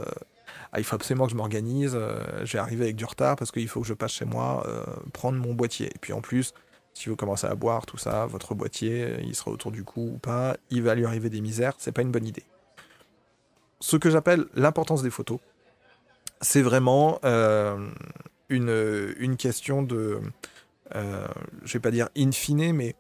[0.72, 1.98] ah, il faut absolument que je m'organise,
[2.44, 4.64] j'ai arrivé avec du retard parce qu'il faut que je passe chez moi,
[5.12, 5.86] prendre mon boîtier.
[5.86, 6.54] Et puis en plus,
[6.94, 10.18] si vous commencez à boire, tout ça, votre boîtier, il sera autour du cou ou
[10.18, 12.44] pas, il va lui arriver des misères, c'est pas une bonne idée
[13.80, 15.38] ce que j'appelle l'importance des photos,
[16.40, 17.88] c'est vraiment euh,
[18.48, 20.20] une, question de,
[20.94, 21.26] euh,
[21.64, 22.94] je vais pas dire in fine, mais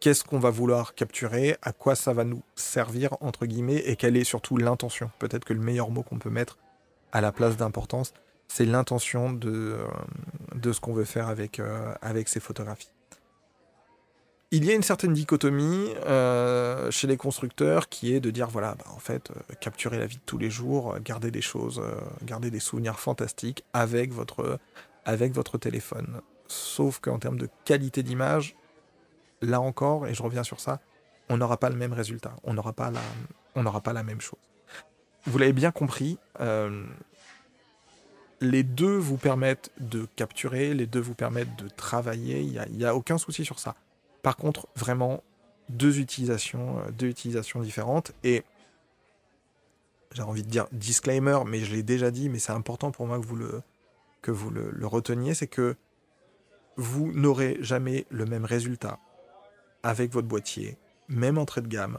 [0.00, 4.16] qu'est-ce qu'on va vouloir capturer, à quoi ça va nous servir, entre guillemets, et quelle
[4.16, 5.10] est surtout l'intention.
[5.18, 6.58] Peut-être que le meilleur mot qu'on peut mettre
[7.12, 8.14] à la place d'importance,
[8.48, 9.78] c'est l'intention de,
[10.54, 12.90] de ce qu'on veut faire avec, euh, avec ces photographies
[14.52, 18.74] il y a une certaine dichotomie euh, chez les constructeurs qui est de dire voilà,
[18.74, 21.82] bah, en fait, euh, capturer la vie de tous les jours, euh, garder des choses,
[22.22, 24.58] garder des souvenirs fantastiques avec votre,
[25.58, 26.20] téléphone.
[26.48, 28.54] Sauf qu'en termes de qualité d'image,
[29.40, 30.80] là encore, et je reviens sur ça,
[31.30, 34.38] on n'aura pas le même résultat, on n'aura pas, la, même chose.
[35.24, 36.18] Vous l'avez bien compris,
[38.42, 42.94] les deux vous permettent de capturer, les deux vous permettent de travailler, il n'y a,
[42.94, 43.76] aucun souci sur ça.
[44.22, 45.22] Par contre, vraiment,
[45.68, 48.12] deux utilisations, euh, deux utilisations différentes.
[48.24, 48.44] Et
[50.12, 53.18] j'ai envie de dire disclaimer, mais je l'ai déjà dit, mais c'est important pour moi
[53.18, 53.62] que vous le,
[54.20, 55.76] que vous le, reteniez, c'est que
[56.76, 58.98] vous n'aurez jamais le même résultat
[59.82, 61.98] avec votre boîtier, même entrée de gamme,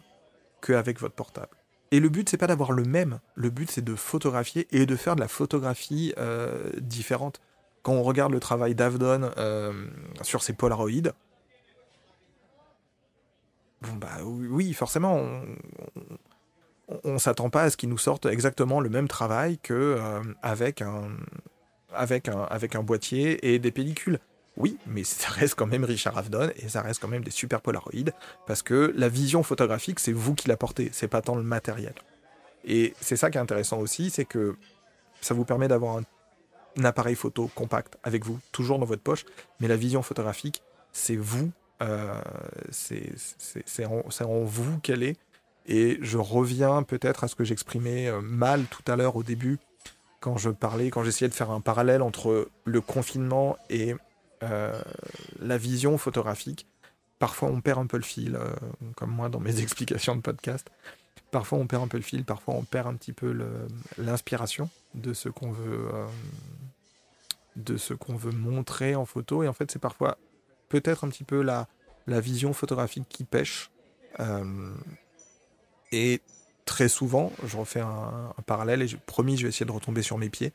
[0.61, 1.55] qu'avec votre portable.
[1.91, 3.19] Et le but, c'est pas d'avoir le même.
[3.35, 7.39] Le but, c'est de photographier et de faire de la photographie euh, différente.
[7.83, 9.73] Quand on regarde le travail d'Avdon euh,
[10.21, 11.13] sur ses Polaroids,
[13.99, 15.21] bah oui, forcément,
[17.03, 20.21] on, ne s'attend pas à ce qu'ils nous sortent exactement le même travail que euh,
[20.41, 21.09] avec un
[21.93, 24.19] avec un avec un boîtier et des pellicules.
[24.55, 27.61] Oui, mais ça reste quand même Richard Avedon et ça reste quand même des super
[27.61, 28.11] Polaroids
[28.45, 31.93] parce que la vision photographique, c'est vous qui la portez, c'est pas tant le matériel.
[32.65, 34.55] Et c'est ça qui est intéressant aussi, c'est que
[35.21, 36.03] ça vous permet d'avoir un,
[36.83, 39.25] appareil photo compact avec vous, toujours dans votre poche,
[39.59, 42.21] mais la vision photographique, c'est vous, euh,
[42.71, 45.17] c'est en, vous qu'elle est.
[45.65, 49.59] Et je reviens peut-être à ce que j'exprimais euh, mal tout à l'heure au début,
[50.19, 53.95] quand je parlais, quand j'essayais de faire un parallèle entre le confinement et
[54.43, 54.81] euh,
[55.39, 56.67] la vision photographique.
[57.19, 58.37] Parfois, on perd un peu le fil,
[58.95, 60.69] comme moi dans mes explications de podcast.
[61.31, 63.35] Parfois, on perd un peu le fil, parfois, on perd un petit peu
[63.97, 65.89] l'inspiration de ce qu'on veut,
[67.55, 69.41] de ce qu'on veut montrer en photo.
[69.43, 70.17] Et en fait, c'est parfois
[70.81, 71.67] peut-être un petit peu la,
[72.07, 73.71] vision photographique qui pêche.
[75.91, 76.21] et
[76.65, 80.17] très souvent, je refais un, parallèle et j'ai promis, je vais essayer de retomber sur
[80.17, 80.53] mes pieds.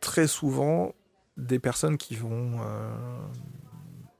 [0.00, 0.94] très souvent,
[1.40, 2.92] des personnes qui vont euh,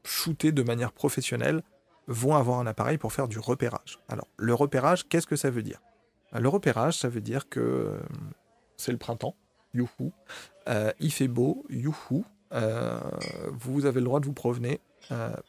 [0.05, 1.63] shooter de manière professionnelle
[2.07, 4.01] vont avoir un appareil pour faire du repérage.
[4.09, 5.81] Alors, le repérage, qu'est-ce que ça veut dire?
[6.33, 7.99] Le repérage, ça veut dire que euh,
[8.77, 9.37] c'est le printemps,
[9.75, 10.13] youhou,
[10.69, 14.81] euh, il fait beau, youhou, vous avez le droit de vous promener,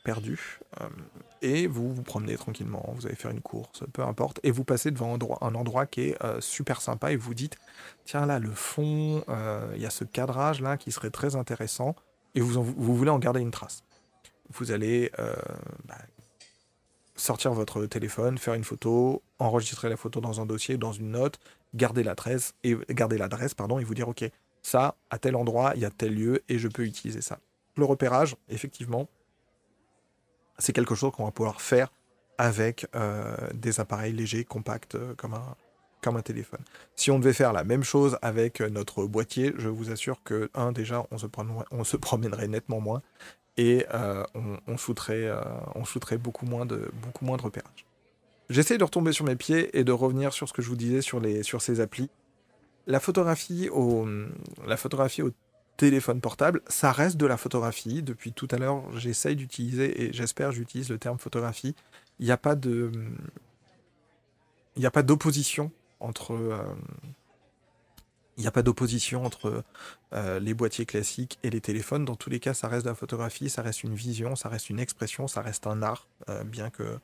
[0.04, 0.60] perdu,
[1.42, 4.92] et vous vous promenez tranquillement, vous allez faire une course, peu importe, et vous passez
[4.92, 7.58] devant un endroit, qui est euh, super sympa et vous dites,
[8.06, 11.96] tiens là, le fond, euh, il y a ce cadrage là qui serait très intéressant,
[12.36, 13.84] et vous, vous voulez en garder une trace.
[14.54, 15.34] Vous allez euh,
[15.86, 15.98] bah,
[17.16, 21.40] sortir votre téléphone, faire une photo, enregistrer la photo dans un dossier, dans une note,
[21.74, 24.30] garder l'adresse et et vous dire ok
[24.62, 27.40] ça à tel endroit il y a tel lieu et je peux utiliser ça.
[27.78, 29.08] Le repérage effectivement
[30.58, 31.92] c'est quelque chose qu'on va pouvoir faire
[32.38, 35.56] avec euh, des appareils légers, compacts, euh, comme, un,
[36.02, 36.62] comme un téléphone.
[36.96, 40.50] Si on devait faire la même chose avec euh, notre boîtier, je vous assure que,
[40.56, 43.02] un, déjà, on se, promènerait, on se promènerait nettement moins,
[43.58, 47.86] et on, on, on shooterait beaucoup moins de, beaucoup moins de repérage.
[48.50, 51.02] J'essaie de retomber sur mes pieds et de revenir sur ce que je vous disais
[51.02, 52.10] sur, les, sur ces applis.
[52.88, 54.08] La photographie au,
[55.78, 58.04] téléphone portable, ça reste de la photographie.
[58.04, 61.76] Depuis tout à l'heure, j'essaye d'utiliser, et j'espère j'utilise le terme photographie.
[62.20, 62.56] Il n'y a pas
[65.02, 66.34] d'opposition entre...
[66.34, 66.64] Euh,
[70.14, 72.06] euh, les boîtiers classiques et les téléphones.
[72.06, 74.70] Dans tous les cas, ça reste de la photographie, ça reste une vision, ça reste
[74.70, 77.00] une expression, ça reste un art, euh, bien que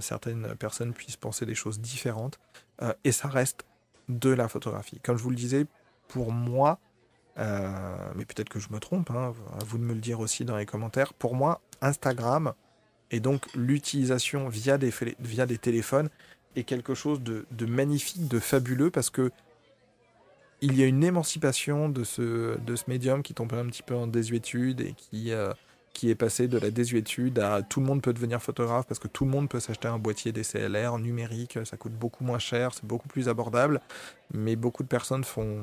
[0.00, 2.38] certaines personnes puissent penser des choses différentes.
[3.02, 3.64] et ça reste
[4.18, 4.98] de la photographie.
[5.02, 5.66] Comme je vous le disais,
[6.08, 6.78] pour moi,
[7.38, 10.44] euh, mais peut-être que je me trompe, hein, à vous de me le dire aussi
[10.44, 11.14] dans les commentaires.
[11.14, 12.52] Pour moi, Instagram
[13.10, 14.90] et donc l'utilisation via des,
[15.58, 16.08] téléphones
[16.56, 19.30] est quelque chose de, magnifique, de fabuleux, parce que
[20.60, 23.96] il y a une émancipation de ce, de ce médium qui tombe un petit peu
[23.96, 25.52] en désuétude et qui, euh,
[25.92, 29.08] qui est passé de la désuétude à tout le monde peut devenir photographe parce que
[29.08, 32.84] tout le monde peut s'acheter un boîtier DCLR numérique, ça coûte beaucoup moins cher, c'est
[32.84, 33.80] beaucoup plus abordable,
[34.32, 35.62] mais beaucoup de personnes font,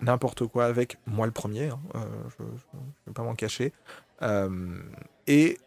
[0.00, 2.04] n'importe quoi avec, moi le premier, hein, euh,
[2.38, 2.48] je ne
[3.06, 3.72] vais pas m'en cacher.
[4.22, 4.78] Euh,
[5.26, 5.58] et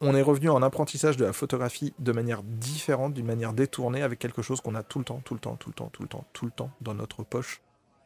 [0.00, 4.18] on est revenu en apprentissage de la photographie de manière différente, d'une manière détournée, avec
[4.18, 6.08] quelque chose qu'on a tout le temps, tout le temps, tout le temps, tout le
[6.08, 7.62] temps, tout le temps dans notre poche.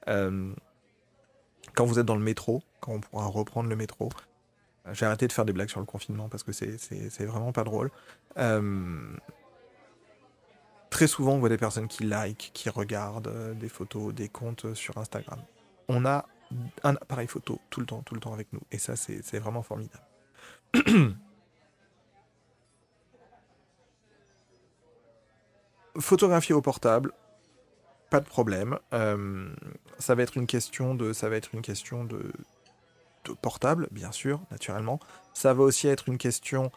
[0.08, 0.52] Euh,
[1.74, 4.10] quand vous êtes dans le métro, quand on pourra reprendre le métro,
[4.92, 7.90] j'ai arrêté de faire des blagues sur le confinement parce que c'est vraiment pas drôle.
[10.90, 14.64] Très souvent, on voit des personnes qui like, qui regardent euh, des photos, des comptes
[14.64, 15.38] euh, sur Instagram.
[15.88, 16.26] On a
[16.82, 18.60] un appareil photo tout le temps, tout le temps avec nous.
[18.72, 20.06] Et ça, c'est vraiment formidable.
[26.00, 27.12] Photographier au portable,
[28.08, 28.78] pas de problème.
[28.94, 29.52] Euh,
[29.98, 32.32] ça va être une question de, ça va être une question de,
[33.34, 35.00] portable, bien sûr, naturellement.
[35.34, 36.70] Ça va aussi être une question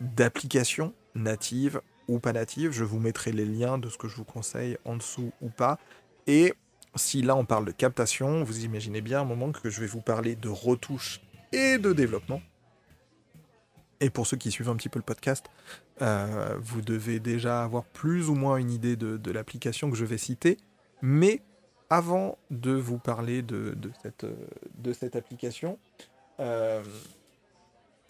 [0.00, 2.72] d'application native ou pas native.
[2.72, 5.78] Je vous mettrai les liens de ce que je vous conseille en dessous ou pas.
[6.26, 6.54] Et
[6.96, 10.00] si là on parle de captation, vous imaginez bien un moment que je vais vous
[10.00, 11.20] parler de retouche
[11.52, 12.42] et de développement.
[14.00, 15.46] Et pour ceux qui suivent un petit peu le podcast,
[16.02, 20.18] euh, vous devez déjà avoir plus ou moins une idée de, l'application que je vais
[20.18, 20.58] citer.
[21.00, 21.40] Mais
[21.90, 24.26] avant de vous parler de, cette,
[24.78, 25.78] de cette, application,
[26.40, 26.82] euh,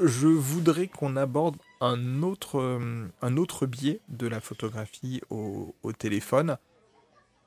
[0.00, 2.80] je voudrais qu'on aborde un autre,
[3.22, 6.56] un autre biais de la photographie au, téléphone,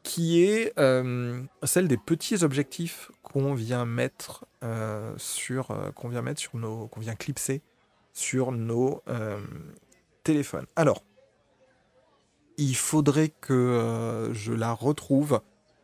[0.04, 4.46] qui est euh, celle des petits objectifs qu'on vient mettre
[5.18, 7.62] sur, qu'on vient mettre sur nos, qu'on vient clipser
[8.20, 9.40] sur nos euh,
[10.24, 10.66] téléphones.
[10.76, 11.04] Alors,
[12.58, 15.42] il faudrait que euh, je la retrouve.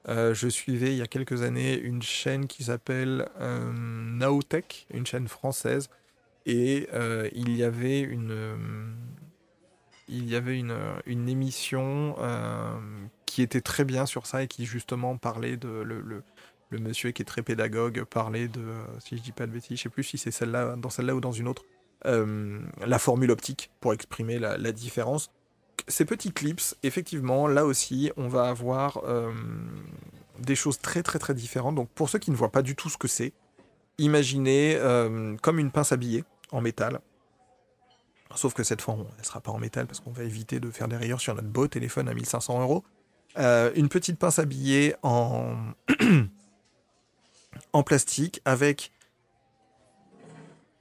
[0.08, 5.28] Euh, je suivais il y a quelques années une chaîne qui s'appelle Naotech, une chaîne
[5.28, 5.90] française,
[6.46, 6.88] et
[7.34, 8.96] il y avait une,
[10.08, 12.16] il y avait une, une émission
[13.26, 16.24] qui était très bien sur ça et qui justement parlait de le, le,
[16.70, 18.64] le monsieur qui est très pédagogue parlait de,
[19.00, 21.22] si je dis pas de bêtises, je sais plus si c'est celle-là, dans celle-là ou
[21.22, 21.64] dans une autre,
[22.06, 25.32] euh, la formule optique pour exprimer la, différence.
[25.88, 29.32] Ces petits clips, effectivement, là aussi, on va avoir euh,
[30.40, 31.76] des choses très très très différentes.
[31.76, 33.34] Donc pour ceux qui ne voient pas du tout ce que c'est,
[33.98, 37.00] imaginez euh, comme une pince à billets en métal.
[38.34, 40.70] Sauf que cette fois, elle ne sera pas en métal parce qu'on va éviter de
[40.72, 42.84] faire des rayures sur notre beau téléphone à 1500 euros.
[43.38, 45.56] une petite pince à billets en,
[47.74, 48.92] en plastique avec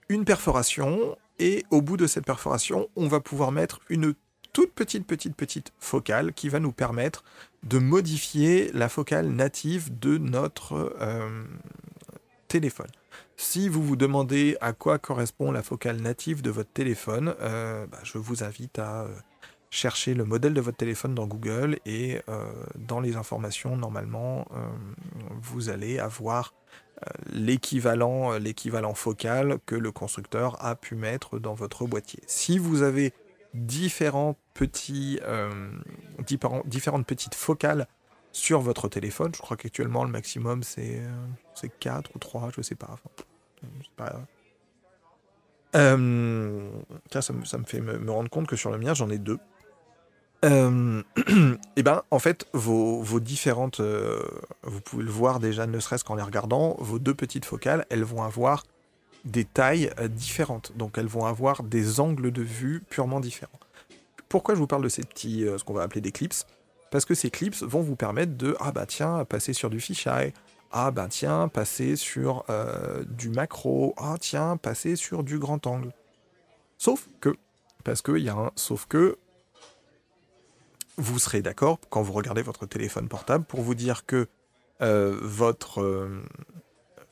[0.09, 4.15] une perforation et au bout de cette perforation, on va pouvoir mettre une
[4.55, 7.25] toute petite, petite, petite focale qui va nous permettre
[7.65, 11.45] de modifier la focale native de notre euh,
[12.49, 12.91] téléphone.
[13.37, 17.99] Si vous vous demandez à quoi correspond la focale native de votre téléphone, euh, bah,
[18.05, 19.09] je vous invite à euh,
[19.71, 22.21] chercher le modèle de votre téléphone dans Google et
[22.77, 24.47] dans les informations, normalement,
[25.43, 26.55] vous allez avoir
[27.33, 32.21] l'équivalent, l'équivalent focal que le constructeur a pu mettre dans votre boîtier.
[32.29, 33.13] Si vous avez
[33.55, 35.71] différents petits, euh,
[36.19, 37.87] différentes petites focales
[38.33, 42.63] sur votre téléphone, je crois qu'actuellement le maximum c'est, euh, c'est 4 ou 3, je
[42.63, 42.97] sais pas.
[45.73, 49.39] ça, me, ça me fait me, rendre compte que sur le mien j'en ai deux.
[50.45, 51.23] Euh, et
[51.77, 54.21] eh ben, en fait, vos, différentes, euh,
[54.63, 58.05] vous pouvez le voir déjà, ne serait-ce qu'en les regardant, vos deux petites focales, elles
[58.05, 58.65] vont avoir
[59.25, 60.73] des tailles euh, différentes.
[60.77, 63.59] Donc, elles vont avoir des angles de vue purement différents.
[64.29, 66.35] Pourquoi je vous parle de ces petits, ce qu'on va appeler des clips?
[66.91, 70.33] Parce que ces clips vont vous permettre de, ah bah tiens, passer sur du fisheye,
[70.73, 72.45] ah bah tiens, passer sur
[73.09, 75.93] du macro, ah tiens, passer sur du grand angle.
[76.79, 77.37] Sauf que,
[77.85, 79.19] parce qu'il y a un sauf que,
[80.97, 84.29] vous serez d'accord quand vous regardez votre téléphone portable pour vous dire que
[84.83, 86.23] euh, votre, euh,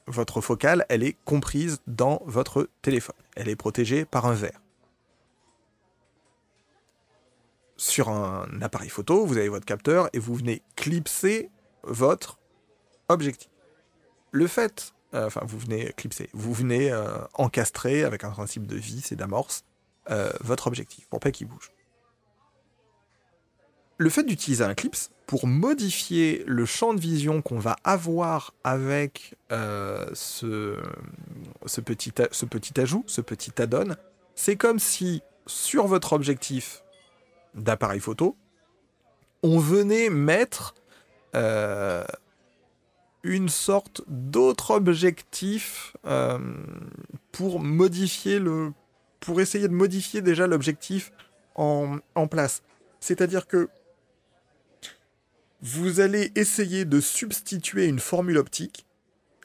[0.06, 3.16] votre focale, elle est comprise dans votre téléphone.
[3.36, 4.60] Elle est protégée par un verre.
[7.76, 11.50] Sur un appareil photo, vous avez votre capteur et vous venez clipser
[11.82, 12.38] votre
[13.08, 13.50] objectif.
[14.30, 16.92] Le fait, euh, enfin vous venez clipser, vous venez
[17.34, 19.64] encastrer avec un principe de vis et d'amorce
[20.40, 21.71] votre objectif pour pas qu'il bouge
[24.02, 29.34] le fait d'utiliser un clips pour modifier le champ de vision qu'on va avoir avec
[29.52, 30.76] euh, ce,
[31.80, 32.12] petit,
[32.80, 33.94] ajout, ce petit add-on,
[34.34, 36.82] c'est comme si sur votre objectif
[37.54, 38.36] d'appareil photo,
[39.42, 40.74] on venait mettre
[41.34, 42.04] euh,
[43.22, 46.38] une sorte d'autre objectif euh,
[47.30, 48.72] pour modifier le,
[49.20, 51.12] pour essayer de modifier déjà l'objectif
[51.54, 52.62] en place.
[52.98, 53.68] C'est-à-dire que
[55.62, 58.84] vous allez essayer de substituer une formule optique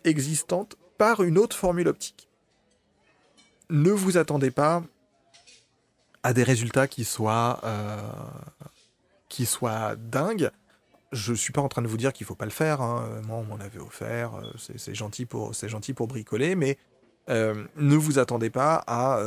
[0.04, 2.28] existante par une autre formule optique.
[3.70, 4.84] Ne vous attendez pas
[6.24, 8.02] à des résultats qui soient, euh,
[9.30, 10.50] qui soient dingues.
[11.12, 12.82] Je suis pas en train de vous dire qu'il faut pas le faire.
[12.82, 13.22] Hein.
[13.28, 14.36] Moi, on m'en avait offert.
[14.36, 16.78] Euh, c'est gentil pour, c'est gentil pour bricoler, mais
[17.30, 19.22] euh, ne vous attendez pas à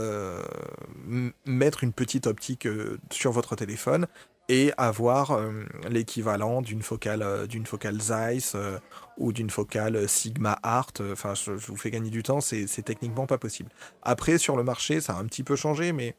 [1.45, 2.66] mettre une petite optique
[3.11, 4.07] sur votre téléphone
[4.51, 8.80] et avoir euh, l'équivalent d'une focale, euh, d'une focale Zeiss euh,
[9.16, 10.90] ou d'une focale Sigma Art.
[11.12, 13.70] Enfin, je, vous fais gagner du temps, c'est techniquement pas possible.
[14.03, 16.16] Après, sur le marché, ça a un petit peu changé, mais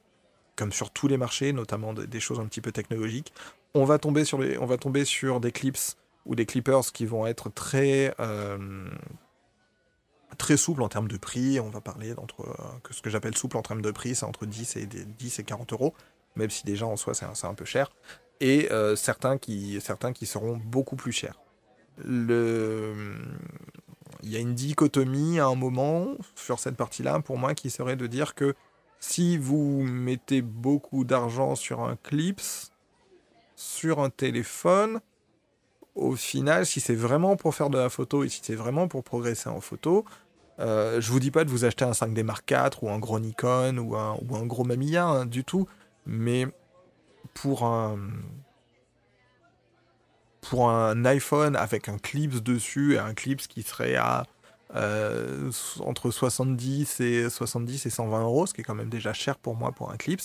[0.55, 3.33] comme sur tous les marchés, notamment des, choses un petit peu technologiques,
[3.73, 7.27] on va tomber sur, on va tomber sur des clips ou des clippers qui vont
[7.27, 8.15] être très
[10.37, 11.59] très souples en termes de prix.
[11.59, 12.45] On va parler d'entre
[12.91, 15.73] ce que j'appelle souple en termes de prix, c'est entre 10 et 10 et 40
[15.73, 15.93] euros
[16.35, 17.91] même si déjà en soi c'est un, peu cher,
[18.39, 21.39] et euh, certains, qui, certains qui seront beaucoup plus chers.
[22.03, 23.19] il
[24.23, 28.07] y a une dichotomie à un moment sur cette partie-là, pour moi, qui serait de
[28.07, 28.55] dire que
[28.99, 32.71] si vous mettez beaucoup d'argent sur un clips,
[33.55, 35.01] sur un téléphone,
[35.95, 39.03] au final, si c'est vraiment pour faire de la photo et si c'est vraiment pour
[39.03, 40.05] progresser en photo,
[40.59, 43.19] euh, je vous dis pas de vous acheter un 5D Mark IV ou un gros
[43.19, 45.67] Nikon ou un, ou un gros Mamiya hein, du tout,
[46.05, 46.47] mais
[47.33, 47.97] pour un
[50.41, 54.25] pour un iPhone avec un clips dessus et un clips qui serait à
[54.75, 59.37] euh, entre 70 et 70 et 120 euros, ce qui est quand même déjà cher
[59.37, 60.21] pour moi pour un clips,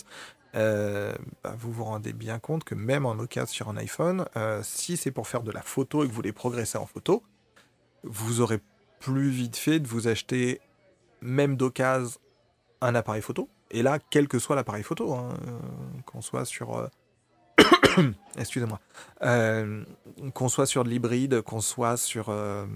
[0.54, 1.12] euh,
[1.42, 4.96] bah, vous vous rendez bien compte que même en occasion sur un iPhone, euh, si
[4.96, 7.22] c'est pour faire de la photo et que vous voulez progresser en photo,
[8.04, 8.60] vous aurez
[9.00, 10.60] plus vite fait de vous acheter
[11.20, 12.18] même d'occasion
[12.80, 13.48] un appareil photo.
[13.76, 15.34] Et là, quel que soit l'appareil photo, hein,
[16.06, 16.88] qu'on soit sur
[18.38, 18.80] excusez-moi,
[19.22, 19.84] euh,
[20.34, 22.66] qu'on soit sur de l'hybride, qu'on soit sur euh,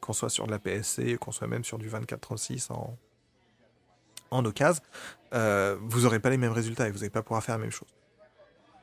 [0.00, 2.96] qu'on soit sur de la PSC, qu'on soit même sur du 2436 en
[4.30, 4.82] en occasion,
[5.32, 7.70] euh, vous n'aurez pas les mêmes résultats et vous n'allez pas pouvoir faire la même
[7.70, 7.88] chose.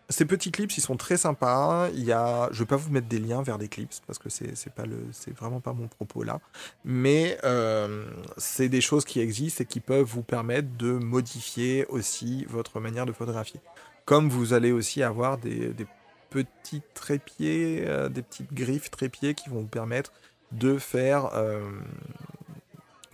[0.10, 1.90] Ces petits clips, ils sont très sympas.
[1.94, 4.30] Il y a, je vais pas vous mettre des liens vers des clips parce que
[4.30, 6.40] c'est pas le, c'est vraiment pas mon propos là.
[6.84, 7.38] Mais
[8.38, 13.06] c'est des choses qui existent et qui peuvent vous permettre de modifier aussi votre manière
[13.06, 13.60] de photographier.
[14.06, 15.74] Comme vous allez aussi avoir des,
[16.30, 20.12] petits trépieds, euh, des petites griffes trépieds qui vont vous permettre
[20.52, 21.62] de faire euh,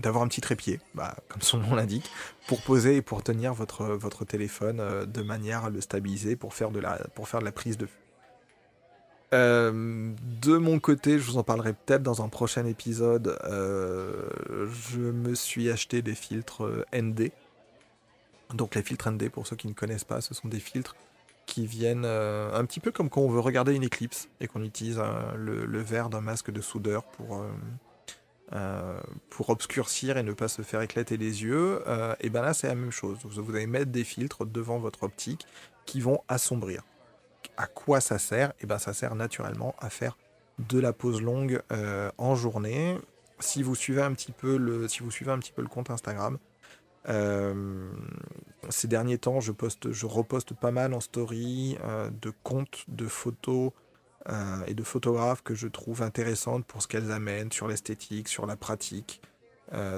[0.02, 2.10] d'avoir un petit trépied, bah, comme son nom l'indique,
[2.48, 6.54] pour poser et pour tenir votre, votre téléphone euh, de manière à le stabiliser pour
[6.54, 7.92] faire de la, pour faire de la prise de vue.
[9.32, 13.38] de mon côté, je vous en parlerai peut-être dans un prochain épisode.
[13.48, 17.32] je me suis acheté des filtres ND.
[18.54, 20.96] Donc les filtres ND, pour ceux qui ne connaissent pas, ce sont des filtres
[21.46, 24.64] qui viennent euh, un petit peu comme quand on veut regarder une éclipse et qu'on
[24.64, 27.44] utilise euh, le, verre d'un masque de soudeur pour,
[28.54, 29.00] euh,
[29.30, 31.82] pour obscurcir et ne pas se faire éclater les yeux.
[32.20, 33.20] et bien là, c'est la même chose.
[33.24, 35.46] Vous allez mettre des filtres devant votre optique
[35.86, 36.84] qui vont assombrir.
[37.58, 38.54] À quoi ça sert?
[38.60, 40.18] Et bien ça sert naturellement à faire
[40.60, 41.62] de la pause longue
[42.18, 42.98] en journée.
[43.40, 45.90] Si vous suivez un petit peu le, si vous suivez un petit peu le compte
[45.90, 46.38] Instagram,
[47.10, 47.92] euh,
[48.70, 53.08] ces derniers temps, je, poste, je reposte pas mal en story euh, de comptes, de
[53.08, 53.72] photos
[54.30, 58.46] euh, et de photographes que je trouve intéressantes pour ce qu'elles amènent sur l'esthétique, sur
[58.46, 59.22] la pratique,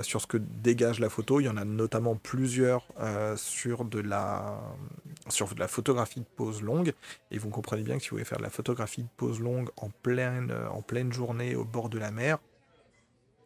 [0.03, 1.39] sur ce que dégage la photo.
[1.39, 2.85] Il y en a notamment plusieurs
[3.35, 4.61] sur, de la,
[5.29, 6.93] sur de la photographie de pose longue.
[7.31, 9.69] Et vous comprenez bien que si vous voulez faire de la photographie de pose longue
[9.77, 12.37] en pleine, en pleine journée au bord de la mer,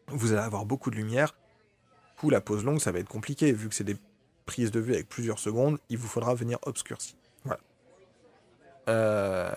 [0.09, 1.33] vous allez avoir beaucoup de lumière
[2.17, 3.51] coup, la pause longue, ça va être compliqué.
[3.53, 3.97] Vu que c'est des
[4.45, 7.15] prises de vue avec plusieurs secondes, il vous faudra venir obscurcir.
[8.87, 8.99] Voilà.
[8.99, 9.51] Euh,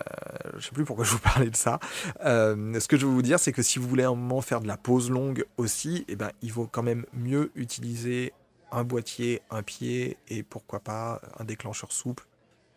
[0.57, 1.79] je sais plus pourquoi je vous parlais de ça.
[2.25, 4.61] Euh, ce que je veux vous dire, c'est que si vous voulez un moment faire
[4.61, 8.33] de la pause longue aussi, eh ben, il vaut quand même mieux utiliser
[8.71, 12.25] un boîtier, un pied et pourquoi pas un déclencheur souple,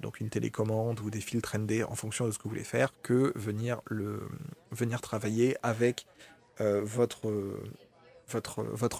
[0.00, 2.92] donc une télécommande ou des filtres ND en fonction de ce que vous voulez faire,
[3.02, 4.28] que venir, le,
[4.72, 6.07] venir travailler avec
[6.61, 7.30] euh, votre,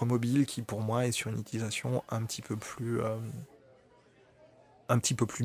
[0.05, 3.01] mobile qui pour moi est sur une utilisation un petit peu plus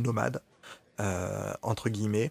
[0.00, 0.40] nomade
[1.00, 2.30] euh, entre guillemets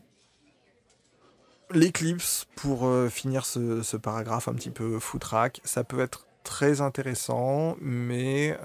[1.71, 7.75] l'éclipse pour euh, finir ce, paragraphe un petit peu footrack ça peut être très intéressant
[7.81, 8.57] mais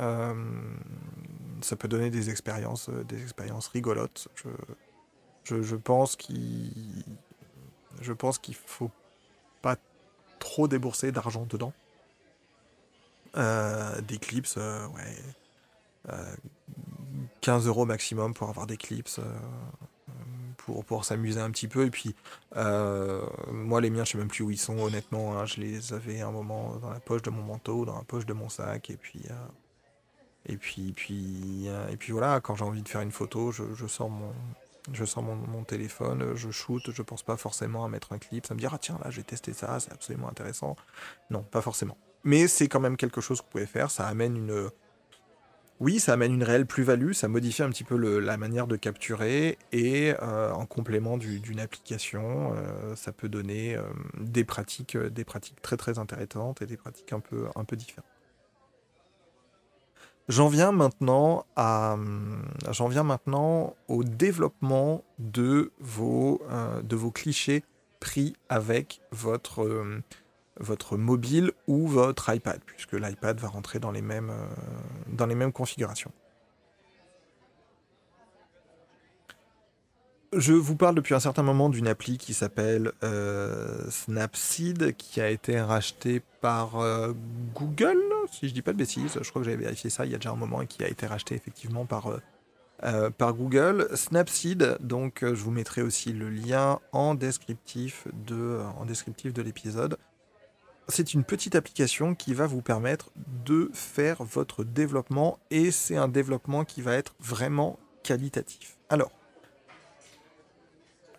[1.61, 4.29] ça peut donner des expériences des expériences rigolotes
[5.45, 7.05] je, pense qu'il
[8.01, 8.13] je
[8.67, 8.91] faut
[9.61, 9.77] pas
[10.39, 11.73] trop débourser d'argent dedans
[13.37, 15.17] euh, des clips, euh, ouais.
[17.41, 19.21] 15 euh, euros maximum pour avoir des clips.
[20.65, 21.87] Pour, s'amuser un petit peu.
[21.87, 22.15] Et puis,
[22.55, 25.39] moi, les miens, je sais même plus où ils sont, honnêtement.
[25.39, 25.47] Hein.
[25.47, 28.33] je les avais un moment dans la poche de mon manteau, dans la poche de
[28.33, 28.91] mon sac.
[28.91, 29.23] Et puis,
[30.47, 33.87] et puis, puis, et puis voilà, quand j'ai envie de faire une photo, je, je
[33.87, 34.33] sors mon,
[34.93, 38.55] je sors mon, téléphone, je shoot, je pense pas forcément à mettre un clip, ça
[38.55, 40.77] me dit ah tiens là j'ai testé ça, c'est absolument intéressant.
[41.31, 41.97] Non, pas forcément.
[42.23, 43.91] Mais c'est quand même quelque chose que vous pouvez faire.
[43.91, 44.71] Ça amène une.
[45.81, 49.59] Oui, ça amène une réelle plus-value, ça modifie un petit peu la manière de capturer
[49.73, 53.83] et euh, en complément d'une application, euh, ça peut donner euh,
[54.21, 54.97] des pratiques,
[55.63, 58.09] très très intéressantes et des pratiques un peu, un peu différentes.
[60.29, 61.45] J'en viens maintenant
[63.89, 66.41] au développement de vos
[67.13, 67.65] clichés
[67.99, 70.03] pris avec votre
[70.61, 74.47] votre mobile ou votre iPad, puisque l'iPad va rentrer dans les mêmes, euh,
[75.09, 76.13] dans les mêmes configurations.
[80.37, 85.31] je vous parle depuis un certain moment d'une appli qui s'appelle euh, Snapseed, qui a
[85.31, 87.13] été rachetée par euh,
[87.55, 88.03] Google,
[88.33, 89.17] si je dis pas de bêtises.
[89.23, 90.89] Je crois que j'avais vérifié ça il y a déjà un moment et qui a
[90.89, 92.19] été racheté effectivement par,
[93.17, 93.89] par Google.
[93.95, 99.99] Snapseed, donc je vous mettrai aussi le lien en descriptif de, en descriptif de l'épisode.
[100.89, 103.11] C'est une petite application qui va vous permettre
[103.45, 108.77] de faire votre développement et c'est un développement qui va être vraiment qualitatif.
[108.91, 109.11] Alors,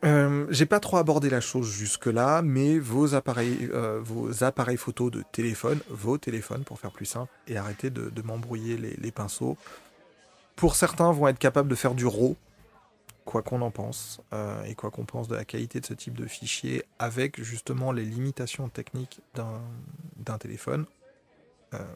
[0.06, 5.10] euh, j'ai pas trop abordé la chose jusque-là, mais vos appareils, euh, vos appareils photo
[5.10, 9.58] de téléphone, vos téléphones pour faire plus simple, et arrêtez de, m'embrouiller les, pinceaux.
[10.56, 12.36] Pour certains, vont être capables de faire du RAW,
[13.26, 16.16] quoi qu'on en pense, euh, et quoi qu'on pense de la qualité de ce type
[16.16, 20.86] de fichier, avec justement les limitations techniques d'un téléphone.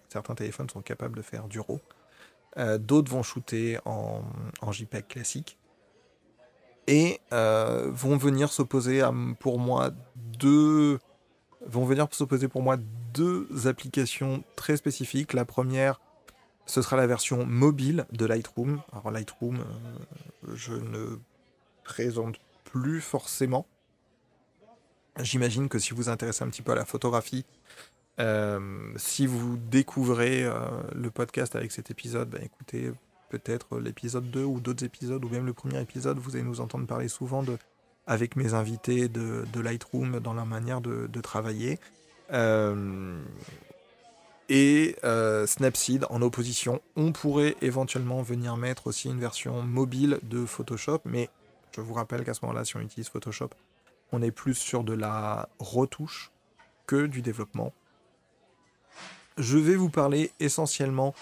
[0.10, 1.80] certains téléphones sont capables de faire du RAW.
[2.80, 4.24] D'autres vont shooter en
[4.72, 5.60] JPEG classique
[6.90, 9.04] et euh, vont venir s'opposer
[9.40, 10.98] pour moi deux
[11.66, 12.78] vont venir s'opposer pour moi
[13.14, 15.34] deux applications très spécifiques.
[15.34, 16.02] La première,
[16.70, 18.82] ce sera la version mobile de Lightroom.
[18.92, 21.18] Alors Lightroom, euh, je ne
[21.84, 23.66] présente plus forcément.
[25.20, 27.44] J'imagine que si vous vous intéressez un petit peu à la photographie,
[28.20, 30.48] euh, si vous découvrez
[30.94, 32.92] le podcast avec cet épisode, ben écoutez,
[33.30, 36.86] peut-être l'épisode 2 ou d'autres épisodes, ou même le premier épisode, vous allez nous entendre
[36.86, 37.58] parler souvent de,
[38.06, 41.80] avec mes invités de, Lightroom dans leur manière de, travailler.
[42.32, 43.20] Euh,
[44.50, 46.82] et euh, Snapseed en opposition.
[46.96, 51.30] On pourrait éventuellement venir mettre aussi une version mobile de Photoshop, mais
[51.76, 53.50] je vous rappelle qu'à ce moment-là, si on utilise Photoshop,
[54.12, 56.32] on est plus sur de la retouche
[56.88, 57.72] que du développement.
[59.38, 61.14] Je vais vous parler essentiellement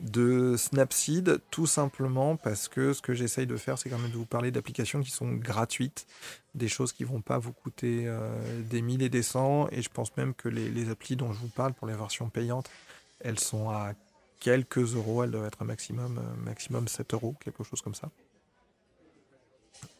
[0.00, 4.16] de Snapseed, tout simplement parce que ce que j'essaye de faire, c'est quand même de
[4.16, 6.06] vous parler d'applications qui sont gratuites,
[6.54, 8.28] des choses qui vont pas vous coûter euh,
[8.62, 11.48] des mille et des cents, et je pense même que les, applis dont je vous
[11.48, 12.70] parle pour les versions payantes,
[13.20, 13.92] elles sont à
[14.38, 18.10] quelques euros, elles doivent être un maximum, euh, maximum 7 euros, quelque chose comme ça.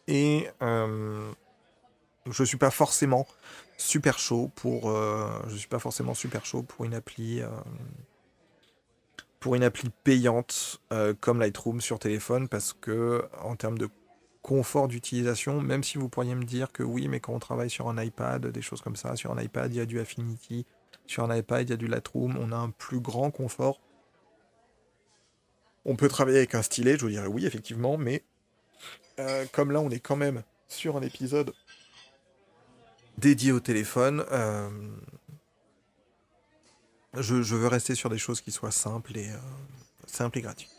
[0.07, 1.31] Et euh,
[2.29, 3.27] je suis pas forcément
[3.77, 4.91] super chaud pour,
[5.47, 7.41] je suis pas forcément super chaud pour une appli
[9.39, 13.89] pour une appli payante euh, comme Lightroom sur téléphone parce que en termes de
[14.41, 17.89] confort d'utilisation, même si vous pourriez me dire que oui, mais quand on travaille sur
[17.89, 20.65] un iPad, des choses comme ça, sur un iPad, il y a du Affinity,
[21.05, 23.81] sur un iPad, il y a du Lightroom, on a un plus grand confort.
[25.83, 28.23] On peut travailler avec un stylet, je vous dirais oui, effectivement, mais
[29.19, 31.53] euh, comme là, on est quand même sur un épisode
[33.17, 34.69] dédié au téléphone, euh,
[37.21, 39.37] je, veux rester sur des choses qui soient simples et, euh,
[40.05, 40.71] simples et gratuites.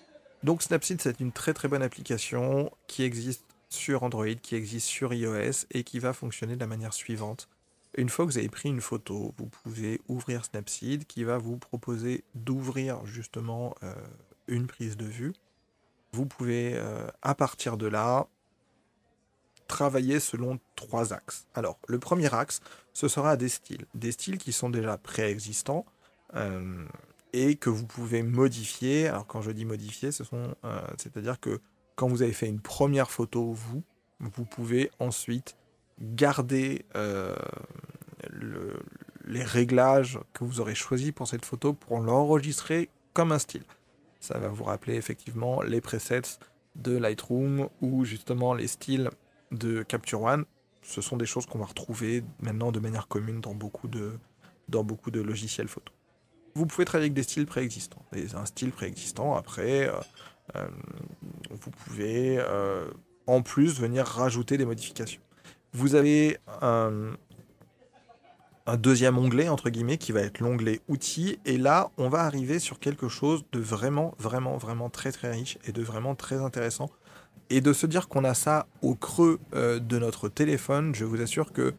[0.42, 5.12] Donc Snapseed, c'est une très très bonne application qui existe sur Android, qui existe sur
[5.12, 7.48] iOS et qui va fonctionner de la manière suivante.
[7.96, 11.56] Une fois que vous avez pris une photo, vous pouvez ouvrir Snapseed qui va vous
[11.56, 13.92] proposer d'ouvrir justement euh,
[14.46, 15.32] une prise de vue.
[16.12, 18.28] Vous pouvez euh, à partir de là
[19.66, 21.46] travailler selon trois axes.
[21.54, 22.60] Alors le premier axe,
[22.92, 23.86] ce sera des styles.
[23.94, 25.84] Des styles qui sont déjà préexistants
[27.32, 29.08] et que vous pouvez modifier.
[29.08, 31.60] Alors quand je dis modifier, ce sont, euh, c'est-à-dire que
[31.96, 33.82] quand vous avez fait une première photo, vous,
[34.20, 35.56] vous pouvez ensuite
[36.00, 37.34] garder euh,
[39.24, 43.64] les réglages que vous aurez choisis pour cette photo pour l'enregistrer comme un style.
[44.20, 46.38] Ça va vous rappeler effectivement les presets
[46.76, 49.10] de Lightroom ou justement les styles
[49.50, 50.44] de Capture One.
[50.82, 54.12] Ce sont des choses qu'on va retrouver maintenant de manière commune dans beaucoup de,
[54.68, 55.92] dans beaucoup de logiciels photo
[56.54, 58.04] vous pouvez travailler avec des styles préexistants.
[58.34, 59.92] un style préexistant, après, euh,
[60.56, 60.66] euh,
[61.50, 62.90] vous pouvez euh,
[63.26, 65.20] en plus venir rajouter des modifications.
[65.72, 67.12] Vous avez un,
[68.78, 71.38] deuxième onglet, entre guillemets, qui va être l'onglet outils.
[71.46, 75.58] Et là, on va arriver sur quelque chose de vraiment, vraiment, vraiment très, très riche
[75.64, 76.90] et de vraiment très intéressant.
[77.50, 81.52] Et de se dire qu'on a ça au creux de notre téléphone, je vous assure
[81.52, 81.74] que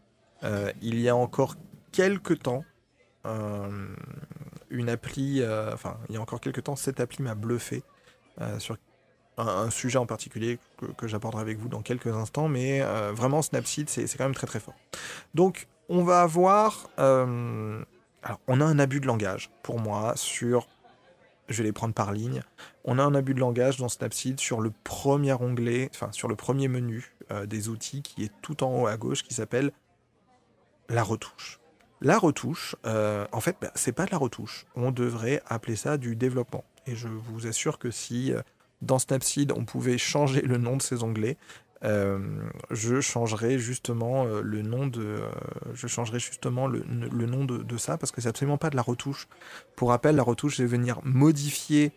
[0.82, 1.54] il y a encore
[1.92, 2.64] quelques temps,
[4.70, 7.82] une appli, euh, enfin, il y a encore quelques temps, cette appli m'a bluffé
[8.40, 8.76] euh, sur
[9.36, 10.58] un, sujet en particulier
[10.96, 14.46] que, j'aborderai avec vous dans quelques instants, mais euh, vraiment Snapseed, c'est quand même très
[14.46, 14.74] très fort.
[15.34, 16.88] Donc, on va avoir.
[16.98, 20.68] alors, on a un abus de langage, pour moi, sur.
[21.48, 22.42] Je vais les prendre par ligne.
[22.84, 26.36] On a un abus de langage dans Snapseed sur le premier onglet, enfin, sur le
[26.36, 27.16] premier menu
[27.46, 29.72] des outils qui est tout en haut à gauche, qui s'appelle
[30.88, 31.59] la retouche.
[32.00, 34.66] La retouche, euh, en fait, bah, c'est pas de la retouche.
[34.74, 36.64] On devrait appeler ça du développement.
[36.86, 38.40] Et je vous assure que si euh,
[38.80, 41.36] dans Snapseed on pouvait changer le nom de ces onglets,
[41.82, 45.20] je changerai justement le nom de,
[45.72, 49.28] je changerai justement le, nom de, ça parce que c'est absolument pas de la retouche.
[49.76, 51.92] Pour rappel, la retouche, c'est venir modifier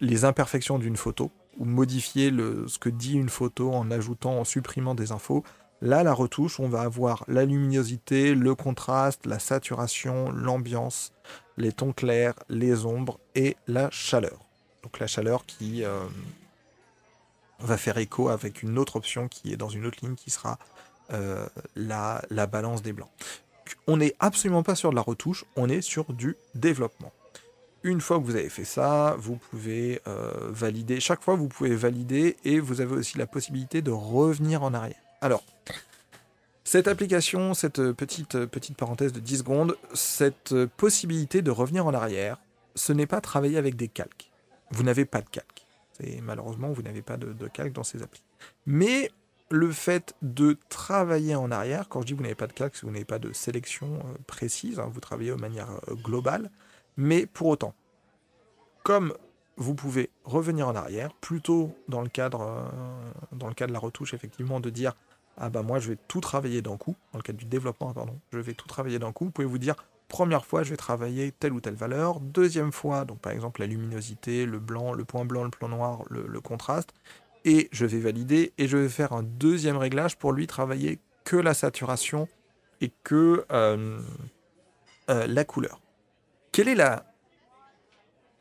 [0.00, 4.94] les imperfections d'une photo ou modifier ce que dit une photo en ajoutant, en supprimant
[4.94, 5.44] des infos.
[5.82, 11.12] Là, la retouche, on va avoir la luminosité, le contraste, la saturation, l'ambiance,
[11.56, 14.38] les tons clairs, les ombres et la chaleur.
[14.82, 16.00] Donc la chaleur qui euh,
[17.60, 20.58] va faire écho avec une autre option qui est dans une autre ligne qui sera
[21.12, 21.46] euh,
[21.76, 23.10] la, la balance des blancs.
[23.86, 27.12] On n'est absolument pas sur de la retouche, on est sur du développement.
[27.82, 31.00] Une fois que vous avez fait ça, vous pouvez euh, valider.
[31.00, 35.00] Chaque fois, vous pouvez valider et vous avez aussi la possibilité de revenir en arrière.
[35.20, 35.44] Alors,
[36.64, 42.38] cette application, cette petite, petite parenthèse de 10 secondes, cette possibilité de revenir en arrière,
[42.74, 44.30] ce n'est pas travailler avec des calques.
[44.70, 45.66] Vous n'avez pas de calque.
[46.02, 48.22] Et malheureusement, vous n'avez pas de, de calque dans ces applis.
[48.66, 49.10] Mais
[49.50, 52.90] le fait de travailler en arrière, quand je dis vous n'avez pas de calque, vous
[52.90, 56.50] n'avez pas de sélection euh, précise, hein, vous travaillez de manière euh, globale,
[56.96, 57.74] mais pour autant,
[58.84, 59.12] comme
[59.56, 62.68] vous pouvez revenir en arrière, plutôt dans le cadre, euh,
[63.32, 64.94] dans le cadre de la retouche, effectivement, de dire
[65.36, 68.18] ah bah moi je vais tout travailler d'un coup, dans le cadre du développement, pardon,
[68.32, 69.74] je vais tout travailler d'un coup, vous pouvez vous dire
[70.08, 73.66] première fois je vais travailler telle ou telle valeur, deuxième fois, donc par exemple la
[73.66, 76.92] luminosité, le blanc, le point blanc, le point noir, le, contraste,
[77.44, 81.36] et je vais valider, et je vais faire un deuxième réglage pour lui travailler que
[81.36, 82.28] la saturation
[82.80, 84.00] et que euh,
[85.10, 85.80] euh, la couleur.
[86.52, 87.09] Quelle est la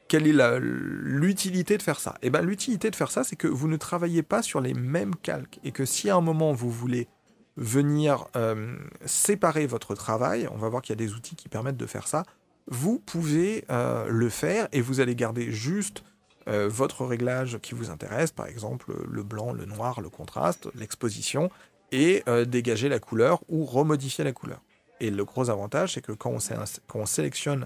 [0.09, 2.15] quelle est l'utilité de faire ça?
[2.21, 5.15] Eh bien, l'utilité de faire ça, c'est que vous ne travaillez pas sur les mêmes
[5.15, 7.07] calques et que si à un moment vous voulez
[7.55, 8.75] venir euh,
[9.05, 12.07] séparer votre travail, on va voir qu'il y a des outils qui permettent de faire
[12.07, 12.23] ça,
[12.67, 16.03] vous pouvez euh, le faire et vous allez garder juste
[16.47, 21.49] euh, votre réglage qui vous intéresse, par exemple le blanc, le noir, le contraste, l'exposition,
[21.91, 24.61] et dégager la couleur ou remodifier la couleur.
[24.99, 27.65] Et le gros avantage, c'est que quand on, sélectionne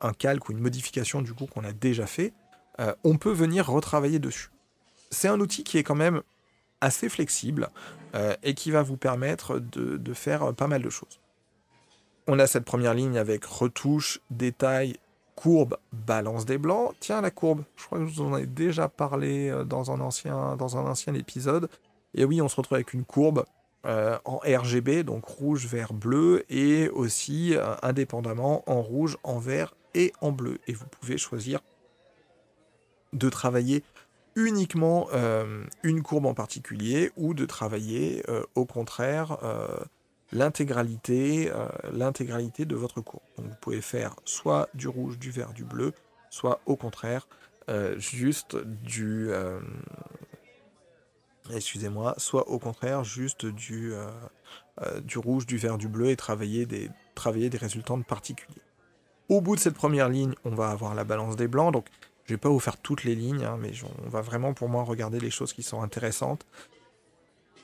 [0.00, 2.32] un calque ou une modification du coup qu'on a déjà fait,
[2.80, 4.50] euh, on peut venir retravailler dessus.
[5.10, 6.22] C'est un outil qui est quand même
[6.80, 7.70] assez flexible
[8.14, 11.20] euh, et qui va vous permettre de, faire pas mal de choses.
[12.26, 14.96] On a cette première ligne avec retouche, détail,
[15.34, 16.94] courbe, balance des blancs.
[17.00, 20.56] Tiens, la courbe, je crois que vous en ai déjà parlé euh, dans un ancien,
[20.56, 21.68] dans un ancien épisode.
[22.14, 23.44] Et oui, on se retrouve avec une courbe
[23.84, 29.72] en RGB, donc rouge, vert, bleu, et aussi indépendamment en rouge, en vert
[30.20, 30.58] en bleu.
[30.66, 31.60] Et vous pouvez choisir
[33.12, 33.82] de travailler
[34.38, 39.66] uniquement euh, une courbe en particulier ou de travailler euh, au contraire euh,
[40.30, 41.50] l'intégralité
[41.92, 43.22] l'intégralité de votre courbe.
[43.38, 45.92] Vous pouvez faire soit du rouge, du vert, du bleu,
[46.30, 47.26] soit au contraire
[47.96, 49.30] juste du
[51.50, 53.94] excusez-moi, soit au contraire juste du,
[55.02, 58.67] du rouge, du vert, du bleu et travailler des, travailler des résultats particuliers.
[59.28, 61.72] Au bout de cette première ligne, on va avoir la balance des blancs.
[61.72, 61.86] Donc,
[62.24, 63.72] je vais pas vous faire toutes les lignes, hein, mais
[64.04, 66.46] on va vraiment pour moi regarder les choses qui sont intéressantes.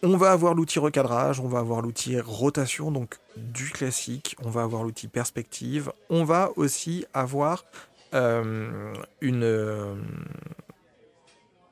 [0.02, 4.36] On va avoir l'outil recadrage, on va avoir l'outil rotation, donc du classique.
[4.44, 5.90] On va avoir l'outil perspective.
[6.10, 7.64] On va aussi avoir
[8.12, 8.92] euh,
[9.22, 9.94] euh,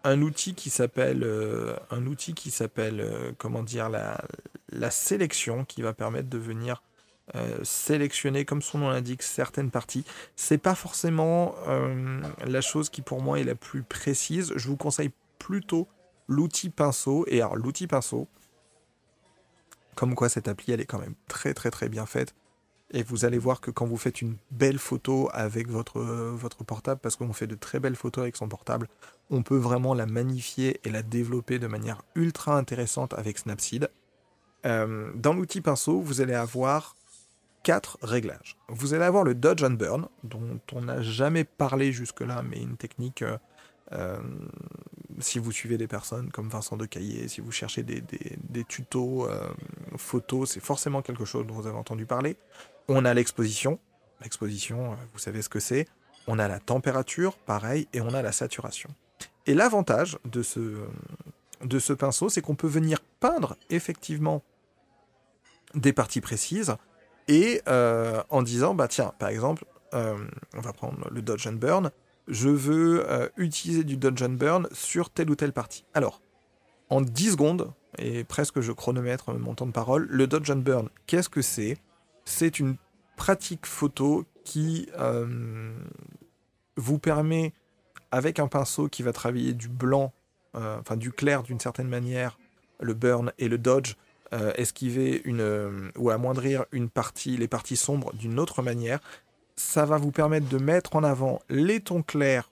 [0.05, 3.07] un outil qui s'appelle euh, un outil qui s'appelle
[3.37, 6.83] comment dire la sélection qui va permettre de venir
[7.35, 10.05] euh, sélectionner, comme son nom l'indique, certaines parties.
[10.37, 14.53] C'est pas forcément euh, la chose qui pour moi est la plus précise.
[14.57, 15.89] Je vous conseille plutôt
[16.29, 17.25] l'outil pinceau.
[17.29, 18.29] Et alors l'outil pinceau,
[19.95, 22.35] comme quoi cette appli elle est quand même très très très bien faite.
[22.95, 27.01] Et vous allez voir que quand vous faites une belle photo avec votre, votre portable,
[27.01, 28.87] parce qu'on fait de très belles photos avec son portable,
[29.31, 33.89] on peut vraiment la magnifier et la développer de manière ultra intéressante avec Snapseed.
[34.67, 36.97] Euh, dans l'outil pinceau, vous allez avoir
[37.63, 38.57] quatre réglages.
[38.69, 42.77] Vous allez avoir le Dodge and Burn, dont on n'a jamais parlé jusque-là, mais une
[42.77, 43.37] technique, euh,
[43.93, 44.19] euh,
[45.21, 48.03] si vous suivez des personnes comme Vincent Decaillé, si vous cherchez des,
[48.65, 49.49] tutos euh,
[49.97, 52.37] photos, c'est forcément quelque chose dont vous avez entendu parler.
[52.89, 53.79] On a l'exposition,
[54.21, 55.87] l'exposition, vous savez ce que c'est.
[56.27, 58.91] On a la température, pareil, et on a la saturation.
[59.47, 60.79] Et l'avantage de ce,
[61.65, 64.43] de ce pinceau, c'est qu'on peut venir peindre effectivement
[65.75, 66.77] des parties précises,
[67.29, 70.17] et euh, en disant, bah tiens, par exemple, euh,
[70.55, 71.91] on va prendre le Dodge and Burn,
[72.29, 75.85] je veux euh, utiliser du Dodge and Burn sur telle ou telle partie.
[75.95, 76.21] Alors,
[76.89, 80.89] en 10 secondes, et presque je chronomètre mon temps de parole, le Dodge and Burn,
[81.07, 81.79] qu'est-ce que c'est?
[82.25, 82.77] C'est une
[83.17, 84.89] pratique photo qui
[86.77, 87.53] vous permet,
[88.11, 90.13] avec un pinceau qui va travailler du blanc
[90.55, 92.39] enfin du clair d'une certaine manière,
[92.81, 93.97] le burn et le dodge,
[94.57, 98.99] esquiver une, ou amoindrir une partie, les parties sombres d'une autre manière,
[99.57, 102.51] ça va vous permettre de mettre en avant les tons clairs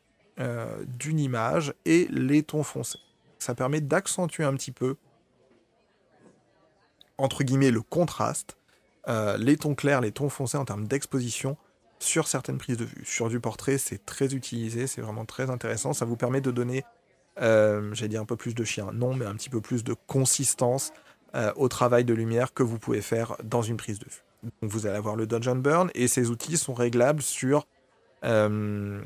[0.98, 2.98] d'une image et les tons foncés.
[3.38, 4.96] Ça permet d'accentuer un petit peu,
[7.16, 8.58] entre guillemets, le contraste,
[9.38, 11.56] les tons clairs, les tons foncés en termes d'exposition
[11.98, 13.04] sur certaines prises de vue.
[13.04, 15.92] Sur du portrait, c'est très utilisé, c'est vraiment très intéressant.
[15.92, 16.84] Ça vous permet de donner,
[17.40, 19.94] euh, j'ai dit un peu plus de chien, non, mais un petit peu plus de
[20.06, 20.92] consistance
[21.34, 24.24] euh, au travail de lumière que vous pouvez faire dans une prise de vue.
[24.62, 27.66] Vous allez avoir le Dodge and Burn et ces outils sont réglables sur
[28.22, 29.02] 5 euh,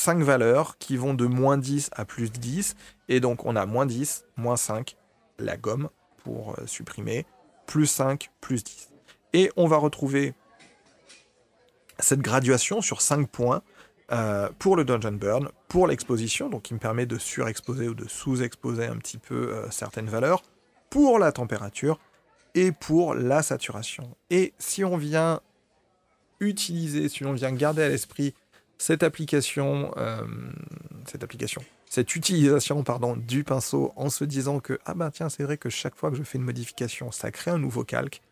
[0.00, 2.74] valeurs qui vont de moins 10 à plus 10.
[3.08, 4.96] Et donc on a moins 10, moins 5,
[5.38, 5.88] la gomme
[6.24, 7.26] pour supprimer,
[7.66, 8.90] plus 5, plus 10.
[9.34, 10.34] Et on va retrouver
[11.98, 13.62] cette graduation sur 5 points
[14.12, 18.06] euh, pour le Dungeon Burn, pour l'exposition, donc qui me permet de surexposer ou de
[18.06, 20.42] sous-exposer un petit peu euh, certaines valeurs,
[20.90, 21.98] pour la température
[22.54, 24.16] et pour la saturation.
[24.30, 25.40] Et si on vient
[26.40, 28.34] utiliser, si on vient garder à l'esprit
[28.78, 30.22] cette application, euh,
[31.06, 35.44] cette application, cette utilisation pardon, du pinceau en se disant que ah ben tiens c'est
[35.44, 38.22] vrai que chaque fois que je fais une modification ça crée un nouveau calque,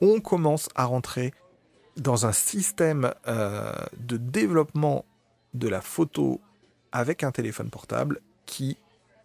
[0.00, 1.32] on commence à rentrer
[1.96, 5.04] dans un système euh, de développement
[5.54, 6.40] de la photo
[6.90, 8.78] avec un téléphone portable qui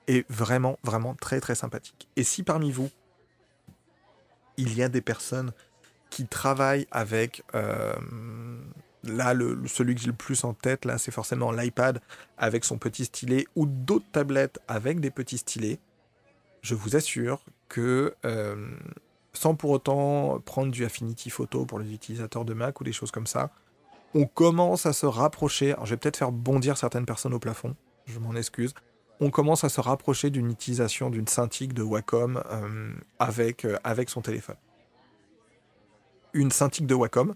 [0.07, 2.07] est vraiment, vraiment très, très sympathique.
[2.15, 2.89] Et si parmi vous,
[4.57, 5.51] il y a des personnes
[6.09, 7.43] qui travaillent avec...
[7.55, 7.93] Euh,
[9.03, 12.01] là, le, celui que j'ai le plus en tête, là, c'est forcément l'iPad
[12.37, 15.79] avec son petit stylet ou d'autres tablettes avec des petits stylets.
[16.61, 18.55] Je vous assure que euh,
[19.33, 23.11] sans pour autant prendre du Affinity Photo pour les utilisateurs de Mac ou des choses
[23.11, 23.51] comme ça.
[24.13, 27.75] On commence à se rapprocher, alors je vais peut-être faire bondir certaines personnes au plafond,
[28.05, 28.73] je m'en excuse.
[29.19, 34.09] On commence à se rapprocher d'une utilisation d'une Cintiq de Wacom euh, avec, euh, avec
[34.09, 34.57] son téléphone.
[36.33, 37.33] Une Cintiq de Wacom,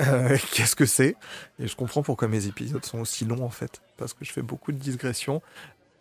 [0.00, 1.14] euh, qu'est-ce que c'est?
[1.60, 4.42] Et je comprends pourquoi mes épisodes sont aussi longs en fait, parce que je fais
[4.42, 5.42] beaucoup de digressions.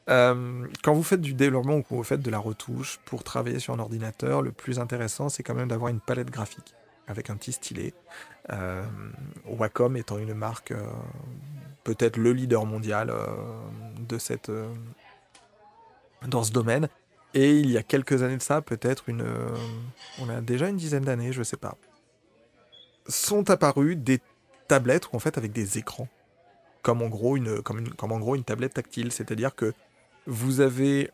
[0.08, 3.74] Quand vous faites du développement ou que vous faites de la retouche pour travailler sur
[3.74, 6.76] un ordinateur, le plus intéressant, c'est quand même d'avoir une palette graphique
[7.08, 7.94] avec un petit stylet.
[9.46, 10.74] Wacom étant une marque,
[11.86, 13.14] peut-être le leader mondial
[14.06, 14.52] de cette,
[16.28, 16.88] dans ce domaine.
[17.34, 19.26] Et il y a quelques années de ça, peut-être une.
[20.20, 21.78] on a déjà une dizaine d'années, je ne sais pas.
[23.08, 24.20] Sont apparues des
[24.68, 26.08] tablettes, en fait, avec des écrans.
[26.82, 29.12] Comme en gros une, comme comme en gros une tablette tactile.
[29.12, 29.74] C'est-à-dire que
[30.28, 31.12] vous avez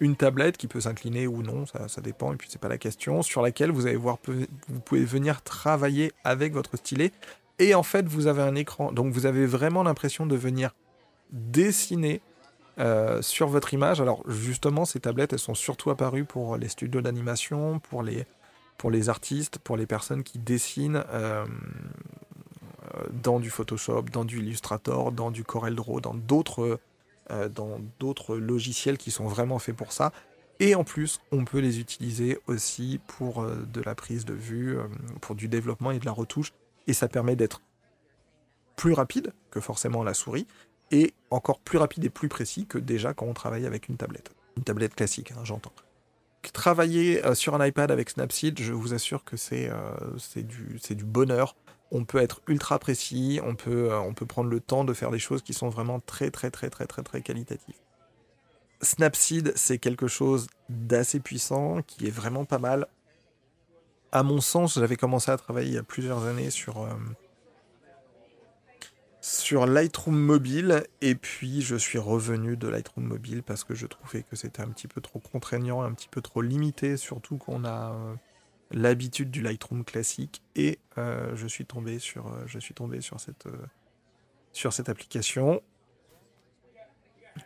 [0.00, 3.22] une tablette qui peut s'incliner ou non, ça, dépend, et puis c'est pas la question,
[3.22, 7.12] sur laquelle vous allez voir, vous pouvez venir travailler avec votre stylet,
[7.58, 10.74] et en fait vous avez un écran, donc vous avez vraiment l'impression de venir
[11.30, 12.20] dessiner
[12.78, 14.00] euh, sur votre image.
[14.00, 18.26] Alors justement, ces tablettes, elles sont surtout apparues pour les studios d'animation, pour les,
[18.78, 21.44] pour les artistes, pour les personnes qui dessinent euh,
[23.22, 26.80] dans du Photoshop, dans du Illustrator, dans du CorelDRAW, dans d'autres
[27.30, 30.12] euh, dans d'autres logiciels qui sont vraiment faits pour ça.
[30.58, 34.78] Et en plus, on peut les utiliser aussi pour de la prise de vue,
[35.20, 36.52] pour du développement et de la retouche.
[36.86, 37.60] Et ça permet d'être
[38.76, 40.46] plus rapide que forcément la souris,
[40.94, 44.32] et encore plus rapide et plus précis que déjà quand on travaille avec une tablette.
[44.56, 45.72] Une tablette classique, hein, j'entends.
[46.52, 49.70] Travailler sur un iPad avec Snapseed, je vous assure que c'est
[50.36, 51.56] du, du bonheur
[51.94, 55.10] on peut être ultra précis, on peut, euh, on peut prendre le temps de faire
[55.10, 57.76] des choses qui sont vraiment très très très très très très qualitatives.
[58.82, 62.86] Snapseed, c'est quelque chose d'assez puissant, qui est vraiment pas mal.
[64.12, 66.90] À mon sens, j'avais commencé à travailler il y a plusieurs années sur, euh,
[69.24, 74.22] sur Lightroom mobile, et puis je suis revenu de Lightroom mobile parce que je trouvais
[74.22, 77.92] que c'était un petit peu trop contraignant, un petit peu trop limité, surtout qu'on a...
[77.92, 78.14] Euh,
[78.70, 83.18] l'habitude du Lightroom classique et euh, je suis tombé sur, euh, je suis tombé sur,
[83.20, 83.46] cette,
[84.52, 85.62] sur cette application.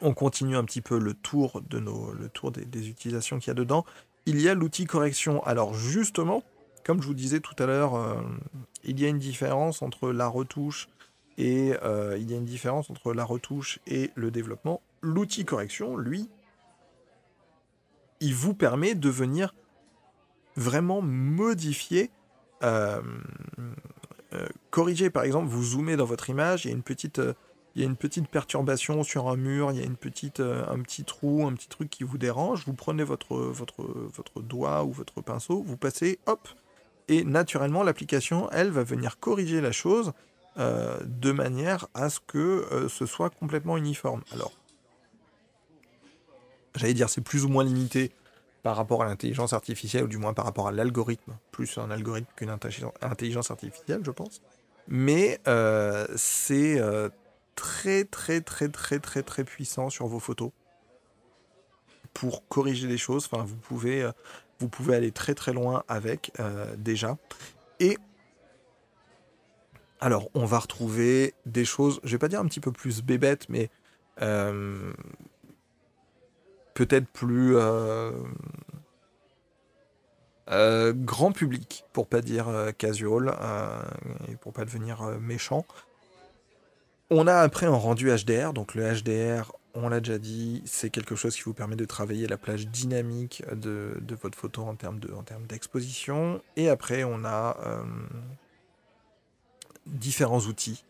[0.01, 3.51] On continue un petit peu le tour, de nos, le tour des, utilisations qu'il y
[3.53, 3.85] a dedans.
[4.27, 5.45] Il y a l'outil correction.
[5.45, 6.43] Alors justement,
[6.85, 8.25] comme je vous disais tout à l'heure,
[8.85, 10.89] il y a une différence entre la retouche
[11.39, 14.83] et il y a une différence entre la retouche et le développement.
[15.01, 16.29] L'outil correction, lui,
[18.21, 19.55] il vous permet de venir
[20.57, 22.11] vraiment modifier,
[22.63, 23.01] euh,
[24.33, 25.11] euh, corriger.
[25.11, 27.35] Par exemple, vous zoomez dans votre image, il y a une petite, euh,
[27.75, 30.81] il y a une petite perturbation sur un mur, il y a une petite, un
[30.81, 32.65] petit trou, un petit truc qui vous dérange.
[32.67, 36.49] Vous prenez votre, votre, votre doigt ou votre pinceau, vous passez, hop,
[37.07, 40.13] et naturellement l'application, elle, va venir corriger la chose
[40.59, 44.23] de manière à ce que ce soit complètement uniforme.
[44.33, 44.53] Alors,
[46.75, 48.13] j'allais dire, c'est plus ou moins limité
[48.63, 52.29] par rapport à l'intelligence artificielle, ou du moins par rapport à l'algorithme, plus un algorithme
[52.37, 54.43] qu'une intelligence artificielle, je pense.
[54.89, 57.09] Mais euh, c'est euh,
[57.55, 60.51] très très très très très très puissant sur vos photos
[62.15, 63.29] pour corriger les choses.
[63.31, 64.13] Enfin, vous pouvez, euh,
[64.61, 66.33] vous pouvez aller très très loin avec
[66.79, 67.17] déjà.
[67.81, 67.97] Et
[70.01, 73.49] alors, on va retrouver des choses, je vais pas dire un petit peu plus bébêtes,
[73.49, 73.71] mais
[76.75, 77.57] peut-être plus
[80.51, 83.83] euh, grand public, pour pas dire euh, casual, euh,
[84.31, 85.67] et pour pas devenir méchant.
[87.11, 91.17] On a après un rendu HDR, donc le HDR, on l'a déjà dit, c'est quelque
[91.17, 95.01] chose qui vous permet de travailler la plage dynamique de, votre photo en termes
[95.49, 96.43] d'exposition.
[96.57, 97.57] et après, on a
[99.89, 100.85] différents outils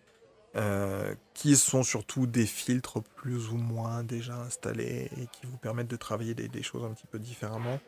[1.35, 5.97] qui sont surtout des filtres plus ou moins déjà installés et qui vous permettent de
[5.97, 7.79] travailler des choses un petit peu différemment.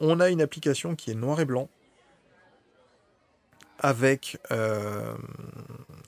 [0.00, 1.68] On a une application qui est noir et blanc
[3.78, 5.14] avec, euh,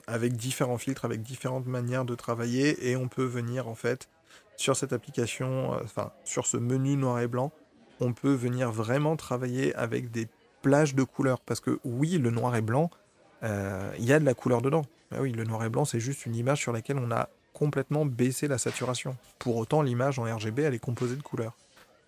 [0.06, 4.09] avec différents filtres, avec différentes manières de travailler et on peut venir en fait
[4.56, 7.52] sur cette application, euh, enfin sur ce menu noir et blanc,
[8.01, 10.28] on peut venir vraiment travailler avec des
[10.62, 11.40] plages de couleurs.
[11.40, 12.99] Parce que oui, le noir et blanc, euh,
[13.42, 14.82] il y a de la couleur dedans.
[15.18, 18.48] oui, le noir et blanc, c'est juste une image sur laquelle on a complètement baissé
[18.48, 19.16] la saturation.
[19.38, 21.54] Pour autant, l'image en RGB, elle est composée de couleurs.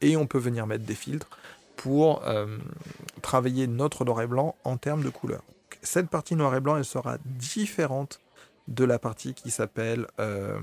[0.01, 1.29] Et on peut venir mettre des filtres
[1.77, 2.59] pour euh,
[3.21, 5.43] travailler notre noir et blanc en termes de couleur.
[5.83, 8.21] Cette partie noir et blanc, elle sera différente
[8.69, 10.59] de la partie qui s'appelle euh,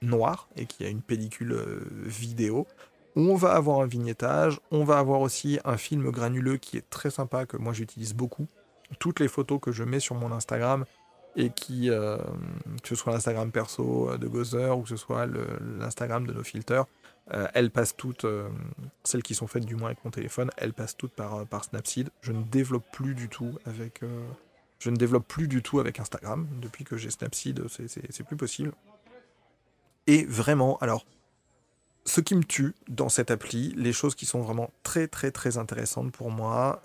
[0.00, 2.66] noir et qui a une pellicule euh, vidéo.
[3.14, 7.10] On va avoir un vignettage, on va avoir aussi un film granuleux qui est très
[7.10, 8.46] sympa, que moi j'utilise beaucoup.
[8.98, 10.84] Toutes les photos que je mets sur mon Instagram,
[11.34, 16.34] et qui, que ce soit l'Instagram perso de Gozer ou que ce soit l'Instagram de
[16.34, 16.84] nos filters,
[17.30, 18.48] euh, elles passent toutes, euh,
[19.04, 21.64] celles qui sont faites du moins avec mon téléphone, elles passent toutes par, euh, par
[21.64, 22.10] Snapseed.
[22.20, 24.00] Je ne développe plus du tout avec,
[24.78, 26.48] je ne développe plus du tout avec Instagram.
[26.60, 28.72] Depuis que j'ai Snapseed, c'est plus possible.
[30.08, 31.06] Et vraiment, alors,
[32.04, 35.56] ce qui me tue dans cette appli, les choses qui sont vraiment très très très
[35.58, 36.82] intéressantes pour moi,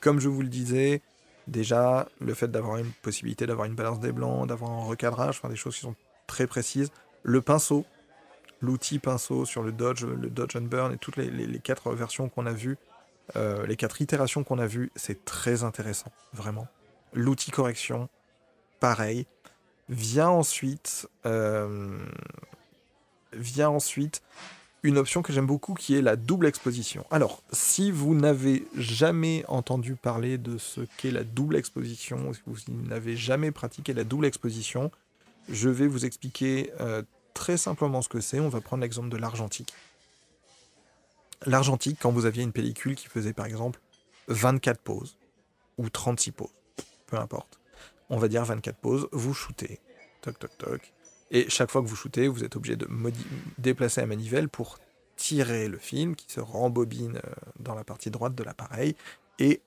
[0.00, 1.02] comme je vous le disais,
[1.48, 5.56] déjà le fait d'avoir une possibilité d'avoir une balance des blancs, d'avoir un recadrage, des
[5.56, 5.96] choses qui sont
[6.26, 6.90] très précises.
[7.22, 7.84] Le pinceau,
[8.60, 12.46] l'outil pinceau sur le Dodge, le Dodge and Burn et toutes les, quatre versions qu'on
[12.46, 12.78] a vues,
[13.36, 16.68] euh, les quatre itérations qu'on a vues, c'est très intéressant, vraiment.
[17.12, 18.08] L'outil correction,
[18.80, 19.26] pareil.
[19.88, 21.98] Vient ensuite, euh,
[23.36, 24.22] vient ensuite
[24.84, 27.06] une option que j'aime beaucoup qui est la double exposition.
[27.10, 32.56] Alors, si vous n'avez jamais entendu parler de ce qu'est la double exposition, si vous
[32.68, 34.90] n'avez jamais pratiqué la double exposition,
[35.48, 37.02] je vais vous expliquer euh,
[37.32, 38.40] très simplement ce que c'est.
[38.40, 39.72] On va prendre l'exemple de l'argentique.
[41.46, 43.80] L'argentique, quand vous aviez une pellicule qui faisait par exemple
[44.28, 45.16] 24 poses
[45.78, 46.54] ou 36 poses,
[47.06, 47.58] peu importe.
[48.10, 49.80] On va dire 24 poses, vous shootez,
[50.20, 50.92] toc toc toc.
[51.30, 52.88] Et chaque fois que vous shootez, vous êtes obligé de
[53.58, 54.78] déplacer la manivelle pour
[55.16, 58.96] tirer le film qui se rembobine euh, dans la partie droite de l'appareil
[59.38, 59.60] et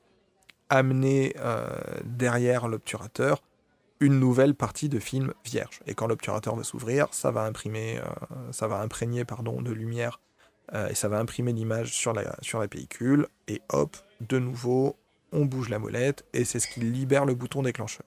[0.69, 1.67] amener euh,
[2.03, 3.41] derrière l'obturateur
[3.99, 5.79] une nouvelle partie de film vierge.
[5.87, 10.19] Et quand l'obturateur va s'ouvrir, ça va imprimer, euh, ça va imprégner pardon, de lumière
[10.89, 13.27] et ça va imprimer l'image sur la, sur la pellicule.
[13.47, 14.97] Et hop, de nouveau,
[15.31, 18.05] on bouge la molette et c'est ce qui libère le bouton déclencheur.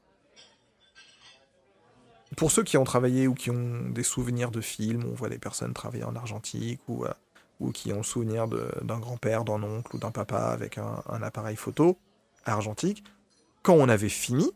[2.37, 5.39] Pour ceux qui ont travaillé ou qui ont des souvenirs de films, on voit des
[5.39, 10.11] personnes travailler en argentique ou, euh, qui ont souvenir d'un grand-père, d'un oncle ou d'un
[10.11, 11.99] papa avec un, un appareil photo
[12.45, 13.05] argentique,
[13.63, 14.51] quand on avait fini,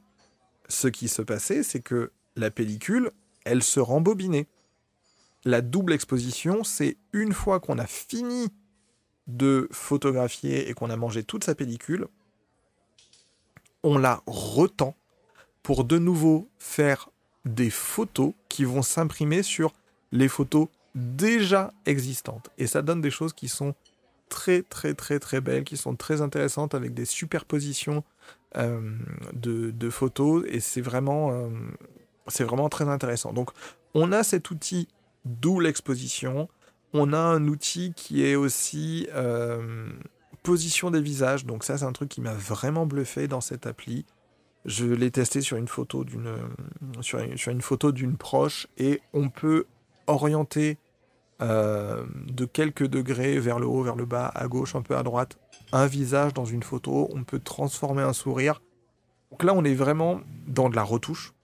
[0.69, 3.11] ce qui se passait, c'est que la pellicule,
[3.45, 4.47] elle se rembobinait.
[5.45, 8.49] La double exposition, c'est une fois qu'on a fini
[9.27, 12.07] de photographier et qu'on a mangé toute sa pellicule,
[13.83, 14.97] on la retend
[15.63, 17.11] pour de nouveau faire
[17.45, 19.73] des photos qui vont s'imprimer sur
[20.13, 22.51] les photos déjà existantes.
[22.59, 23.75] Et ça donne des choses qui sont
[24.29, 28.05] très très très très belles, qui sont très intéressantes avec des superpositions
[28.57, 28.81] euh,
[29.33, 31.49] de, photos et c'est vraiment, euh,
[32.29, 33.33] c'est vraiment très intéressant.
[33.33, 33.51] Donc
[33.95, 34.89] on a cet outil
[35.25, 36.49] double exposition,
[36.93, 39.89] on a un outil qui est aussi euh,
[40.43, 44.07] position des visages, donc ça c'est un truc qui m'a vraiment bluffé dans cette appli.
[44.65, 46.37] Je l'ai testé sur une photo d'une
[47.01, 49.67] sur, une photo d'une proche et on peut
[50.07, 50.79] orienter
[51.41, 55.37] de quelques degrés vers le haut, vers le bas, à gauche, un peu à droite,
[55.73, 58.63] un visage dans une photo, on peut transformer un sourire.
[59.31, 61.35] Donc là, on est vraiment dans de la retouche.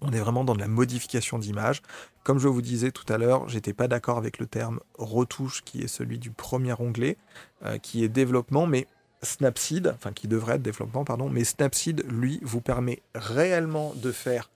[0.00, 1.82] On est vraiment dans de la modification d'image.
[2.24, 5.82] Comme je vous disais tout à l'heure, j'étais pas d'accord avec le terme retouche qui
[5.82, 7.16] est celui du premier onglet,
[7.64, 8.88] euh, qui est développement, mais
[9.22, 14.50] Snapseed, enfin qui devrait être développement, pardon, mais Snapseed, lui, vous permet réellement de faire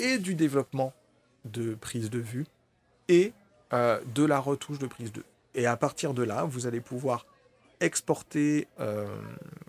[0.00, 0.92] et du développement
[1.44, 2.46] de prise de vue
[3.08, 3.32] et
[3.72, 5.26] euh, de la retouche de prise de vue.
[5.54, 7.26] Et à partir de là, vous allez pouvoir
[7.80, 9.06] exporter euh,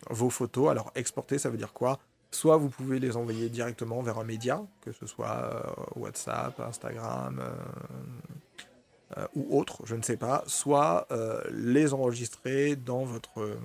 [0.09, 0.69] vos photos.
[0.69, 1.99] Alors exporter, ça veut dire quoi?
[2.31, 5.61] Soit vous pouvez les envoyer directement vers un média, que ce soit euh,
[5.95, 7.41] WhatsApp, Instagram
[9.33, 10.43] ou autre, je ne sais pas.
[10.45, 11.07] Soit
[11.51, 13.57] les enregistrer dans votre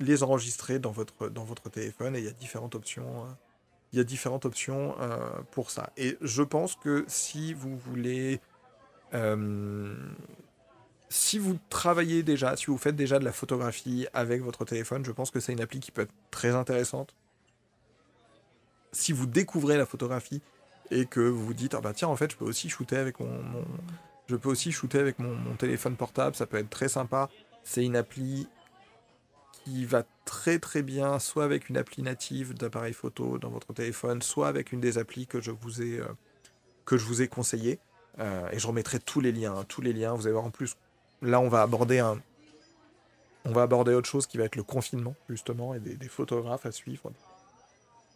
[0.00, 3.24] les enregistrer dans votre, dans votre téléphone et il y a différentes options.
[3.24, 3.28] Euh,
[3.92, 5.92] il y a différentes options euh, pour ça.
[5.96, 8.40] Et je pense que si vous voulez,
[9.14, 9.94] euh,
[11.08, 15.12] si vous travaillez déjà, si vous faites déjà de la photographie avec votre téléphone, je
[15.12, 17.14] pense que c'est une appli qui peut être très intéressante.
[18.92, 20.42] Si vous découvrez la photographie
[20.90, 23.20] et que vous vous dites ah bah tiens en fait je peux aussi shooter avec
[23.20, 23.42] mon,
[24.26, 27.28] je peux aussi shooter avec mon, mon téléphone portable, ça peut être très sympa.
[27.64, 28.48] C'est une appli
[29.84, 34.48] va très très bien soit avec une appli native d'appareil photo dans votre téléphone, soit
[34.48, 36.06] avec une des applis que je vous ai, euh,
[36.84, 37.78] que je vous ai conseillé.
[38.18, 40.14] Euh, et je remettrai tous les liens, hein, tous les liens.
[40.14, 40.76] Vous allez voir en plus,
[41.22, 42.20] là on va aborder un,
[43.44, 46.72] on va aborder autre chose qui va être le confinement justement et des, photographes à
[46.72, 47.12] suivre,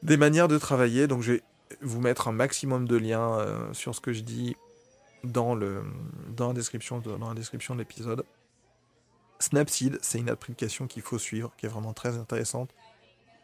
[0.03, 1.07] des manières de travailler.
[1.07, 1.43] Donc je vais
[1.81, 4.57] vous mettre un maximum de liens euh, sur ce que je dis
[5.25, 5.83] dans le
[6.37, 8.25] dans la description dans la description de l'épisode.
[9.43, 12.71] Snapseed, c'est une application qu'il faut suivre, qui est vraiment très intéressante,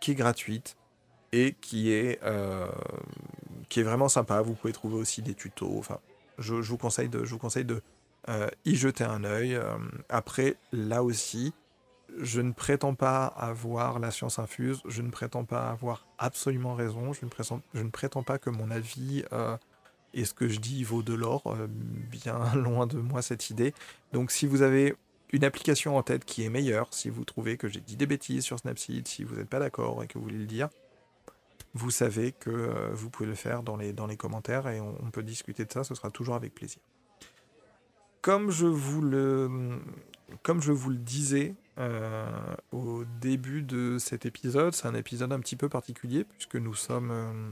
[0.00, 0.76] qui est gratuite
[1.32, 2.68] et qui est, euh,
[3.68, 4.40] qui est vraiment sympa.
[4.40, 5.78] Vous pouvez trouver aussi des tutos.
[5.78, 5.98] Enfin,
[6.38, 7.82] je, vous conseille de, je vous conseille de
[8.28, 9.56] euh, y jeter un œil.
[9.56, 9.76] Euh,
[10.08, 11.52] après, là aussi,
[12.16, 17.12] je ne prétends pas avoir la science infuse, je ne prétends pas avoir absolument raison,
[17.12, 19.24] je ne, prétends, je ne prétends pas que mon avis
[20.14, 21.54] et ce que je dis vaut de l'or,
[22.10, 23.74] bien loin de moi cette idée.
[24.14, 24.94] Donc si vous avez
[25.30, 28.44] une application en tête qui est meilleure, si vous trouvez que j'ai dit des bêtises
[28.44, 30.68] sur Snapseed, si vous n'êtes pas d'accord et que vous voulez le dire,
[31.74, 35.10] vous savez que euh, vous pouvez le faire dans les, dans les commentaires et on,
[35.10, 36.80] peut discuter de ça, ce sera toujours avec plaisir.
[38.22, 39.78] Comme je vous le,
[40.42, 42.26] comme je vous le disais euh,
[42.72, 47.10] au début de cet épisode, c'est un épisode un petit peu particulier puisque nous sommes,
[47.10, 47.50] euh,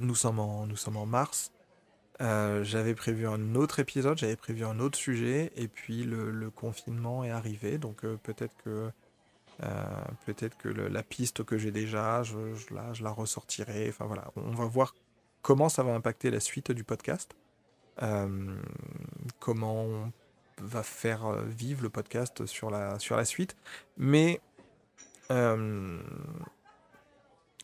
[0.00, 1.52] nous sommes, en, nous sommes en mars.
[2.20, 7.24] Euh, j'avais prévu un autre épisode, j'avais prévu un autre sujet, et puis le, confinement
[7.24, 8.90] est arrivé, donc euh, peut-être que
[9.62, 9.84] euh,
[10.26, 12.36] peut-être que la piste que j'ai déjà, je,
[13.02, 13.88] la, ressortirai.
[13.88, 14.94] Enfin voilà, on va voir
[15.42, 17.34] comment ça va impacter la suite du podcast,
[19.38, 20.12] comment on
[20.62, 23.56] va faire vivre le podcast sur la, sur la suite,
[23.98, 24.40] mais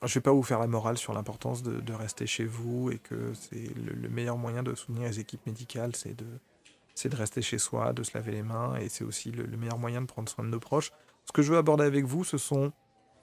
[0.02, 3.32] je vais pas vous faire la morale sur l'importance de, rester chez vous et que
[3.34, 8.02] c'est le, meilleur moyen de soutenir les équipes médicales, c'est de, rester chez soi, de
[8.02, 10.60] se laver les mains et c'est aussi le, meilleur moyen de prendre soin de nos
[10.60, 10.92] proches.
[11.24, 12.72] Ce que je veux aborder avec vous, ce sont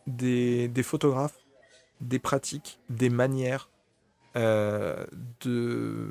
[0.08, 1.38] des, photographes,
[2.02, 3.70] des pratiques, des manières
[4.36, 5.06] euh,
[5.42, 6.10] de,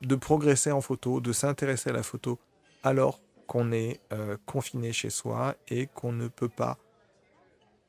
[0.00, 2.38] de progresser en photo, de s'intéresser à la photo
[2.82, 6.78] alors qu'on est euh, confiné chez soi et qu'on ne peut pas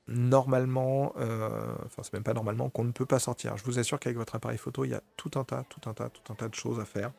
[0.08, 3.58] normalement, euh, enfin c'est même pas normalement, qu'on ne peut pas sortir.
[3.58, 5.94] Je vous assure qu'avec votre appareil photo, il y a tout un tas, tout un
[5.94, 7.12] tas, tout un tas de choses à faire,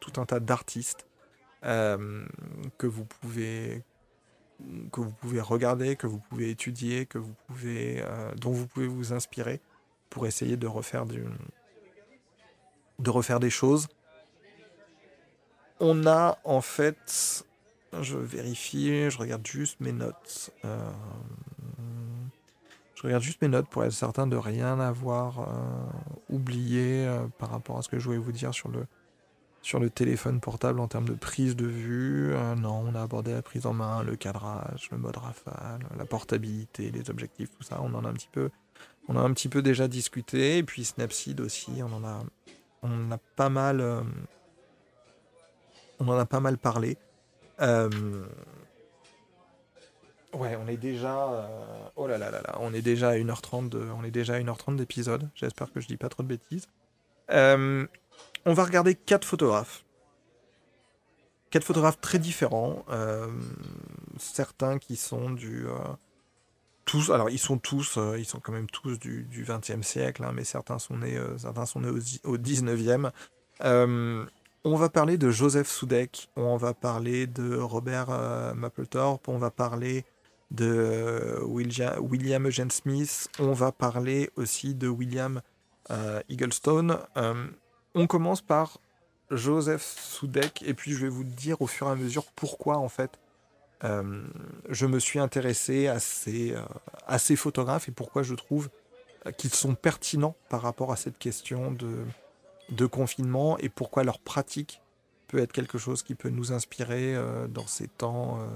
[0.00, 1.06] tout un tas d'artistes
[1.64, 2.26] euh,
[2.78, 3.82] que vous pouvez
[4.90, 8.86] que vous pouvez regarder, que vous pouvez étudier, que vous pouvez, euh, dont vous pouvez
[8.86, 9.60] vous inspirer
[10.08, 11.04] pour essayer de refaire
[12.98, 13.88] de refaire des choses.
[15.78, 17.44] On a en fait,
[18.00, 20.50] je vérifie, je regarde juste mes notes.
[22.96, 25.44] Je regarde juste mes notes pour être certain de rien avoir euh,
[26.30, 28.86] oublié euh, par rapport à ce que je voulais vous dire sur le,
[29.60, 32.32] sur le téléphone portable en termes de prise de vue.
[32.34, 36.06] Euh, non, on a abordé la prise en main, le cadrage, le mode rafale, la
[36.06, 37.82] portabilité, les objectifs, tout ça.
[37.82, 38.48] On en a un petit peu,
[39.08, 40.56] on a un petit peu déjà discuté.
[40.56, 42.22] Et puis Snapseed aussi, on en a,
[42.82, 43.84] on a pas mal,
[46.00, 46.96] on en a pas mal parlé.
[50.36, 51.32] Ouais, on est déjà.
[51.32, 53.88] Euh, oh là là là là, on est déjà à 1h30 de...
[53.96, 55.30] on est déjà à 1h30 d'épisode.
[55.34, 56.68] J'espère que je dis pas trop de bêtises.
[57.30, 57.86] Euh,
[58.44, 59.84] on va regarder quatre photographes.
[61.50, 62.84] Quatre photographes très différents.
[62.90, 63.28] Euh,
[64.18, 65.66] certains qui sont du.
[66.84, 70.32] tous, alors ils sont tous, ils sont quand même tous du, du 20e siècle, hein,
[70.34, 73.10] mais certains sont nés, certains sont nés au, au 19e.
[73.62, 78.10] on va parler de Joseph Soudek, on va parler de Robert
[78.54, 80.04] Mapplethorpe, on va parler
[80.50, 83.28] de William, William Eugene Smith.
[83.38, 85.40] On va parler aussi de William
[86.28, 86.98] Eaglestone.
[87.94, 88.78] on commence par
[89.30, 92.88] Joseph Soudek, et puis je vais vous dire au fur et à mesure pourquoi en
[92.88, 93.18] fait
[93.82, 96.54] je me suis intéressé à ces,
[97.06, 98.68] à ces photographes et pourquoi je trouve
[99.36, 102.04] qu'ils sont pertinents par rapport à cette question de,
[102.70, 104.82] de confinement et pourquoi leur pratique
[105.28, 108.46] peut être quelque chose qui peut nous inspirer euh, dans, ces temps, euh,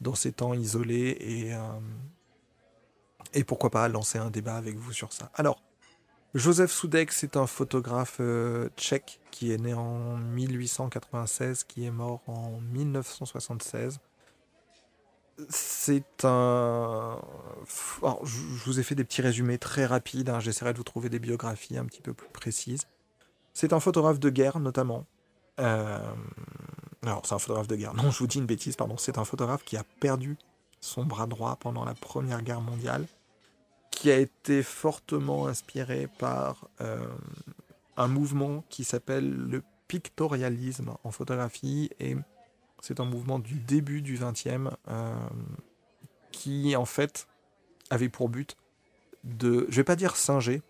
[0.00, 1.58] dans ces temps isolés et, euh,
[3.32, 5.30] et pourquoi pas lancer un débat avec vous sur ça.
[5.34, 5.62] Alors,
[6.34, 8.20] Joseph Soudek, c'est un photographe
[8.76, 14.00] tchèque qui est né en 1896, qui est mort en 1976.
[15.48, 17.20] C'est un.
[18.22, 20.28] je vous ai fait des petits résumés très rapides.
[20.28, 20.38] Hein.
[20.38, 22.86] J'essaierai de vous trouver des biographies un petit peu plus précises.
[23.52, 25.06] C'est un photographe de guerre, notamment.
[25.60, 25.98] Euh,
[27.06, 27.94] alors, c'est un photographe de guerre.
[27.94, 28.96] Non, je vous dis une bêtise, pardon.
[28.96, 30.36] C'est un photographe qui a perdu
[30.80, 33.06] son bras droit pendant la Première Guerre mondiale,
[33.90, 37.06] qui a été fortement inspiré par euh,
[37.96, 41.90] un mouvement qui s'appelle le pictorialisme en photographie.
[42.00, 42.16] Et
[42.80, 45.14] c'est un mouvement du début du XXe euh,
[46.32, 47.26] qui, en fait,
[47.90, 48.56] avait pour but
[49.24, 50.62] de, je vais pas dire singer,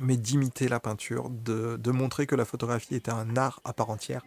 [0.00, 4.22] mais d'imiter la peinture, de, montrer que la photographie était un art à part entière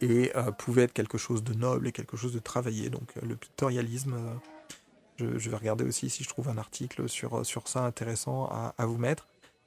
[0.00, 2.90] et euh, pouvait être quelque chose de noble et quelque chose de travaillé.
[2.90, 7.44] Donc euh, le pictorialisme, euh, je, vais regarder aussi si je trouve un article sur,
[7.44, 9.26] sur ça intéressant à, vous mettre.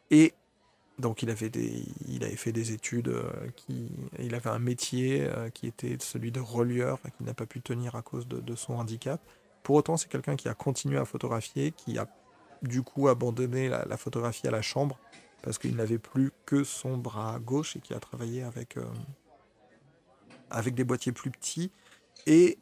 [0.10, 0.34] Et
[0.98, 1.52] donc il avait,
[2.08, 3.14] il avait fait des études,
[3.56, 7.96] qui, il avait un métier qui était celui de relieur, qui n'a pas pu tenir
[7.96, 9.22] à cause de, son handicap.
[9.62, 12.08] Pour autant, c'est quelqu'un qui a continué à photographier, qui a
[12.64, 14.98] du coup abandonné la photographie à la chambre
[15.44, 18.78] parce qu'il n'avait plus que son bras gauche et qui a travaillé avec,
[20.54, 21.72] avec des boîtiers plus petits.
[22.26, 22.58] Et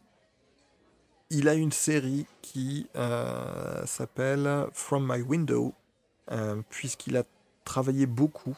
[1.29, 5.73] il a une série qui euh, s'appelle From My Window,
[6.31, 7.23] euh, puisqu'il a
[7.63, 8.57] travaillé beaucoup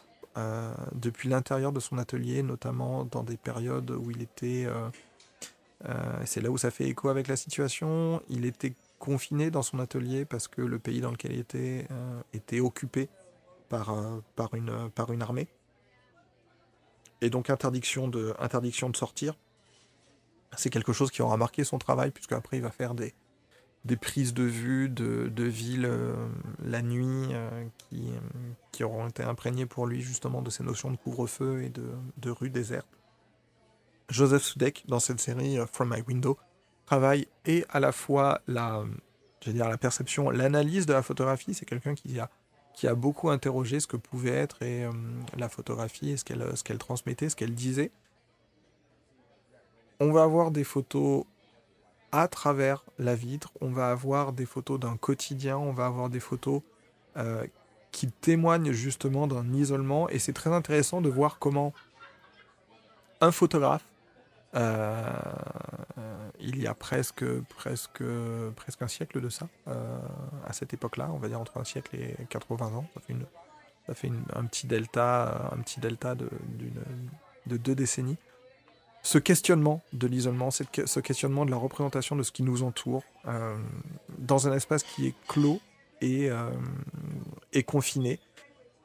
[0.94, 4.68] depuis l'intérieur de son atelier, notamment dans des périodes où il était...
[6.26, 8.20] c'est là où ça fait écho avec la situation.
[8.30, 11.88] Il était confiné dans son atelier parce que le pays dans lequel il était
[12.34, 13.10] était occupé
[13.70, 13.96] par,
[14.36, 15.48] par, une, par une armée.
[17.24, 19.36] Et donc interdiction de, interdiction de sortir.
[20.58, 23.14] C'est quelque chose qui aura marqué son travail, puisque après il va faire des,
[23.86, 26.28] des prises de vue de, de villes euh,
[26.64, 28.12] la nuit euh, qui,
[28.74, 32.30] qui auront été imprégnées pour lui justement de ces notions de couvre-feu et de, de
[32.30, 32.88] rue déserte.
[34.10, 36.38] Joseph Sudek, dans cette série euh, From My Window,
[36.86, 38.84] travaille et à la fois la,
[39.48, 41.54] dire, la perception, l'analyse de la photographie.
[41.54, 42.30] C'est quelqu'un qui a
[42.74, 44.92] qui a beaucoup interrogé ce que pouvait être et, euh,
[45.38, 47.92] la photographie et ce qu'elle, transmettait, ce qu'elle disait.
[50.00, 51.24] On va avoir des photos
[52.12, 56.20] à travers la vitre, on va avoir des photos d'un quotidien, on va avoir des
[56.20, 56.62] photos
[57.18, 57.46] euh,
[57.92, 60.10] qui témoignent justement d'un isolement.
[60.10, 61.74] Et c'est très intéressant de voir comment
[63.22, 63.86] un photographe
[64.56, 65.12] euh,
[66.40, 67.26] il y a presque,
[67.58, 68.04] presque,
[68.56, 69.98] presque un siècle de ça, euh,
[70.46, 72.86] à cette époque-là, on va dire entre un siècle et 80 ans.
[73.88, 76.30] Ça fait, un petit delta, un petit delta de,
[77.48, 78.18] de deux décennies.
[79.02, 83.58] Ce questionnement de l'isolement, ce questionnement de la représentation de ce qui nous entoure, euh,
[84.18, 85.60] dans un espace qui est clos
[86.02, 86.30] et
[87.66, 88.20] confiné,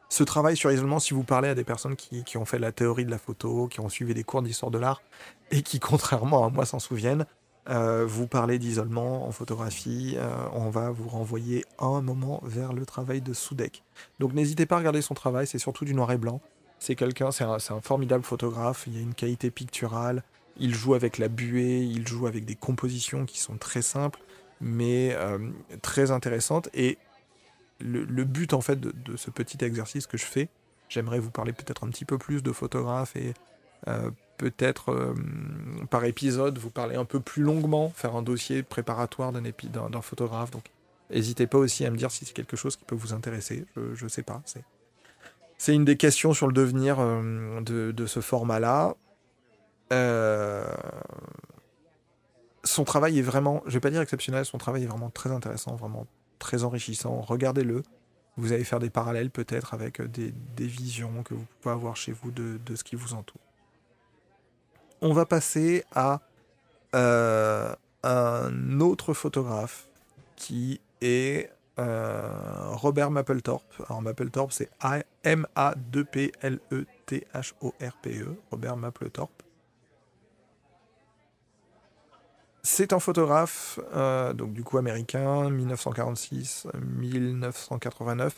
[0.09, 3.05] ce travail sur l'isolement, si vous parlez à des personnes qui, ont fait la théorie
[3.05, 5.03] de la photo, qui ont suivi des cours d'histoire de l'art,
[5.51, 7.27] et qui, contrairement à moi, s'en souviennent,
[7.69, 12.87] euh, vous parlez d'isolement en photographie, euh, on va vous renvoyer un moment vers le
[12.87, 13.83] travail de Soudek.
[14.19, 16.41] Donc n'hésitez pas à regarder son travail, c'est surtout du noir et blanc.
[16.79, 20.23] C'est quelqu'un, c'est un, un, formidable photographe, il y a une qualité picturale,
[20.59, 24.21] il joue avec la buée, il joue avec des compositions qui sont très simples,
[24.61, 25.39] mais euh,
[25.83, 26.69] très intéressantes.
[26.75, 26.99] Et
[27.81, 30.49] le, but en fait de, ce petit exercice que je fais,
[30.89, 33.35] j'aimerais vous parler peut-être un petit peu plus de photographe et
[34.39, 35.15] peut-être euh,
[35.91, 40.51] par épisode vous parler un peu plus longuement, faire un dossier préparatoire d'un, d'un, photographe.
[40.51, 40.65] Donc
[41.11, 43.67] n'hésitez pas aussi à me dire si c'est quelque chose qui peut vous intéresser.
[43.77, 44.41] Je ne sais pas.
[45.59, 48.95] C'est, une des questions sur le devenir euh, de, ce format-là.
[49.93, 50.73] Euh,
[52.63, 55.75] son travail est vraiment, je vais pas dire exceptionnel, son travail est vraiment très intéressant,
[55.75, 56.07] vraiment
[56.39, 57.21] très enrichissant.
[57.21, 57.83] Regardez-le.
[58.37, 62.13] Vous allez faire des parallèles peut-être avec des, des visions que vous pouvez avoir chez
[62.13, 63.41] vous de, de ce qui vous entoure
[65.01, 66.21] on va passer à
[66.95, 69.87] euh, un autre photographe
[70.37, 73.83] qui est euh, Robert Mapplethorpe.
[73.89, 74.69] Alors Mapplethorpe, c'est
[75.23, 78.23] M-A-2-P-L-E-T-H-O-R-P-E.
[78.23, 79.43] E, Robert Mapplethorpe.
[82.63, 88.33] C'est un photographe, euh, donc du coup américain, 1946-1989.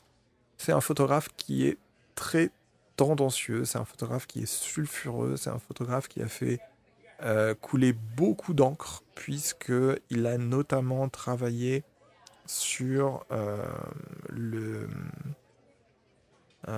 [0.58, 1.78] C'est un photographe qui est
[2.14, 2.50] très
[2.96, 6.60] tendancieux, c'est un photographe qui est sulfureux, c'est un photographe qui a fait
[7.22, 11.84] euh, couler beaucoup d'encre, puisqu'il a notamment travaillé
[12.46, 13.64] sur euh,
[14.28, 14.88] le...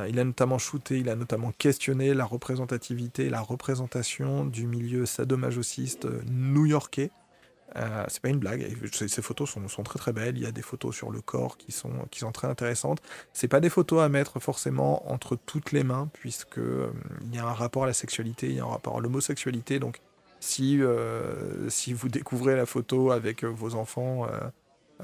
[0.08, 6.06] Il a notamment shooté, il a notamment questionné la représentativité, la représentation du milieu sadomasochiste
[6.30, 7.10] new-yorkais.
[7.76, 10.62] Euh, c'est pas une blague, ces, photos sont, très très belles, il y a des
[10.62, 13.00] photos sur le corps qui sont, qui sont très intéressantes.
[13.32, 16.60] C'est pas des photos à mettre forcément entre toutes les mains, puisque
[17.22, 19.78] il y a un rapport à la sexualité, il y a un rapport à l'homosexualité,
[19.78, 20.00] donc
[20.40, 20.80] si,
[21.68, 24.26] si vous découvrez la photo avec vos enfants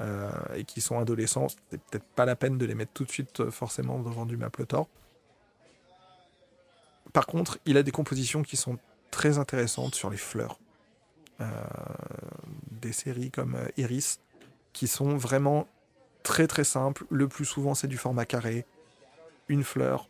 [0.01, 3.11] euh, et qui sont adolescents, c'est peut-être pas la peine de les mettre tout de
[3.11, 4.87] suite euh, forcément devant du Mapletor.
[7.11, 8.77] Par contre, il a des compositions qui sont
[9.11, 10.57] très intéressantes sur les fleurs.
[11.41, 11.45] Euh,
[12.81, 14.19] des séries comme Iris,
[14.73, 15.67] qui sont vraiment
[16.23, 17.05] très très simples.
[17.09, 18.65] Le plus souvent, c'est du format carré.
[19.49, 20.07] Une fleur,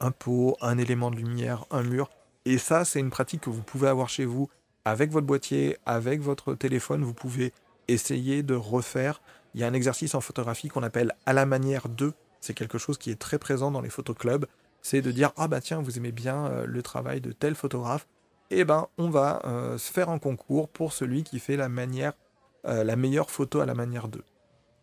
[0.00, 2.10] un pot, un élément de lumière, un mur.
[2.44, 4.50] Et ça, c'est une pratique que vous pouvez avoir chez vous
[4.84, 7.02] avec votre boîtier, avec votre téléphone.
[7.02, 7.52] Vous pouvez
[7.88, 9.22] essayer de refaire.
[9.54, 12.12] Il y a un exercice en photographie qu'on appelle à la manière de.
[12.40, 14.46] C'est quelque chose qui est très présent dans les photoclubs.
[14.82, 18.06] C'est de dire ah bah tiens vous aimez bien euh, le travail de tel photographe.
[18.50, 22.96] Eh ben on va euh, se faire un concours pour celui qui fait la euh,
[22.96, 24.22] meilleure photo à la manière de.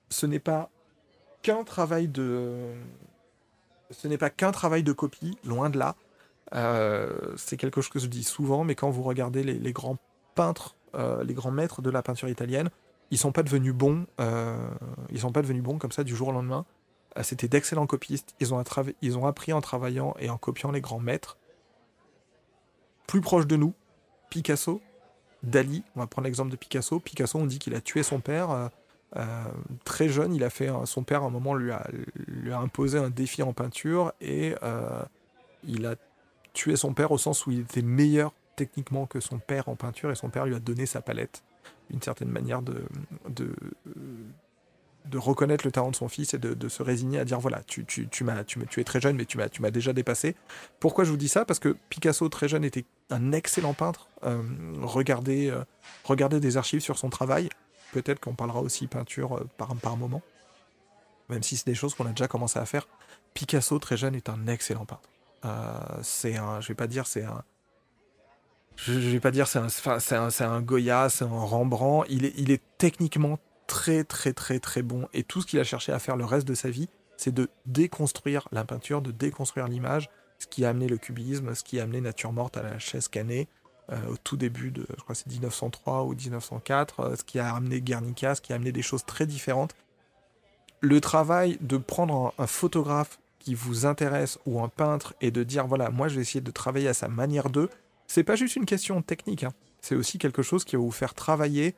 [0.09, 0.69] Ce n'est pas
[1.41, 2.73] qu'un travail de
[3.91, 5.95] ce n'est pas qu'un travail de copie, loin de là.
[7.37, 9.97] c'est quelque chose que je dis souvent, mais quand vous regardez les grands
[10.33, 10.75] peintres,
[11.23, 12.69] les grands maîtres de la peinture italienne,
[13.11, 14.07] ils sont pas devenus bons.
[14.19, 14.57] Euh,
[15.11, 16.65] ils sont pas devenus bons comme ça du jour au lendemain.
[17.17, 18.33] Euh, c'était d'excellents copistes.
[18.39, 21.37] Ils ont appris en travaillant et en copiant les grands maîtres.
[23.11, 23.73] Plus proche de nous,
[24.29, 24.79] Picasso,
[25.43, 25.83] Dali.
[25.97, 26.97] On va prendre l'exemple de Picasso.
[27.01, 28.69] Picasso, on dit qu'il a tué son père.
[29.17, 29.45] Euh,
[29.83, 31.83] très jeune, il a fait son père à un moment lui a,
[32.57, 34.55] imposé un défi en peinture et
[35.67, 35.95] il a
[36.53, 40.09] tué son père au sens où il était meilleur techniquement que son père en peinture
[40.09, 41.43] et son père lui a donné sa palette
[41.89, 42.85] une certaine manière de,
[45.05, 47.85] de reconnaître le talent de son fils et de, se résigner à dire voilà, tu,
[47.85, 50.35] tu, tu, m'as, tu, tu es très jeune, mais tu m'as, tu m'as déjà dépassé.
[50.79, 51.45] Pourquoi je vous dis ça?
[51.45, 54.07] Parce que Picasso, très jeune, était un excellent peintre.
[54.23, 54.41] Euh,
[54.81, 55.63] regardez, euh,
[56.03, 57.49] regardez des archives sur son travail.
[57.91, 60.21] Peut-être qu'on parlera aussi peinture euh, par, par moment.
[61.29, 62.87] Même si c'est des choses qu'on a déjà commencé à faire.
[63.33, 65.09] Picasso, très jeune, est un excellent peintre.
[66.03, 67.43] c'est un, je vais pas dire c'est un,
[68.75, 72.07] je, vais pas dire c'est un, c'est un, c'est un Goya, c'est un Rembrandt.
[72.09, 75.07] Il est, il est techniquement très très très très bon.
[75.13, 77.49] Et tout ce qu'il a cherché à faire le reste de sa vie, c'est de
[77.65, 80.09] déconstruire la peinture, de déconstruire l'image,
[80.39, 83.07] ce qui a amené le cubisme, ce qui a amené Nature morte à la chaise
[83.07, 83.47] cannée.
[83.91, 87.53] Euh, au tout début de, je crois c'est 1903 ou 1904, euh, ce qui a
[87.53, 89.75] amené Guernica, ce qui a amené des choses très différentes.
[90.79, 95.67] Le travail de prendre un photographe qui vous intéresse ou un peintre et de dire
[95.67, 97.69] voilà, moi je vais essayer de travailler à sa manière d'eux,
[98.07, 99.53] c'est pas juste une question technique, hein.
[99.81, 101.75] c'est aussi quelque chose qui va vous faire travailler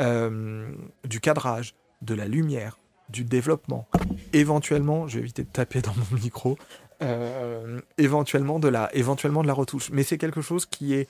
[0.00, 0.70] euh,
[1.04, 2.78] du cadrage, de la lumière,
[3.10, 3.86] du développement,
[4.32, 6.58] éventuellement, je vais éviter de taper dans mon micro,
[7.02, 9.90] euh, éventuellement, de la, éventuellement de la retouche.
[9.90, 11.08] Mais c'est quelque chose qui est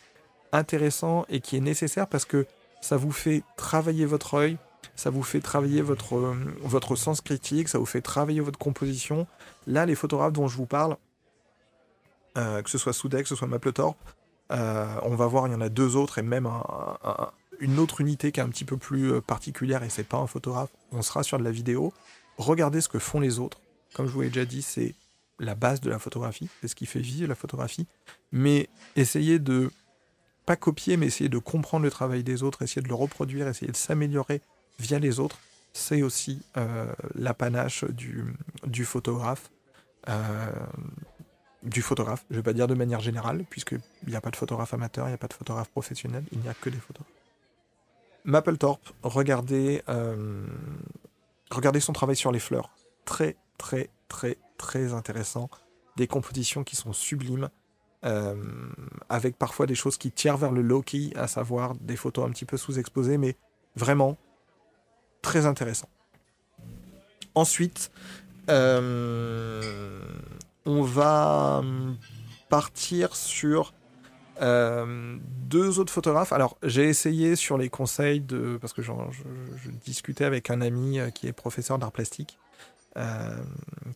[0.52, 2.46] intéressant et qui est nécessaire parce que
[2.80, 4.56] ça vous fait travailler votre œil,
[4.96, 9.26] ça vous fait travailler votre, votre sens critique, ça vous fait travailler votre composition.
[9.66, 10.96] Là, les photographes dont je vous parle,
[12.38, 13.96] euh, que ce soit Soudex, que ce soit Mapletorp,
[14.52, 16.48] euh, on va voir, il y en a deux autres et même
[17.60, 20.26] une autre unité qui est un petit peu plus euh, particulière et c'est pas un
[20.26, 20.70] photographe.
[20.92, 21.92] On sera sur de la vidéo.
[22.38, 23.60] Regardez ce que font les autres.
[23.94, 24.94] Comme je vous l'ai déjà dit, c'est
[25.38, 27.86] la base de la photographie, c'est ce qui fait vivre la photographie.
[28.32, 29.70] Mais essayez de
[30.46, 33.70] pas copier, mais essayer de comprendre le travail des autres, essayer de le reproduire, essayer
[33.70, 34.42] de s'améliorer
[34.78, 35.38] via les autres,
[35.72, 39.50] c'est aussi euh, l'apanage du, photographe
[41.62, 42.24] du photographe.
[42.30, 45.06] Je ne vais pas dire de manière générale, puisqu'il n'y a pas de photographe amateur,
[45.06, 47.19] il n'y a pas de photographe professionnel, il n'y a que des photographes.
[48.24, 50.46] Mapplethorpe, regardez, euh,
[51.50, 52.70] regardez son travail sur les fleurs.
[53.04, 55.48] Très, très, très, très intéressant.
[55.96, 57.48] Des compositions qui sont sublimes,
[58.04, 58.34] euh,
[59.08, 62.44] avec parfois des choses qui tirent vers le low-key, à savoir des photos un petit
[62.44, 63.36] peu sous-exposées, mais
[63.76, 64.16] vraiment
[65.22, 65.88] très intéressant.
[67.34, 67.90] Ensuite,
[68.48, 70.02] euh,
[70.66, 71.96] on va hum,
[72.48, 73.72] partir sur
[74.40, 76.32] euh, deux autres photographes.
[76.32, 78.58] Alors, j'ai essayé sur les conseils de.
[78.60, 78.92] Parce que je,
[79.84, 82.38] discutais avec un ami euh, qui est professeur d'art plastique,
[82.96, 83.36] euh,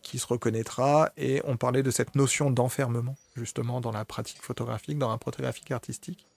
[0.01, 4.97] qui se reconnaîtra, et on parlait de cette notion d'enfermement, justement, dans la pratique photographique,
[4.97, 6.27] dans la photographique artistique.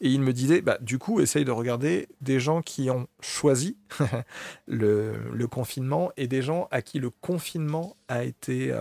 [0.00, 3.76] Et il me disait, bah, du coup, essaye de regarder des gens qui ont choisi
[4.68, 8.72] le, confinement et des gens à qui le confinement a été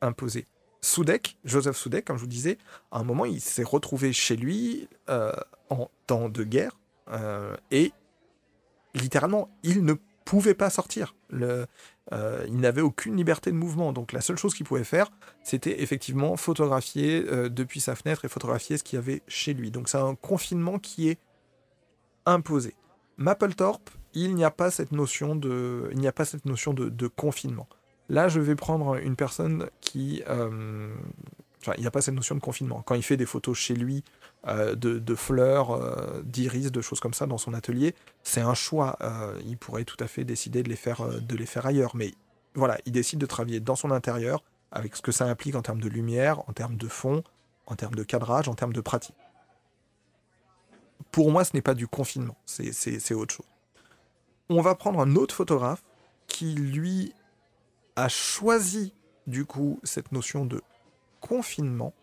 [0.00, 0.46] imposé.
[0.82, 2.58] Soudek, Joseph Soudek, comme je vous disais,
[2.90, 6.78] à un moment, il s'est retrouvé chez lui en temps de guerre
[7.70, 7.92] et
[8.94, 9.94] littéralement, il ne
[10.24, 11.14] pouvait pas sortir.
[12.12, 13.92] Euh, il n'avait aucune liberté de mouvement.
[13.92, 15.10] Donc la seule chose qu'il pouvait faire,
[15.42, 19.70] c'était effectivement photographier euh, depuis sa fenêtre et photographier ce qu'il y avait chez lui.
[19.70, 21.18] Donc c'est un confinement qui est
[22.26, 22.74] imposé.
[23.16, 27.06] Mapplethorpe, il n'y a pas cette notion de, il n'y a pas cette notion de,
[27.08, 27.68] confinement.
[28.08, 30.94] Là, je vais prendre une personne qui, euh,
[31.76, 32.82] il n'y a pas cette notion de confinement.
[32.82, 34.02] Quand il fait des photos chez lui
[34.48, 38.96] euh, de, fleurs, euh, d'iris, de choses comme ça dans son atelier, c'est un choix.
[39.00, 41.94] Euh, il pourrait tout à fait décider de les, faire, de les faire ailleurs.
[41.94, 42.12] Mais
[42.54, 44.42] voilà, il décide de travailler dans son intérieur,
[44.72, 47.22] avec ce que ça implique en termes de lumière, en termes de fond,
[47.66, 49.16] en termes de cadrage, en termes de pratique.
[51.10, 53.46] Pour moi, ce n'est pas du confinement, c'est autre chose.
[54.48, 55.82] On va prendre un autre photographe
[56.26, 57.12] qui, lui,
[57.96, 58.94] a choisi,
[59.26, 60.60] du coup, cette notion de
[61.20, 61.94] confinement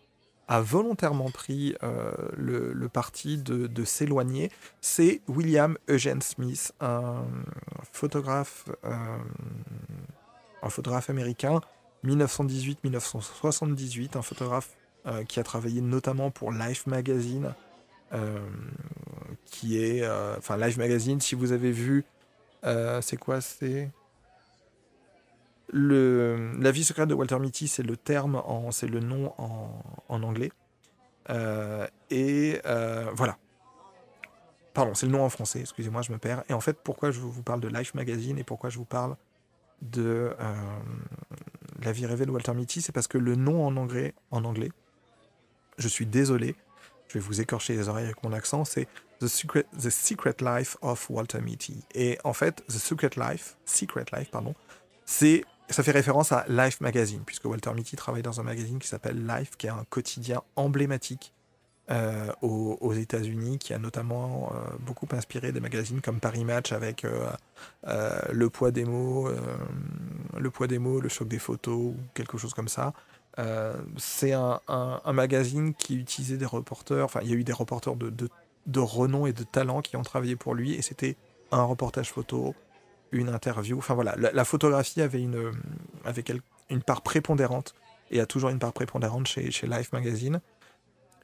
[0.50, 4.50] a volontairement pris euh, le, parti de, s'éloigner,
[4.80, 7.22] c'est William Eugene Smith, un
[7.92, 9.18] photographe, euh,
[10.60, 11.60] un photographe américain,
[12.04, 14.70] 1918-1978, un photographe
[15.06, 17.54] euh, qui a travaillé notamment pour Life Magazine,
[19.44, 20.04] qui est,
[20.36, 22.04] enfin Life Magazine, si vous avez vu,
[22.64, 23.88] c'est quoi, c'est
[25.72, 30.50] la vie secrète de Walter Mitty, c'est le terme, c'est le nom en, anglais.
[31.28, 33.36] Euh, et euh, voilà.
[34.74, 36.44] Pardon, c'est le nom en français, excusez-moi, je me perds.
[36.48, 39.16] Et en fait, pourquoi je vous parle de Life Magazine et pourquoi je vous parle
[39.82, 40.54] de euh,
[41.82, 44.70] La vie rêvée de Walter Mitty, c'est parce que le nom en anglais, en anglais,
[45.78, 46.54] je suis désolé,
[47.08, 48.86] je vais vous écorcher les oreilles avec mon accent, c'est
[49.18, 51.84] The Secret, The Secret Life of Walter Mitty.
[51.94, 54.54] Et en fait, The Secret Life, Secret Life, pardon,
[55.04, 58.88] c'est ça fait référence à Life Magazine, puisque Walter Mitty travaille dans un magazine qui
[58.88, 61.32] s'appelle Life, qui est un quotidien emblématique
[61.90, 67.04] euh, aux, États-Unis, qui a notamment euh, beaucoup inspiré des magazines comme Paris Match avec
[67.04, 67.28] euh,
[68.32, 69.28] Le poids des mots,
[70.36, 72.92] Le poids des mots, Le choc des photos, ou quelque chose comme ça.
[73.96, 74.60] c'est un,
[75.12, 78.12] magazine qui utilisait des reporters, enfin il y a eu des reporters de,
[78.66, 81.16] de renom et de talent qui ont travaillé pour lui, et c'était
[81.50, 82.54] un reportage photo,
[83.12, 83.78] une interview.
[83.78, 85.52] Enfin voilà, la, photographie avait une,
[86.04, 86.24] avait
[86.70, 87.74] une part prépondérante
[88.10, 90.40] et a toujours une part prépondérante chez, chez Life Magazine.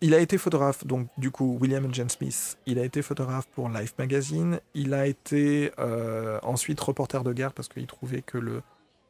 [0.03, 3.71] Il a été photographe, donc du coup, William Jane Smith, il a été photographe pour
[3.71, 4.61] Life Magazine.
[4.75, 8.63] Il a été euh, ensuite reporter de guerre parce qu'il trouvait que le,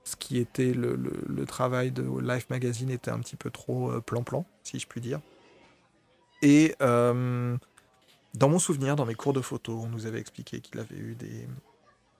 [0.04, 4.00] ce qui était le, le, travail de Life Magazine était un petit peu trop euh,
[4.00, 5.20] plan-plan, si je puis dire.
[6.42, 7.56] Et euh,
[8.34, 11.16] dans mon souvenir, dans mes cours de photo, on nous avait expliqué qu'il avait eu
[11.16, 11.48] des,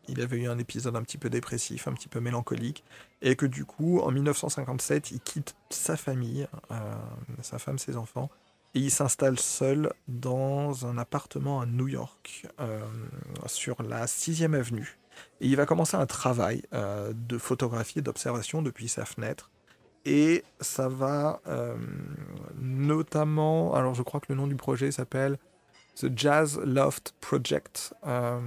[0.08, 2.84] il avait eu un épisode un petit peu dépressif, un petit peu mélancolique,
[3.22, 6.94] et que du coup, en 1957, il quitte sa famille, euh,
[7.42, 8.30] sa femme, ses enfants,
[8.74, 12.84] et il s'installe seul dans un appartement à New York, euh,
[13.46, 14.98] sur la 6e avenue.
[15.40, 19.50] Et il va commencer un travail euh, de photographie et d'observation depuis sa fenêtre.
[20.04, 21.40] Et ça va
[22.60, 25.36] notamment, alors je crois que le nom du projet s'appelle
[25.96, 27.94] The Jazz Loft Project.
[28.06, 28.38] Euh,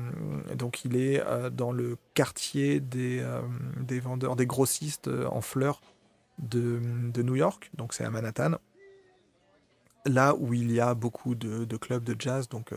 [0.55, 3.41] donc il est euh, dans le quartier des, euh,
[3.79, 5.81] des, vendeurs, des grossistes en fleurs
[6.37, 6.79] de,
[7.11, 8.51] de New York, donc c'est à Manhattan.
[10.05, 12.71] Là où il y a beaucoup de, de clubs de jazz, donc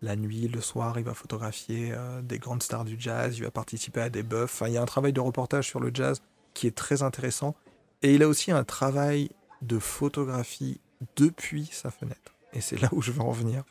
[0.00, 4.00] la nuit, le soir, il va photographier des grandes stars du jazz, il va participer
[4.00, 4.44] à des buffs.
[4.44, 6.22] Enfin, il y a un travail de reportage sur le jazz
[6.54, 7.54] qui est très intéressant.
[8.00, 9.30] Et il a aussi un travail
[9.60, 10.80] de photographie
[11.16, 12.34] depuis sa fenêtre.
[12.54, 13.64] Et c'est là où je veux en venir.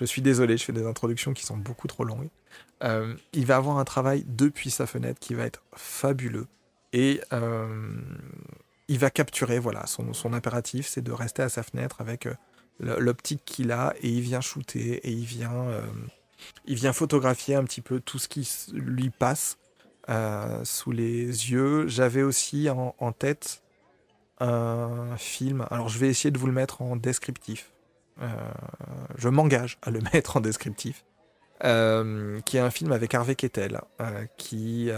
[0.00, 2.28] Je suis désolé, je fais des introductions qui sont beaucoup trop longues.
[2.82, 6.46] Euh, il va avoir un travail depuis sa fenêtre qui va être fabuleux.
[6.92, 7.96] Et euh,
[8.88, 12.34] il va capturer, voilà, son, impératif, c'est de rester à sa fenêtre avec euh,
[12.80, 15.68] l'optique qu'il a et il vient shooter et il vient,
[16.66, 19.58] il vient photographier un petit peu tout ce qui lui passe
[20.64, 21.86] sous les yeux.
[21.86, 23.62] J'avais aussi en, tête
[24.40, 27.71] un film, alors je vais essayer de vous le mettre en descriptif.
[28.20, 28.28] Euh,
[29.16, 31.04] je m'engage à le mettre en descriptif,
[31.64, 34.90] euh, qui est un film avec Harvey Kettel, euh, qui,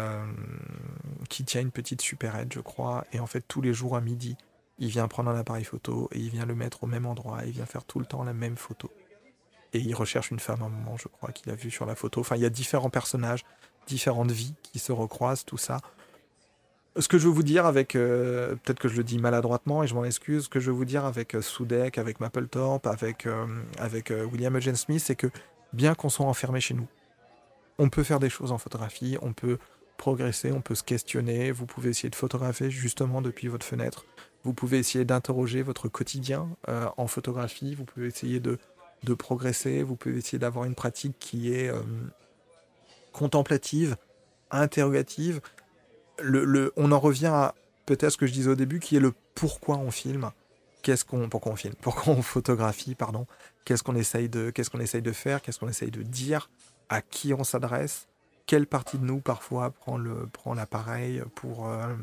[1.29, 4.37] qui tient une petite supérette, je crois, et en fait, tous les jours à midi,
[4.79, 7.53] il vient prendre un appareil photo et il vient le mettre au même endroit, il
[7.53, 8.91] vient faire tout le temps la même photo.
[9.73, 11.95] Et il recherche une femme à un moment, je crois, qu'il a vu sur la
[11.95, 12.21] photo.
[12.21, 13.45] Enfin, il y a différents personnages,
[13.87, 15.81] différentes vies qui se recroisent, tout ça
[16.97, 19.87] ce que je veux vous dire avec, euh, peut-être que je le dis maladroitement et
[19.87, 23.27] je m'en excuse, ce que je veux vous dire avec euh, Soudek, avec Mapplethorpe, avec,
[23.27, 23.47] euh,
[23.79, 25.29] avec William Eugene Smith, c'est que
[25.73, 26.87] bien qu'on soit enfermé chez nous,
[27.79, 29.59] on peut faire des choses en photographie, on peut
[29.97, 34.05] progresser, on peut se questionner, vous pouvez essayer de photographier justement depuis votre fenêtre.
[34.45, 37.75] Vous pouvez essayer d'interroger votre quotidien euh, en photographie.
[37.75, 38.59] Vous pouvez essayer de,
[39.19, 39.83] progresser.
[39.83, 41.81] Vous pouvez essayer d'avoir une pratique qui est euh,
[43.13, 43.97] contemplative,
[44.51, 45.41] interrogative.
[46.77, 47.55] On en revient à
[47.87, 50.31] peut-être ce que je disais au début, qui est le pourquoi on filme.
[50.83, 51.75] Qu'est-ce qu'on, pourquoi on filme?
[51.81, 53.27] Pourquoi on photographie, pardon?
[53.65, 55.41] Qu'est-ce qu'on essaye de, qu'est-ce qu'on essaye de faire?
[55.41, 56.51] Qu'est-ce qu'on essaye de dire?
[56.91, 58.07] À qui on s'adresse?
[58.47, 61.95] Quelle partie de nous parfois prend le, prend l'appareil pour, euh,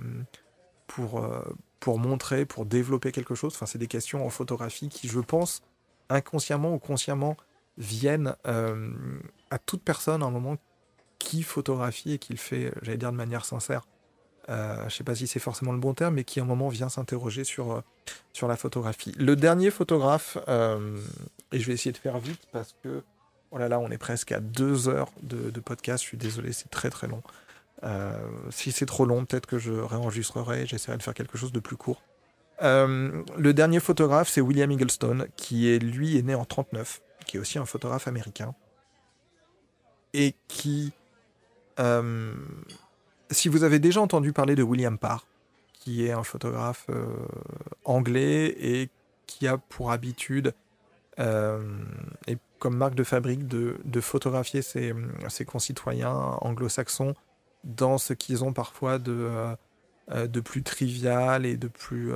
[0.87, 1.43] pour, euh,
[1.79, 3.53] pour montrer, pour développer quelque chose?
[3.53, 5.61] Enfin, c'est des questions en photographie qui, je pense,
[6.09, 7.37] inconsciemment ou consciemment,
[7.77, 8.91] viennent euh,
[9.51, 10.57] à toute personne à un moment
[11.19, 13.85] qui photographie et qui le fait, j'allais dire de manière sincère.
[14.49, 16.45] Euh, je ne sais pas si c'est forcément le bon terme, mais qui à un
[16.45, 17.81] moment vient s'interroger sur, euh,
[18.33, 19.13] sur la photographie.
[19.17, 20.99] Le dernier photographe, euh,
[21.51, 23.03] et je vais essayer de faire vite parce que,
[23.51, 26.69] oh là là, on est presque à deux heures de, podcast, je suis désolé, c'est
[26.69, 27.21] très très long.
[28.49, 31.77] si c'est trop long, peut-être que je réenregistrerai, j'essaierai de faire quelque chose de plus
[31.77, 32.01] court.
[32.61, 37.39] le dernier photographe, c'est William Eggleston, qui est, lui, est né en 39, qui est
[37.39, 38.55] aussi un photographe américain,
[40.13, 40.93] et qui
[43.31, 45.25] si vous avez déjà entendu parler de William Parr,
[45.73, 47.05] qui est un photographe euh,
[47.85, 48.89] anglais et
[49.25, 50.53] qui a pour habitude
[51.19, 51.59] euh,
[52.27, 54.93] et comme marque de fabrique de, photographier ses,
[55.45, 57.15] concitoyens anglo-saxons
[57.63, 59.29] dans ce qu'ils ont parfois de,
[60.11, 62.11] euh, de plus trivial et de plus,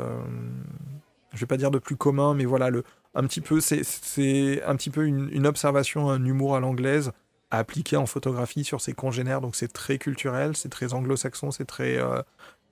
[1.33, 2.83] je vais pas dire de plus commun, mais voilà, le,
[3.15, 7.11] un petit peu, c'est un petit peu une observation, un humour à l'anglaise
[7.51, 9.41] appliqué en photographie sur ses congénères.
[9.41, 12.21] Donc c'est très culturel, c'est très anglo-saxon, c'est très euh,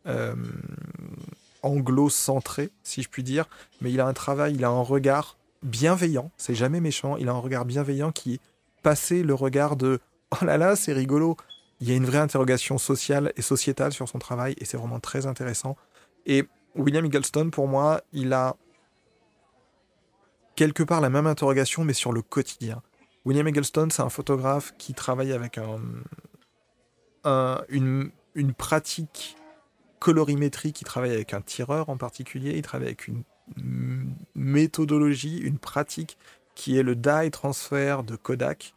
[0.07, 0.35] euh,
[1.61, 3.47] anglo-centré, si je puis dire.
[3.81, 7.31] Mais il a un travail, il a un regard bienveillant, c'est jamais méchant, il a
[7.31, 8.39] un regard bienveillant qui
[8.81, 9.99] passé le regard de
[10.31, 11.37] oh là là, c'est rigolo.
[11.79, 14.99] Il y a une vraie interrogation sociale et sociétale sur son travail et c'est vraiment
[14.99, 15.75] très intéressant.
[16.25, 16.45] Et
[16.75, 18.55] William Eggleston, pour moi, il a
[20.55, 22.81] quelque part la même interrogation, mais sur le quotidien.
[23.25, 25.59] William Eggleston, c'est un photographe qui travaille avec
[27.69, 28.11] une,
[28.57, 29.37] pratique
[29.99, 33.23] colorimétrie, qui travaille avec un tireur en particulier, il travaille avec une
[34.35, 36.17] méthodologie, une pratique
[36.55, 38.73] qui est le dye transfert de Kodak.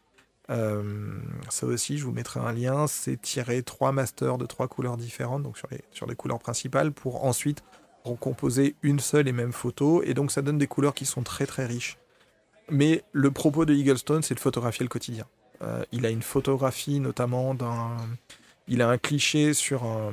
[0.48, 1.18] Euh,
[1.48, 2.86] ça aussi, je vous mettrai un lien.
[2.86, 6.92] C'est tirer trois masters de trois couleurs différentes, donc sur les, sur les couleurs principales,
[6.92, 7.62] pour ensuite
[8.04, 10.02] recomposer une seule et même photo.
[10.02, 11.98] Et donc, ça donne des couleurs qui sont très très riches.
[12.70, 15.26] Mais le propos de Eaglestone, c'est de photographier le quotidien.
[15.62, 17.96] Euh, il a une photographie notamment d'un...
[18.68, 20.12] Il a un cliché sur un...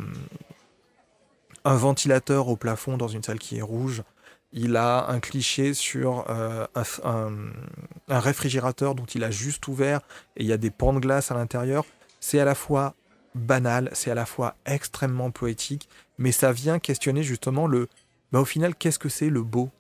[1.66, 4.04] ventilateur au plafond dans une salle qui est rouge.
[4.52, 6.68] Il a un cliché sur euh,
[7.04, 10.02] un, réfrigérateur dont il a juste ouvert
[10.38, 11.86] et il y a des pans de glace à l'intérieur.
[12.20, 12.94] C'est à la fois
[13.34, 15.90] banal, c'est à la fois extrêmement poétique,
[16.20, 17.90] mais ça vient questionner justement le...
[18.32, 19.72] Bah, au final, qu'est-ce que c'est le beau?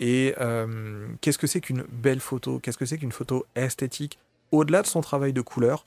[0.00, 2.58] Et euh, qu'est-ce que c'est qu'une belle photo?
[2.58, 4.18] Qu'est-ce que c'est qu'une photo esthétique?
[4.50, 5.84] Au-delà de son travail de couleur,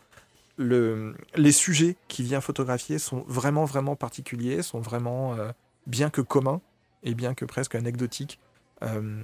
[0.58, 5.52] le, les sujets qu'il vient photographier sont vraiment, vraiment particuliers, sont vraiment, euh,
[5.86, 6.62] bien que communs
[7.04, 8.40] et bien que presque anecdotiques,
[8.84, 9.24] euh,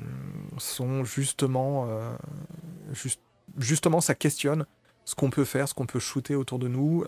[0.57, 1.88] sont justement,
[2.91, 3.22] juste,
[3.57, 4.65] justement, ça questionne
[5.05, 7.03] ce qu'on peut faire, ce qu'on peut shooter autour de nous.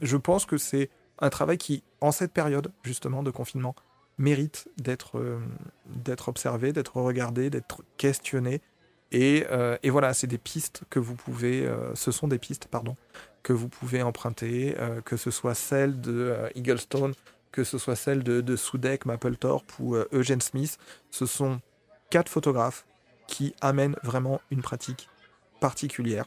[0.00, 0.90] je pense que c'est
[1.20, 3.74] un travail qui, en cette période justement de confinement,
[4.18, 5.38] mérite d'être euh,
[5.86, 8.60] d'être observé, d'être regardé, d'être questionné.
[9.10, 12.66] Et, euh, et voilà, c'est des pistes que vous pouvez, euh, ce sont des pistes,
[12.66, 12.94] pardon,
[13.42, 14.76] que vous pouvez emprunter,
[15.06, 17.14] que ce soit celle de Eaglestone,
[17.50, 20.76] que ce soit celle de, de Sudek, Mapplethorpe ou Eugene Smith.
[21.10, 21.60] Ce sont
[22.10, 22.84] quatre photographes
[23.26, 25.08] qui amènent vraiment une pratique
[25.60, 26.26] particulière,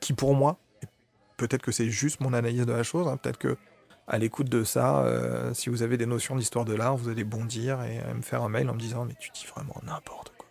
[0.00, 0.58] qui pour moi,
[1.36, 3.56] peut-être que c'est juste mon analyse de la chose, hein, peut-être que
[4.06, 7.24] à l'écoute de ça, euh, si vous avez des notions d'histoire de l'art, vous allez
[7.24, 10.46] bondir et me faire un mail en me disant mais tu dis vraiment n'importe quoi.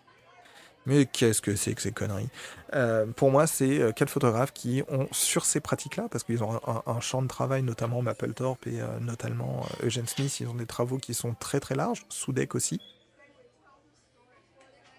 [0.86, 2.30] Mais qu'est-ce que c'est que ces conneries?
[2.74, 6.60] Euh, Pour moi, c'est euh, quatre photographes qui ont, sur ces pratiques-là, parce qu'ils ont
[6.86, 11.14] un, champ de travail, notamment Mapplethorpe et notamment Eugene Smith, ils ont des travaux qui
[11.14, 12.82] sont très très larges, Soudek aussi.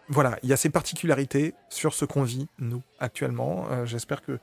[0.09, 3.85] Voilà, il y a ces particularités sur ce qu'on vit, nous, actuellement.
[3.85, 4.39] J'espère que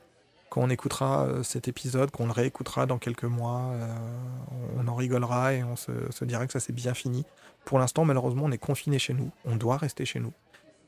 [0.52, 3.96] quand on écoutera euh, cet épisode, qu'on le réécoutera dans quelques mois, euh,
[4.76, 7.24] on en rigolera et on se, dira que ça s'est bien fini.
[7.64, 10.34] Pour l'instant, malheureusement, on est confiné chez nous, on doit rester chez nous.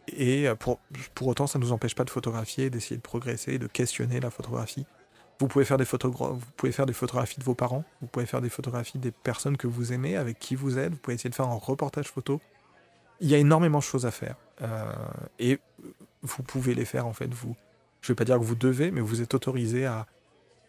[0.09, 0.81] Et euh, pour,
[1.15, 4.29] pour autant, ça ne nous empêche pas de photographier, d'essayer de progresser, de questionner la
[4.29, 4.85] photographie.
[5.41, 8.43] Vous pouvez, faire des vous pouvez faire des photographies de vos parents, vous pouvez faire
[8.43, 11.35] des photographies des personnes que vous aimez, avec qui vous êtes, vous pouvez essayer de
[11.35, 12.39] faire un reportage photo.
[13.21, 14.37] Il y a énormément de choses à faire.
[15.39, 15.59] et
[16.21, 17.57] vous pouvez les faire, en fait, vous
[18.05, 20.07] je ne vais pas dire que vous devez, mais vous êtes autorisé à,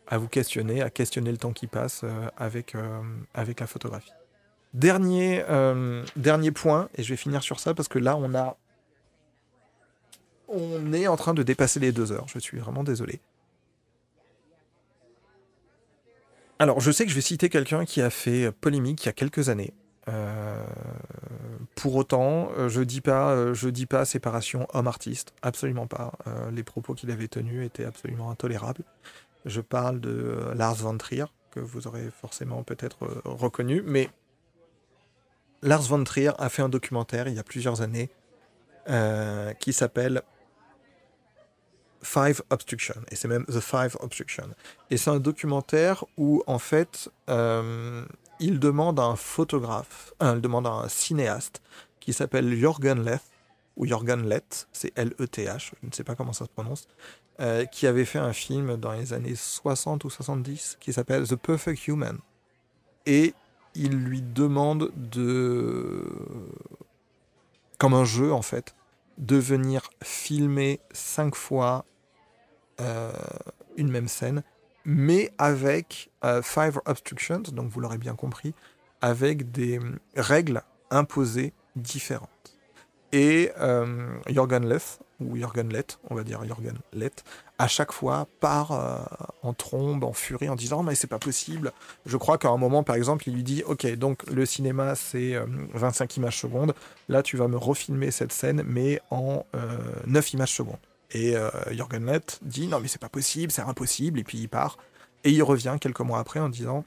[0.10, 3.02] vous questionner, à questionner le temps qui passe euh, avec, euh,
[3.34, 4.14] avec la photographie.
[4.74, 8.56] Dernier, euh, dernier point, et je vais finir sur ça parce que là, on a.
[10.48, 12.28] On est en train de dépasser les deux heures.
[12.30, 13.20] Je suis vraiment désolé.
[16.60, 19.14] Alors, je sais que je vais citer quelqu'un qui a fait polémique il y a
[19.14, 19.74] quelques années.
[21.76, 26.14] Euh, pour autant, euh, je dis pas, euh, je dis pas séparation homme-artiste, absolument pas.
[26.52, 28.84] les propos qu'il avait tenus étaient absolument intolérables.
[29.46, 34.10] Je parle de Lars von Trier, que vous aurez forcément peut-être reconnu, mais
[35.62, 38.10] Lars von Trier a fait un documentaire il y a plusieurs années
[39.60, 40.24] qui s'appelle
[42.06, 44.50] Five Obstruction, et c'est même The Five Obstruction.
[44.92, 48.06] Et c'est un documentaire où, en fait, euh,
[48.40, 51.62] il demande à un photographe, euh, il demande à un cinéaste
[52.00, 53.24] qui s'appelle Jürgen Leth,
[53.78, 56.88] ou Jürgen Leth, c'est L-E-T-H, je ne sais pas comment ça se prononce,
[57.42, 61.36] euh, qui avait fait un film dans les années 60 ou 70 qui s'appelle The
[61.36, 62.20] Perfect Human.
[63.06, 63.34] Et
[63.74, 66.06] il lui demande de.
[67.78, 68.74] comme un jeu en fait,
[69.18, 71.84] de venir filmer cinq fois
[72.80, 73.12] euh,
[73.76, 74.44] une même scène,
[74.86, 78.54] mais avec euh, Five Obstructions, donc vous l'aurez bien compris,
[79.02, 82.30] avec des hum, règles imposées différentes.
[83.12, 84.18] Et euh,
[85.22, 87.24] ou Jorgen Lett, on va dire Jorgen Lett,
[87.58, 88.98] à chaque fois part euh,
[89.44, 91.72] en trombe, en furie, en disant mais c'est pas possible.
[92.06, 95.36] Je crois qu'à un moment, par exemple, il lui dit ok, donc le cinéma c'est
[95.74, 96.74] 25 images secondes,
[97.08, 99.46] là tu vas me refilmer cette scène, mais en
[100.08, 100.80] 9 images secondes.
[101.12, 104.48] Et euh, Jürgen Lett dit non mais c'est pas possible, c'est impossible, et puis il
[104.48, 104.78] part.
[105.24, 106.86] Et il revient quelques mois après en disant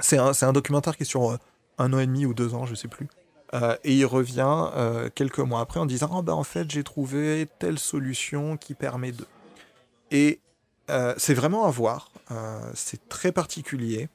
[0.00, 1.38] c'est un, un, documentaire qui est sur euh,
[1.78, 3.08] un an et demi ou deux ans, je sais plus.
[3.54, 4.68] Euh, et il revient
[5.14, 9.12] quelques mois après en disant oh, bah, en fait j'ai trouvé telle solution qui permet
[9.12, 9.24] de.
[10.10, 10.40] Et
[11.18, 12.10] c'est vraiment à voir,
[12.74, 14.08] c'est très particulier.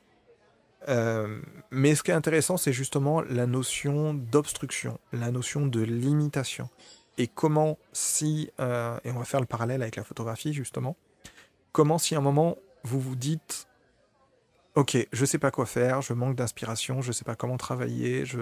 [1.71, 6.69] mais ce qui est intéressant, c'est justement la notion d'obstruction, la notion de limitation
[7.17, 10.95] et comment si, euh, et on va faire le parallèle avec la photographie justement,
[11.71, 13.67] comment si à un moment vous vous dites,
[14.75, 18.41] ok, je sais pas quoi faire, je manque d'inspiration, je sais pas comment travailler, je,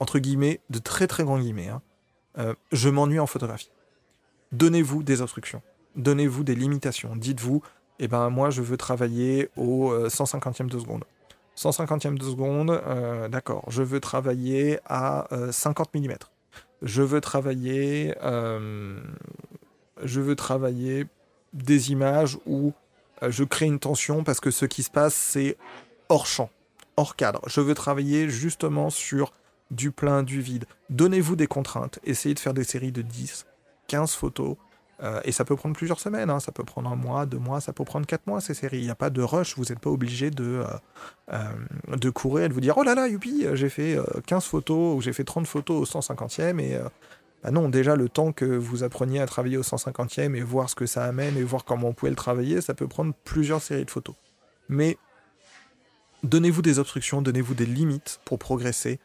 [0.00, 1.82] entre guillemets, de très très grands guillemets, hein,
[2.38, 3.70] euh, je m'ennuie en photographie.
[4.52, 5.62] Donnez-vous des instructions,
[5.96, 7.62] donnez-vous des limitations, dites-vous,
[7.98, 11.04] eh ben moi je veux travailler au 150e euh, de seconde.
[11.56, 12.80] 150e de seconde,
[13.32, 16.14] d'accord, je veux travailler à 50 mm
[16.82, 19.00] je veux travailler, euh,
[20.02, 21.06] je veux travailler
[21.52, 22.72] des images où
[23.22, 25.56] euh, je crée une tension parce que ce qui se passe, c'est
[26.08, 26.50] hors champ,
[26.96, 27.40] hors cadre.
[27.48, 29.32] Je veux travailler justement sur
[29.70, 30.66] du plein, du vide.
[30.90, 31.98] Donnez-vous des contraintes.
[32.04, 33.46] Essayez de faire des séries de 10,
[33.88, 34.56] 15 photos
[35.02, 36.40] euh, et ça peut prendre plusieurs semaines, hein.
[36.40, 38.78] ça peut prendre un mois, deux mois, ça peut prendre quatre mois ces séries.
[38.78, 40.64] Il n'y a pas de rush, vous n'êtes pas obligé de, euh,
[41.32, 43.96] euh, de courir et de vous dire Oh là là, youpi, j'ai fait
[44.26, 46.58] 15 photos ou j'ai fait 30 photos au 150e.
[46.58, 46.78] Et
[47.44, 50.74] bah non, déjà le temps que vous appreniez à travailler au 150e et voir ce
[50.74, 53.84] que ça amène et voir comment on pouvait le travailler, ça peut prendre plusieurs séries
[53.84, 54.16] de photos.
[54.68, 54.98] Mais
[56.24, 58.98] donnez-vous des obstructions, donnez-vous des limites pour progresser,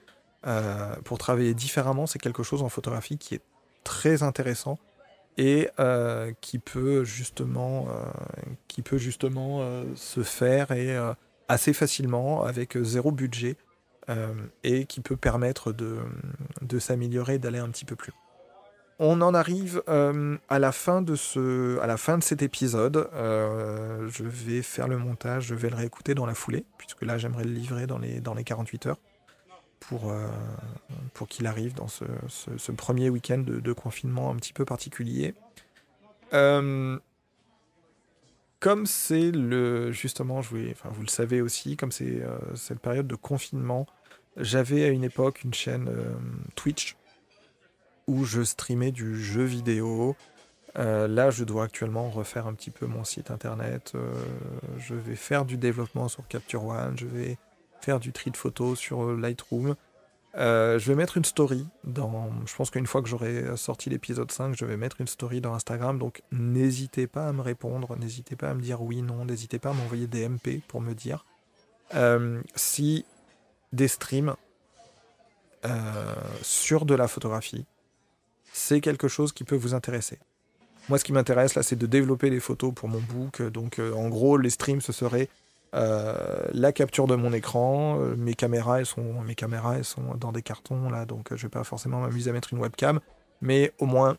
[1.04, 2.08] pour travailler différemment.
[2.08, 3.42] C'est quelque chose en photographie qui est
[3.84, 4.80] très intéressant
[5.38, 8.56] et euh, qui peut justement, euh,
[9.36, 10.68] euh, se faire
[11.48, 13.58] assez facilement avec zéro budget
[14.64, 16.00] et qui peut permettre de,
[16.62, 18.12] de s'améliorer, d'aller un petit peu plus.
[19.00, 23.10] On en arrive à, la fin de ce, à la fin de cet épisode.
[23.14, 27.46] je vais faire le montage, je vais le réécouter dans la foulée, puisque là j'aimerais
[27.46, 28.98] le livrer dans les, dans les 48 heures
[29.88, 30.28] pour, euh,
[31.14, 35.34] pour qu'il arrive dans ce, ce, premier week-end de, confinement un petit peu particulier.
[36.34, 36.98] Euh,
[38.60, 43.86] comme c'est le justement, vous le savez aussi, comme c'est euh, cette période de confinement,
[44.38, 45.90] j'avais à une époque une chaîne
[46.56, 46.96] Twitch
[48.08, 50.16] où je streamais du jeu vidéo.
[50.76, 53.94] là, je dois actuellement refaire un petit peu mon site internet.
[54.80, 56.98] je vais faire du développement sur Capture One.
[56.98, 57.38] Je vais
[57.84, 59.76] faire du tri de photos sur euh, Lightroom.
[60.36, 62.32] Euh, je vais mettre une story dans.
[62.48, 65.54] Je pense qu'une fois que j'aurai sorti l'épisode 5, je vais mettre une story dans
[65.54, 66.00] Instagram.
[66.00, 69.70] Donc n'hésitez pas à me répondre, n'hésitez pas à me dire oui, non, n'hésitez pas
[69.70, 71.26] à m'envoyer des MP pour me dire
[71.94, 73.06] euh, si
[73.74, 74.36] des streams
[76.42, 77.66] sur de la photographie,
[78.52, 80.20] c'est quelque chose qui peut vous intéresser.
[80.90, 83.42] Moi, ce qui m'intéresse là, c'est de développer les photos pour mon book.
[83.42, 85.30] Donc, en gros, les streams, ce serait
[85.74, 90.16] euh, la capture de mon écran, euh, mes caméras elles sont, mes caméras elles sont
[90.20, 93.00] dans des cartons là, donc euh, je vais pas forcément m'amuser à mettre une webcam,
[93.42, 94.18] mais au moins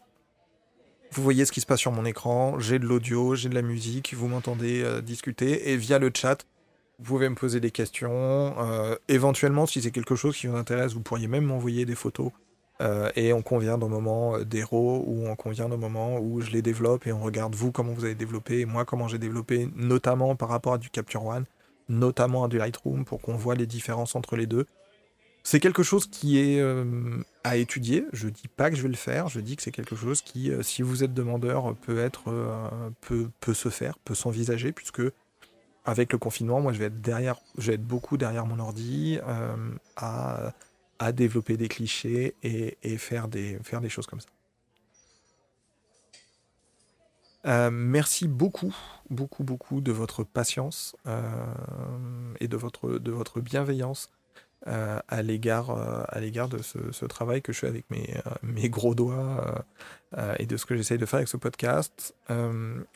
[1.13, 3.63] vous voyez ce qui se passe sur mon écran, j'ai de l'audio, j'ai de la
[3.63, 6.45] musique, vous m'entendez discuter et via le chat
[6.99, 8.57] Vous pouvez me poser des questions.
[8.59, 12.33] Euh, éventuellement, si c'est quelque chose qui vous intéresse, vous pourriez même m'envoyer des photos.
[12.81, 16.63] Euh, et on convient d'un moment d'héros ou on convient d'un moment où je les
[16.63, 20.35] développe et on regarde vous comment vous avez développé et moi comment j'ai développé, notamment
[20.35, 21.45] par rapport à du Capture One,
[21.89, 24.67] notamment à du Lightroom pour qu'on voit les différences entre les deux.
[25.45, 28.07] C'est quelque chose qui est euh, à étudier.
[28.13, 29.29] Je dis pas que je vais le faire.
[29.29, 32.33] Je dis que c'est quelque chose qui, euh, si vous êtes demandeur, peut être,
[33.03, 35.03] peut, peut se faire, peut s'envisager, puisque
[35.85, 39.19] avec le confinement, moi, je vais être derrière, je vais être beaucoup derrière mon ordi
[39.97, 40.55] à
[40.99, 43.59] à développer des clichés et, faire, des,
[43.89, 44.29] choses comme ça.
[47.47, 48.75] Euh, merci beaucoup,
[49.11, 51.21] beaucoup, beaucoup de votre patience euh,
[52.41, 54.11] et de votre, bienveillance
[54.67, 55.71] euh, à l'égard
[56.09, 59.65] à l'égard de ce, travail que je fais avec mes, mes gros doigts
[60.39, 62.15] et de ce que j'essaye de faire avec ce podcast.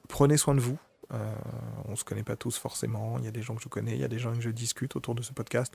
[0.08, 0.78] prenez soin de vous.
[1.10, 3.18] on ne se connaît pas tous forcément.
[3.18, 4.50] Il y a des gens que je connais, il y a des gens que je
[4.50, 5.74] discute autour de ce podcast.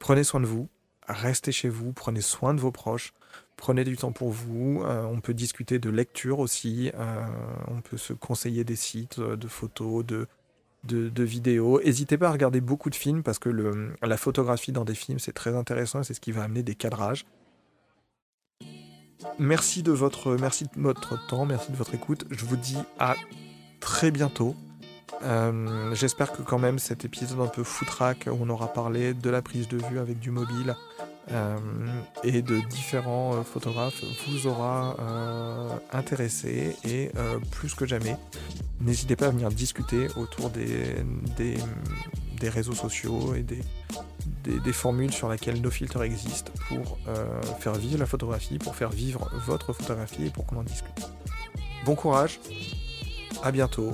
[0.00, 0.68] Prenez soin de vous
[1.12, 3.12] restez chez vous, prenez soin de vos proches,
[3.56, 4.82] prenez du temps pour vous.
[4.84, 7.26] Euh, on peut discuter de lecture aussi, euh,
[7.68, 10.26] on peut se conseiller des sites euh, de photos, de,
[11.22, 11.80] vidéos.
[11.82, 13.50] N'hésitez pas à regarder beaucoup de films parce que
[14.02, 16.74] la photographie dans des films c'est très intéressant et c'est ce qui va amener des
[16.74, 17.26] cadrages.
[19.38, 20.38] Merci de votre
[21.28, 22.24] temps, merci de votre écoute.
[22.30, 23.14] Je vous dis à
[23.80, 24.56] très bientôt.
[25.92, 29.42] J'espère que quand même cet épisode un peu foutraque où on aura parlé de la
[29.42, 30.74] prise de vue avec du mobile,
[31.32, 31.56] euh,
[32.24, 37.12] et de différents euh, photographes vous aura euh, intéressé et
[37.52, 38.16] plus que jamais,
[38.80, 40.96] n'hésitez pas à venir discuter autour des,
[41.36, 43.60] des, réseaux sociaux et des,
[44.44, 46.98] des, formules sur lesquelles nos filtres existent pour
[47.60, 51.10] faire vivre la photographie, pour faire vivre votre photographie et pour qu'on en discute.
[51.84, 52.40] Bon courage,
[53.42, 53.92] à bientôt